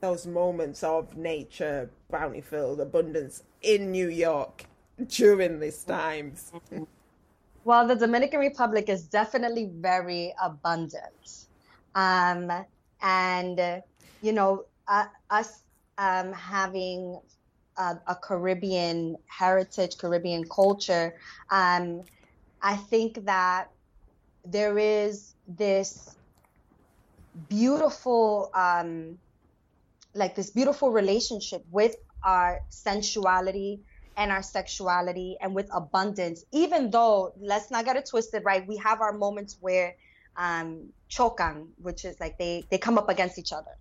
those 0.00 0.26
moments 0.26 0.82
of 0.82 1.16
nature, 1.16 1.90
bounty 2.12 2.40
filled 2.40 2.80
abundance 2.80 3.42
in 3.62 3.90
New 3.90 4.08
York 4.08 4.64
during 5.08 5.58
these 5.58 5.82
times. 5.82 6.52
Well, 7.64 7.86
the 7.86 7.96
Dominican 7.96 8.40
Republic 8.40 8.88
is 8.88 9.02
definitely 9.04 9.70
very 9.74 10.34
abundant. 10.40 11.46
Um, 11.94 12.50
and, 13.02 13.82
you 14.20 14.32
know, 14.32 14.64
uh, 14.86 15.06
us 15.30 15.62
um, 15.98 16.32
having 16.32 17.20
a, 17.76 17.96
a 18.06 18.14
Caribbean 18.14 19.16
heritage, 19.26 19.96
Caribbean 19.98 20.44
culture, 20.48 21.14
um, 21.50 22.02
I 22.62 22.76
think 22.76 23.24
that 23.24 23.70
there 24.44 24.78
is 24.78 25.34
this 25.48 26.16
beautiful, 27.48 28.50
um, 28.54 29.18
like 30.14 30.34
this 30.34 30.50
beautiful 30.50 30.90
relationship 30.90 31.62
with 31.70 31.94
our 32.24 32.60
sensuality 32.68 33.80
and 34.16 34.30
our 34.30 34.42
sexuality 34.42 35.36
and 35.40 35.54
with 35.54 35.68
abundance. 35.74 36.44
Even 36.52 36.90
though 36.90 37.32
let's 37.40 37.70
not 37.70 37.84
get 37.84 37.96
it 37.96 38.06
twisted 38.08 38.42
right? 38.44 38.66
We 38.66 38.76
have 38.78 39.00
our 39.00 39.12
moments 39.12 39.56
where 39.60 39.94
um 40.36 40.90
chocan 41.10 41.66
which 41.76 42.06
is 42.06 42.16
like 42.18 42.38
they 42.38 42.66
they 42.70 42.78
come 42.78 42.96
up 42.98 43.08
against 43.08 43.38
each 43.38 43.52
other. 43.52 43.72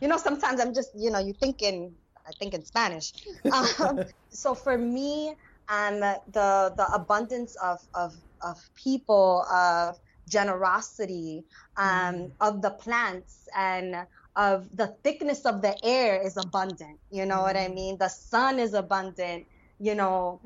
You 0.00 0.08
know 0.08 0.16
sometimes 0.16 0.60
i'm 0.60 0.74
just 0.74 0.90
you 0.96 1.10
know 1.10 1.18
you 1.18 1.32
think 1.32 1.62
in 1.62 1.94
i 2.26 2.32
think 2.38 2.54
in 2.54 2.64
spanish. 2.64 3.12
Um, 3.52 4.00
so 4.30 4.54
for 4.54 4.76
me 4.76 5.34
um 5.68 6.00
the 6.00 6.72
the 6.76 6.86
abundance 6.94 7.56
of 7.62 7.78
of 7.94 8.12
of 8.42 8.56
people 8.74 9.44
of 9.50 9.96
generosity 10.28 11.44
um 11.76 12.32
of 12.40 12.60
the 12.60 12.70
plants 12.70 13.48
and 13.56 14.06
of 14.36 14.68
the 14.76 14.86
thickness 15.02 15.44
of 15.46 15.62
the 15.62 15.74
air 15.84 16.20
is 16.22 16.36
abundant 16.36 16.98
you 17.10 17.24
know 17.26 17.42
what 17.42 17.56
i 17.56 17.68
mean 17.68 17.96
the 17.98 18.08
sun 18.08 18.58
is 18.58 18.74
abundant 18.74 19.46
you 19.78 19.94
know 19.94 20.40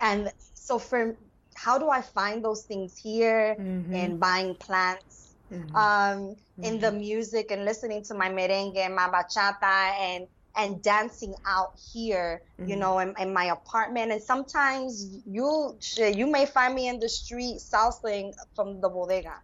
and 0.00 0.30
so 0.54 0.78
for 0.78 1.16
how 1.54 1.78
do 1.78 1.88
I 1.88 2.02
find 2.02 2.44
those 2.44 2.64
things 2.64 2.96
here 3.02 3.58
Mhm. 3.58 3.92
in 3.92 4.18
buying 4.18 4.54
plants, 4.56 5.36
Mhm. 5.50 5.74
um, 5.74 6.36
in 6.62 6.80
the 6.80 6.90
Mhm. 6.90 6.92
music 6.92 7.50
and 7.50 7.64
listening 7.64 8.02
to 8.04 8.14
my 8.14 8.28
merengue 8.28 8.76
and 8.78 8.94
my 8.94 9.08
bachata 9.08 9.92
and 9.98 10.26
and 10.56 10.82
dancing 10.82 11.34
out 11.46 11.70
here, 11.92 12.40
you 12.64 12.76
know, 12.76 12.98
in, 12.98 13.14
in 13.18 13.32
my 13.32 13.44
apartment. 13.46 14.10
And 14.12 14.22
sometimes 14.22 15.20
you 15.26 15.78
you 15.96 16.26
may 16.26 16.46
find 16.46 16.74
me 16.74 16.88
in 16.88 16.98
the 17.00 17.08
street 17.08 17.58
salsaing 17.60 18.32
from 18.54 18.80
the 18.80 18.88
bodega, 18.88 19.34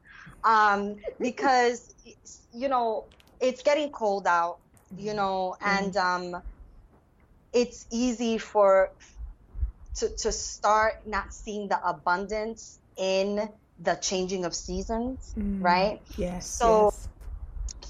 um, 0.45 0.97
because 1.21 1.95
you 2.53 2.69
know 2.69 3.07
it's 3.43 3.63
getting 3.65 3.91
cold 3.93 4.27
out, 4.29 4.59
you 4.97 5.15
know, 5.15 5.57
and 5.63 5.97
um, 5.97 6.43
it's 7.53 7.87
easy 7.93 8.39
for 8.39 8.91
to 9.97 10.09
to 10.23 10.33
start 10.33 10.95
not 11.07 11.33
seeing 11.33 11.69
the 11.69 11.81
abundance 11.87 12.81
in 12.97 13.49
the 13.79 13.97
changing 13.97 14.45
of 14.45 14.55
seasons, 14.55 15.35
Mm. 15.39 15.63
right? 15.63 16.01
Yes. 16.17 16.51
So- 16.59 16.85
yes. 16.87 17.09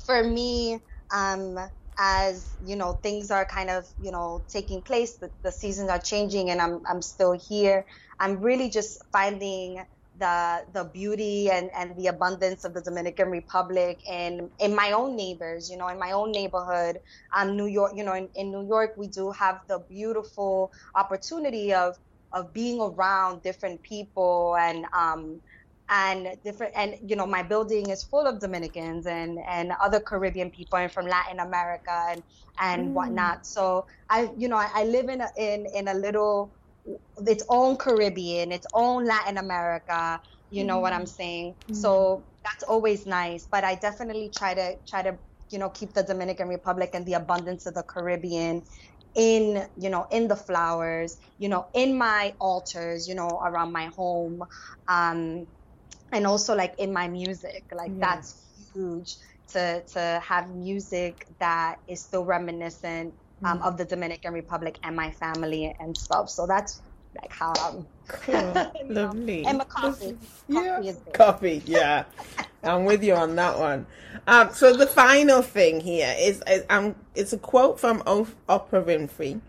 for 0.07 0.23
me, 0.25 0.81
um, 1.13 1.59
as 1.99 2.57
you 2.61 2.77
know, 2.77 2.95
things 2.95 3.31
are 3.31 3.45
kind 3.47 3.71
of 3.71 3.87
you 3.99 4.13
know 4.13 4.45
taking 4.51 4.83
place. 4.83 5.19
The, 5.19 5.31
the 5.45 5.53
seasons 5.53 5.91
are 5.91 6.01
changing, 6.01 6.51
and 6.51 6.61
I'm 6.61 6.83
I'm 6.89 7.03
still 7.03 7.33
here. 7.33 7.87
I'm 8.21 8.41
really 8.41 8.71
just 8.71 8.99
finding 9.13 9.85
the 10.15 10.65
the 10.73 10.85
beauty 10.93 11.51
and 11.51 11.71
and 11.75 11.97
the 11.97 12.09
abundance 12.09 12.65
of 12.65 12.75
the 12.75 12.83
Dominican 12.83 13.31
Republic 13.31 14.01
and 14.11 14.51
in 14.59 14.75
my 14.75 14.93
own 14.93 15.17
neighbors. 15.17 15.71
You 15.71 15.77
know, 15.79 15.89
in 15.89 15.99
my 15.99 16.13
own 16.13 16.33
neighborhood. 16.33 17.01
Um, 17.35 17.57
New 17.57 17.67
York. 17.67 17.93
You 17.97 18.05
know, 18.05 18.15
in, 18.15 18.29
in 18.35 18.51
New 18.51 18.67
York, 18.67 18.93
we 18.97 19.09
do 19.09 19.31
have 19.33 19.61
the 19.69 19.81
beautiful 19.89 20.73
opportunity 20.95 21.73
of 21.75 21.97
of 22.33 22.53
being 22.53 22.81
around 22.81 23.43
different 23.43 23.83
people 23.83 24.57
and 24.59 24.87
um 24.93 25.41
and 25.89 26.37
different 26.45 26.73
and 26.77 26.97
you 27.09 27.17
know 27.17 27.27
my 27.27 27.43
building 27.43 27.91
is 27.91 28.03
full 28.05 28.27
of 28.27 28.41
dominicans 28.41 29.07
and 29.07 29.39
and 29.49 29.73
other 29.83 30.01
caribbean 30.01 30.51
people 30.51 30.79
and 30.79 30.93
from 30.93 31.07
latin 31.07 31.41
america 31.41 32.07
and 32.11 32.23
and 32.59 32.95
Mm. 32.95 32.95
whatnot 32.95 33.45
so 33.47 33.87
i 34.09 34.31
you 34.37 34.49
know 34.49 34.57
i, 34.57 34.69
I 34.75 34.85
live 34.85 35.09
in 35.09 35.21
a, 35.21 35.29
in 35.37 35.67
in 35.75 35.89
a 35.89 35.95
little 35.95 36.55
its 37.27 37.45
own 37.49 37.77
caribbean 37.77 38.53
its 38.53 38.67
own 38.73 39.05
latin 39.05 39.39
america 39.39 40.21
you 40.51 40.65
know 40.65 40.81
what 40.81 40.93
i'm 40.93 41.07
saying? 41.07 41.55
So 41.73 42.27
that's 42.45 42.65
always 42.65 43.07
nice 43.07 43.47
but 43.51 43.65
i 43.65 43.75
definitely 43.77 44.31
try 44.37 44.53
to 44.55 44.75
try 44.87 45.03
to 45.03 45.19
you 45.51 45.59
know 45.59 45.71
keep 45.71 45.93
the 45.95 46.03
dominican 46.03 46.49
republic 46.49 46.91
and 46.95 47.07
the 47.07 47.15
abundance 47.15 47.67
of 47.67 47.75
the 47.75 47.83
caribbean 47.83 48.63
in 49.15 49.69
you 49.77 49.91
know 49.91 50.07
in 50.11 50.29
the 50.29 50.37
flowers 50.37 51.17
you 51.39 51.49
know 51.49 51.67
in 51.75 51.97
my 51.97 52.35
altars 52.41 53.07
you 53.09 53.15
know 53.15 53.41
around 53.45 53.73
my 53.73 53.87
home 53.97 54.43
um 54.89 55.47
and 56.13 56.27
also 56.27 56.55
like 56.55 56.75
in 56.79 56.93
my 56.93 57.09
music 57.09 57.65
like 57.73 57.93
that's 57.99 58.35
huge 58.75 59.17
to 59.49 59.83
to 59.93 60.23
have 60.27 60.49
music 60.51 61.27
that 61.41 61.77
is 61.89 62.05
still 62.05 62.25
reminiscent 62.25 63.15
um, 63.45 63.61
Mm. 63.61 63.63
of 63.63 63.77
the 63.77 63.85
dominican 63.85 64.33
republic 64.35 64.79
and 64.85 64.97
my 64.97 65.11
family 65.13 65.75
and 65.81 65.97
stuff 65.97 66.31
so 66.31 66.47
that's 66.47 66.83
like 67.21 67.33
how 67.33 67.53
i'm 67.63 67.87
Cool. 68.09 68.67
Lovely. 68.89 69.45
and 69.47 69.59
my 69.59 69.65
coffee 69.65 70.19
Yeah. 70.49 70.79
coffee 70.79 70.89
is 70.89 70.97
big. 70.99 71.15
Coffee, 71.15 71.63
yeah. 71.67 72.05
I'm 72.63 72.85
with 72.85 73.03
you 73.05 73.15
on 73.15 73.37
that 73.37 73.59
one. 73.59 73.87
Um, 74.27 74.51
so 74.53 74.77
the 74.77 74.87
final 74.87 75.43
thing 75.43 75.81
here 75.81 76.15
is, 76.19 76.43
is 76.49 76.65
um, 76.71 76.95
it's 77.15 77.33
a 77.33 77.39
quote 77.39 77.81
from 77.81 78.03
o- 78.07 78.29
Oprah 78.49 78.85
Winfrey, 78.85 79.41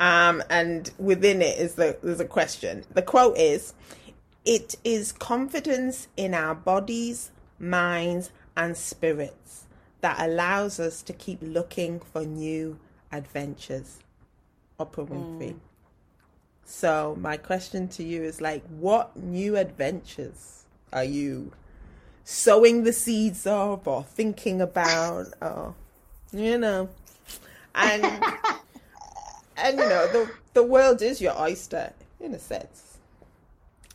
um, 0.00 0.42
and 0.50 0.90
within 0.98 1.42
it 1.42 1.58
is 1.58 1.74
the 1.74 1.98
there's 2.02 2.20
a 2.20 2.24
question. 2.26 2.84
The 2.94 3.02
quote 3.02 3.36
is, 3.38 3.74
"It 4.44 4.76
is 4.84 5.12
confidence 5.12 6.08
in 6.16 6.34
our 6.34 6.54
bodies, 6.54 7.30
minds, 7.58 8.30
and 8.56 8.76
spirits 8.76 9.64
that 10.00 10.20
allows 10.20 10.78
us 10.80 11.02
to 11.02 11.12
keep 11.12 11.38
looking 11.42 12.00
for 12.00 12.24
new 12.24 12.78
adventures." 13.12 13.98
Oprah 14.80 15.06
mm. 15.06 15.38
Winfrey. 15.38 15.54
So 16.64 17.16
my 17.20 17.36
question 17.36 17.88
to 17.88 18.02
you 18.02 18.22
is 18.22 18.40
like, 18.40 18.64
what 18.68 19.16
new 19.16 19.56
adventures 19.56 20.64
are 20.92 21.04
you 21.04 21.52
sowing 22.24 22.84
the 22.84 22.92
seeds 22.92 23.46
of, 23.46 23.86
or 23.86 24.04
thinking 24.04 24.60
about, 24.60 25.26
or 25.40 25.74
you 26.32 26.56
know, 26.58 26.88
and 27.74 28.04
and 29.56 29.78
you 29.78 29.88
know 29.88 30.06
the 30.12 30.30
the 30.54 30.62
world 30.62 31.02
is 31.02 31.20
your 31.20 31.38
oyster 31.38 31.92
in 32.20 32.34
a 32.34 32.38
sense. 32.38 32.98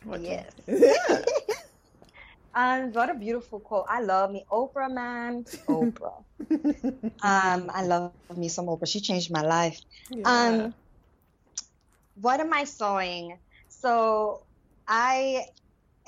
What 0.04 0.20
you- 0.20 0.38
Yes. 0.66 1.24
Um, 2.58 2.90
what 2.92 3.08
a 3.08 3.14
beautiful 3.14 3.60
quote. 3.60 3.86
I 3.88 4.00
love 4.00 4.32
me 4.32 4.44
Oprah, 4.50 4.90
man. 4.90 5.44
Oprah. 5.68 6.24
um, 7.22 7.70
I 7.72 7.84
love 7.84 8.12
me 8.36 8.48
some 8.48 8.66
Oprah. 8.66 8.88
She 8.88 8.98
changed 8.98 9.30
my 9.30 9.42
life. 9.42 9.80
Yeah. 10.10 10.24
Um, 10.26 10.74
what 12.16 12.40
am 12.40 12.52
I 12.52 12.64
sowing? 12.64 13.38
So 13.68 14.42
I 14.88 15.44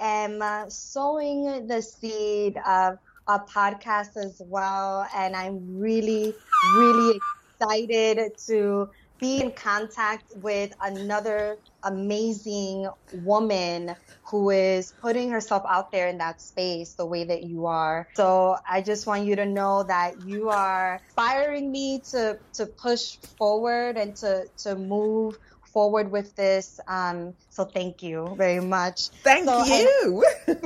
am 0.01 0.43
uh, 0.43 0.69
sowing 0.69 1.69
the 1.69 1.83
seed 1.83 2.57
of 2.67 2.99
a 3.29 3.39
podcast 3.39 4.17
as 4.17 4.43
well, 4.45 5.07
and 5.15 5.37
I'm 5.37 5.79
really, 5.79 6.35
really 6.77 7.21
excited 7.61 8.33
to 8.49 8.91
be 9.21 9.41
in 9.41 9.53
contact 9.53 10.33
with 10.37 10.75
another 10.81 11.59
amazing 11.83 12.89
woman 13.23 13.95
who 14.25 14.51
is 14.51 14.93
putting 15.01 15.31
herself 15.31 15.63
out 15.69 15.93
there 15.93 16.09
in 16.09 16.19
that 16.19 16.41
space 16.41 16.95
the 16.95 17.07
way 17.07 17.25
that 17.25 17.45
you 17.45 17.67
are. 17.67 18.09
So 18.15 18.57
I 18.69 18.81
just 18.81 19.07
want 19.07 19.25
you 19.25 19.37
to 19.37 19.47
know 19.47 19.83
that 19.85 20.23
you 20.27 20.49
are 20.49 21.01
inspiring 21.07 21.71
me 21.71 22.01
to 22.11 22.39
to 22.55 22.67
push 22.67 23.17
forward 23.39 23.97
and 23.97 24.17
to 24.17 24.47
to 24.59 24.75
move 24.75 25.39
forward 25.65 26.11
with 26.11 26.35
this. 26.35 26.81
Um, 26.89 27.35
so 27.51 27.65
thank 27.65 28.03
you 28.03 28.35
very 28.37 28.61
much. 28.61 29.09
Thank 29.23 29.47
so 29.47 29.65
you. 29.65 30.25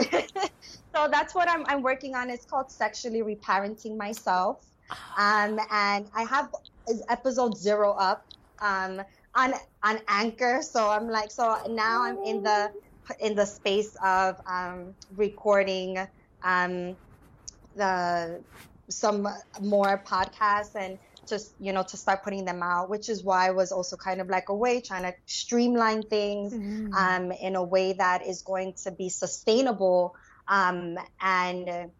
so 0.94 1.08
that's 1.10 1.34
what 1.34 1.48
I'm, 1.50 1.64
I'm 1.66 1.82
working 1.82 2.14
on. 2.14 2.30
It's 2.30 2.46
called 2.46 2.70
Sexually 2.70 3.20
Reparenting 3.20 3.98
Myself. 3.98 4.64
Um, 5.18 5.58
and 5.70 6.08
I 6.14 6.24
have 6.28 6.54
episode 7.08 7.56
zero 7.56 7.92
up 7.92 8.26
um, 8.64 9.02
on 9.34 9.54
on 9.84 10.00
Anchor. 10.08 10.62
So 10.62 10.88
I'm 10.88 11.08
like, 11.08 11.30
so 11.32 11.56
now 11.68 12.04
I'm 12.04 12.18
in 12.24 12.42
the 12.42 12.70
in 13.20 13.36
the 13.36 13.46
space 13.46 13.96
of 14.04 14.36
um, 14.48 14.96
recording 15.14 15.98
um, 16.42 16.96
the 17.74 18.44
some 18.90 19.26
more 19.60 20.02
podcasts 20.04 20.74
and 20.76 20.98
just 21.28 21.54
you 21.58 21.72
know 21.72 21.84
to 21.84 21.96
start 21.96 22.24
putting 22.24 22.44
them 22.46 22.62
out, 22.62 22.90
which 22.90 23.08
is 23.10 23.24
why 23.24 23.48
I 23.48 23.52
was 23.52 23.72
also 23.72 23.96
kind 23.96 24.20
of 24.20 24.28
like 24.28 24.48
a 24.50 24.56
way 24.56 24.82
trying 24.82 25.04
to 25.04 25.14
streamline 25.26 26.02
things 26.04 26.54
Mm. 26.54 26.94
um, 26.96 27.32
in 27.32 27.56
a 27.56 27.64
way 27.64 27.94
that 27.94 28.26
is 28.26 28.42
going 28.42 28.74
to 28.84 28.92
be 28.92 29.08
sustainable 29.10 30.14
um, 30.48 30.96
and 31.20 31.90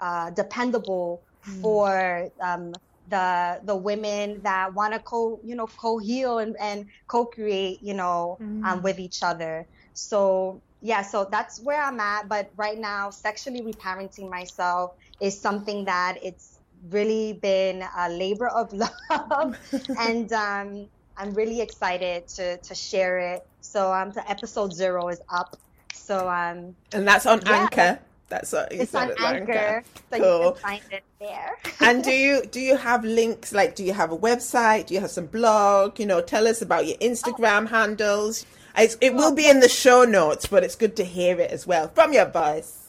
uh, 0.00 0.30
dependable 0.30 1.24
Mm. 1.48 1.60
for 1.62 2.30
um, 2.42 2.72
the 3.06 3.60
the 3.64 3.76
women 3.76 4.40
that 4.42 4.74
want 4.74 4.94
to 4.94 5.00
co 5.00 5.40
you 5.44 5.54
know 5.56 5.68
co 5.76 5.98
heal 5.98 6.38
and, 6.38 6.56
and 6.60 6.86
co 7.08 7.26
create 7.26 7.78
you 7.82 7.94
know 7.94 8.40
um, 8.62 8.82
Mm. 8.82 8.82
with 8.82 8.98
each 8.98 9.22
other. 9.22 9.66
So 9.92 10.62
yeah, 10.80 11.02
so 11.02 11.26
that's 11.30 11.60
where 11.62 11.82
I'm 11.82 12.00
at. 12.00 12.28
But 12.28 12.50
right 12.56 12.78
now, 12.78 13.10
sexually 13.10 13.62
reparenting 13.62 14.30
myself 14.30 14.90
is 15.20 15.40
something 15.40 15.84
that 15.86 16.18
it's 16.22 16.58
really 16.90 17.38
been 17.40 17.82
a 17.96 18.08
labor 18.10 18.48
of 18.48 18.72
love, 18.72 19.56
and 19.96 20.30
um, 20.32 20.88
I'm 21.16 21.34
really 21.34 21.60
excited 21.60 22.24
to 22.36 22.58
to 22.60 22.74
share 22.74 23.34
it. 23.34 23.42
So 23.60 23.92
um, 23.92 24.12
the 24.12 24.28
episode 24.28 24.72
zero 24.74 25.08
is 25.08 25.20
up. 25.32 25.56
So 25.92 26.28
um, 26.28 26.76
and 26.92 27.06
that's 27.06 27.26
on 27.26 27.40
Yeah. 27.40 27.68
Anchor. 27.68 28.00
That's 28.28 28.52
what 28.52 28.72
you 28.72 28.82
it's 28.82 28.90
said 28.90 29.02
on 29.02 29.10
it's 29.10 29.20
Anchor, 29.20 29.84
so 30.10 30.16
you 30.16 30.22
Cool. 30.22 30.52
can 30.52 30.62
find 30.62 30.82
it 30.90 31.04
there. 31.20 31.58
and 31.80 32.02
do 32.02 32.12
you 32.12 32.44
do 32.46 32.60
you 32.60 32.76
have 32.76 33.04
links 33.04 33.52
like 33.52 33.74
do 33.74 33.84
you 33.84 33.92
have 33.92 34.10
a 34.12 34.16
website 34.16 34.86
do 34.86 34.94
you 34.94 35.00
have 35.00 35.10
some 35.10 35.26
blog 35.26 35.98
you 35.98 36.06
know 36.06 36.20
tell 36.20 36.46
us 36.46 36.62
about 36.62 36.86
your 36.86 36.96
instagram 36.98 37.68
handles 37.68 38.46
it's, 38.76 38.96
it 39.00 39.14
will 39.14 39.34
be 39.34 39.48
in 39.48 39.60
the 39.60 39.68
show 39.68 40.04
notes 40.04 40.46
but 40.46 40.62
it's 40.62 40.76
good 40.76 40.96
to 40.96 41.04
hear 41.04 41.40
it 41.40 41.50
as 41.50 41.66
well 41.66 41.88
from 41.88 42.12
your 42.12 42.26
voice 42.26 42.84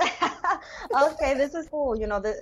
okay, 1.02 1.34
this 1.34 1.54
is 1.54 1.68
cool. 1.68 1.98
You 1.98 2.06
know, 2.06 2.20
the 2.20 2.34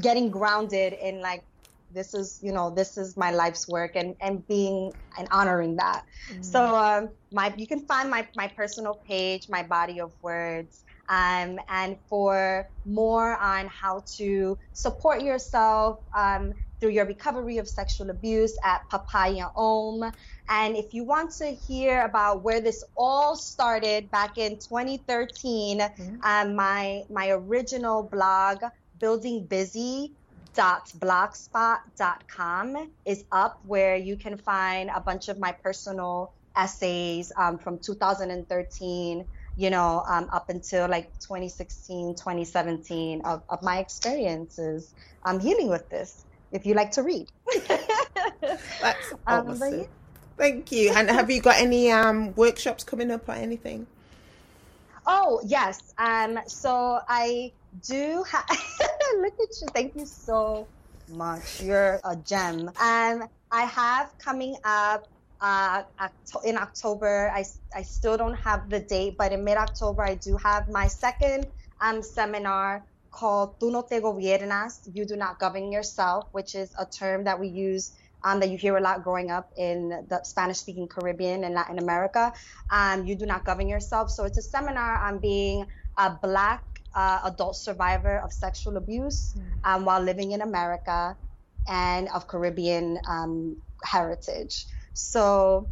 getting 0.00 0.30
grounded 0.30 0.94
in 0.94 1.20
like 1.20 1.44
this 1.92 2.14
is 2.14 2.40
you 2.42 2.52
know 2.52 2.70
this 2.70 2.96
is 2.96 3.16
my 3.16 3.30
life's 3.30 3.68
work 3.68 3.96
and 3.96 4.16
and 4.20 4.46
being 4.46 4.92
and 5.18 5.28
honoring 5.30 5.76
that. 5.76 6.04
So 6.40 6.74
um, 6.74 7.10
my 7.32 7.52
you 7.56 7.66
can 7.66 7.86
find 7.86 8.10
my 8.10 8.26
my 8.34 8.48
personal 8.48 8.94
page, 8.94 9.48
my 9.48 9.62
body 9.62 10.00
of 10.00 10.12
words. 10.22 10.84
Um, 11.12 11.60
and 11.68 11.98
for 12.08 12.66
more 12.86 13.36
on 13.36 13.66
how 13.66 14.02
to 14.16 14.56
support 14.72 15.22
yourself, 15.22 16.00
um, 16.16 16.54
through 16.80 16.88
your 16.90 17.06
recovery 17.06 17.58
of 17.58 17.68
sexual 17.68 18.10
abuse 18.10 18.58
at 18.64 18.88
Papaya 18.88 19.50
Om. 19.54 20.10
And 20.48 20.76
if 20.76 20.94
you 20.94 21.04
want 21.04 21.30
to 21.32 21.46
hear 21.46 22.02
about 22.02 22.42
where 22.42 22.60
this 22.60 22.82
all 22.96 23.36
started 23.36 24.10
back 24.10 24.36
in 24.36 24.56
2013, 24.56 25.78
mm-hmm. 25.78 26.16
um, 26.24 26.56
my 26.56 27.04
my 27.08 27.30
original 27.30 28.02
blog, 28.02 28.64
Building 28.98 29.44
Busy, 29.44 30.10
blogspot.com 30.56 32.90
is 33.04 33.24
up 33.30 33.60
where 33.64 33.94
you 33.94 34.16
can 34.16 34.36
find 34.36 34.90
a 34.92 34.98
bunch 34.98 35.28
of 35.28 35.38
my 35.38 35.52
personal 35.52 36.32
essays 36.56 37.30
um, 37.36 37.58
from 37.58 37.78
2013 37.78 39.24
you 39.56 39.70
know 39.70 40.02
um, 40.08 40.28
up 40.32 40.48
until 40.48 40.88
like 40.88 41.12
2016 41.20 42.14
2017 42.14 43.20
of, 43.22 43.42
of 43.48 43.62
my 43.62 43.78
experiences 43.78 44.94
um, 45.24 45.40
healing 45.40 45.68
with 45.68 45.88
this 45.88 46.24
if 46.52 46.66
you 46.66 46.74
like 46.74 46.90
to 46.92 47.02
read. 47.02 47.28
That's 48.40 49.12
um, 49.26 49.48
awesome. 49.48 49.80
yeah. 49.80 49.84
thank 50.36 50.70
you. 50.70 50.92
And 50.94 51.10
have 51.10 51.30
you 51.30 51.40
got 51.40 51.56
any 51.56 51.90
um, 51.90 52.34
workshops 52.34 52.84
coming 52.84 53.10
up 53.10 53.28
or 53.28 53.32
anything? 53.32 53.86
Oh 55.06 55.40
yes. 55.44 55.94
Um, 55.98 56.38
so 56.46 57.00
i 57.08 57.50
do 57.88 58.22
have 58.30 58.44
look 59.18 59.34
at 59.34 59.48
you. 59.60 59.66
Thank 59.72 59.96
you 59.96 60.06
so 60.06 60.66
much. 61.08 61.62
You're 61.62 62.00
a 62.04 62.16
gem. 62.16 62.70
And 62.80 63.24
i 63.50 63.62
have 63.62 64.16
coming 64.18 64.56
up 64.64 65.08
uh, 65.42 65.82
in 66.44 66.56
October. 66.56 67.30
I, 67.34 67.44
I 67.74 67.82
still 67.82 68.16
don't 68.16 68.36
have 68.36 68.70
the 68.70 68.80
date, 68.80 69.16
but 69.18 69.32
in 69.32 69.44
mid 69.44 69.58
October, 69.58 70.02
I 70.02 70.14
do 70.14 70.36
have 70.38 70.68
my 70.68 70.86
second 70.86 71.46
um, 71.80 72.02
seminar 72.02 72.86
called 73.10 73.58
Tú 73.60 73.70
no 73.70 73.82
te 73.82 74.00
gobiernas, 74.00 74.88
You 74.94 75.04
Do 75.04 75.16
Not 75.16 75.38
Govern 75.38 75.70
Yourself, 75.70 76.28
which 76.32 76.54
is 76.54 76.72
a 76.78 76.86
term 76.86 77.24
that 77.24 77.38
we 77.38 77.48
use 77.48 77.92
um, 78.24 78.40
that 78.40 78.50
you 78.50 78.56
hear 78.56 78.76
a 78.76 78.80
lot 78.80 79.02
growing 79.02 79.30
up 79.30 79.50
in 79.56 80.06
the 80.08 80.22
Spanish 80.22 80.58
speaking 80.58 80.86
Caribbean 80.86 81.44
and 81.44 81.54
Latin 81.54 81.78
America. 81.78 82.32
Um, 82.70 83.04
you 83.04 83.16
do 83.16 83.26
not 83.26 83.44
govern 83.44 83.68
yourself. 83.68 84.10
So 84.10 84.24
it's 84.24 84.38
a 84.38 84.42
seminar 84.42 84.96
on 84.96 85.18
being 85.18 85.66
a 85.98 86.10
Black 86.22 86.62
uh, 86.94 87.20
adult 87.24 87.56
survivor 87.56 88.18
of 88.18 88.32
sexual 88.32 88.76
abuse 88.76 89.34
mm. 89.36 89.42
um, 89.64 89.84
while 89.84 90.00
living 90.00 90.32
in 90.32 90.40
America 90.40 91.16
and 91.68 92.08
of 92.14 92.28
Caribbean 92.28 92.98
um, 93.08 93.56
heritage. 93.84 94.66
So 94.94 95.68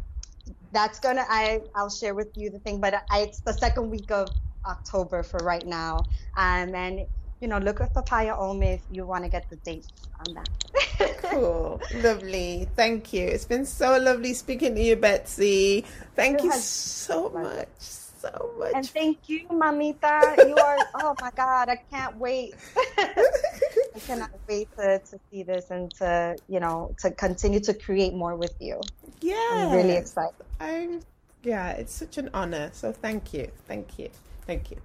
that's 0.71 0.99
gonna 0.99 1.25
I 1.29 1.61
I'll 1.75 1.89
share 1.89 2.13
with 2.13 2.29
you 2.35 2.49
the 2.49 2.59
thing, 2.59 2.79
but 2.79 3.03
I, 3.09 3.19
it's 3.21 3.41
the 3.41 3.53
second 3.53 3.89
week 3.89 4.11
of 4.11 4.29
October 4.65 5.23
for 5.23 5.39
right 5.39 5.65
now. 5.65 6.05
Um, 6.37 6.73
and 6.75 7.01
you 7.39 7.47
know, 7.47 7.57
look 7.57 7.81
at 7.81 7.93
Papaya 7.93 8.35
Om 8.35 8.61
if 8.61 8.81
you 8.91 9.05
want 9.05 9.23
to 9.23 9.29
get 9.29 9.49
the 9.49 9.55
dates 9.57 9.87
on 10.27 10.35
that. 10.35 11.17
cool, 11.23 11.81
lovely. 11.95 12.67
Thank 12.75 13.13
you. 13.13 13.25
It's 13.25 13.45
been 13.45 13.65
so 13.65 13.97
lovely 13.97 14.33
speaking 14.33 14.75
to 14.75 14.81
you, 14.81 14.95
Betsy. 14.95 15.85
Thank 16.15 16.43
you 16.43 16.51
so 16.53 17.29
much 17.29 18.00
so 18.21 18.51
much. 18.57 18.73
And 18.75 18.87
thank 18.87 19.27
you, 19.27 19.47
Mamita. 19.49 20.47
You 20.47 20.55
are, 20.55 20.77
oh 20.95 21.15
my 21.21 21.31
God, 21.35 21.69
I 21.69 21.75
can't 21.75 22.15
wait. 22.17 22.53
I 22.97 23.99
cannot 24.05 24.31
wait 24.47 24.69
to, 24.77 24.99
to 24.99 25.19
see 25.29 25.43
this 25.43 25.71
and 25.71 25.93
to, 25.95 26.35
you 26.47 26.59
know, 26.59 26.95
to 26.99 27.11
continue 27.11 27.59
to 27.61 27.73
create 27.73 28.13
more 28.13 28.35
with 28.35 28.55
you. 28.59 28.79
Yeah. 29.21 29.35
I'm 29.51 29.71
really 29.71 29.95
excited. 29.95 30.33
I'm, 30.59 31.01
yeah, 31.43 31.71
it's 31.71 31.93
such 31.93 32.17
an 32.17 32.29
honor. 32.33 32.69
So 32.73 32.91
thank 32.91 33.33
you. 33.33 33.51
Thank 33.67 33.97
you. 33.99 34.09
Thank 34.45 34.71
you. 34.71 34.77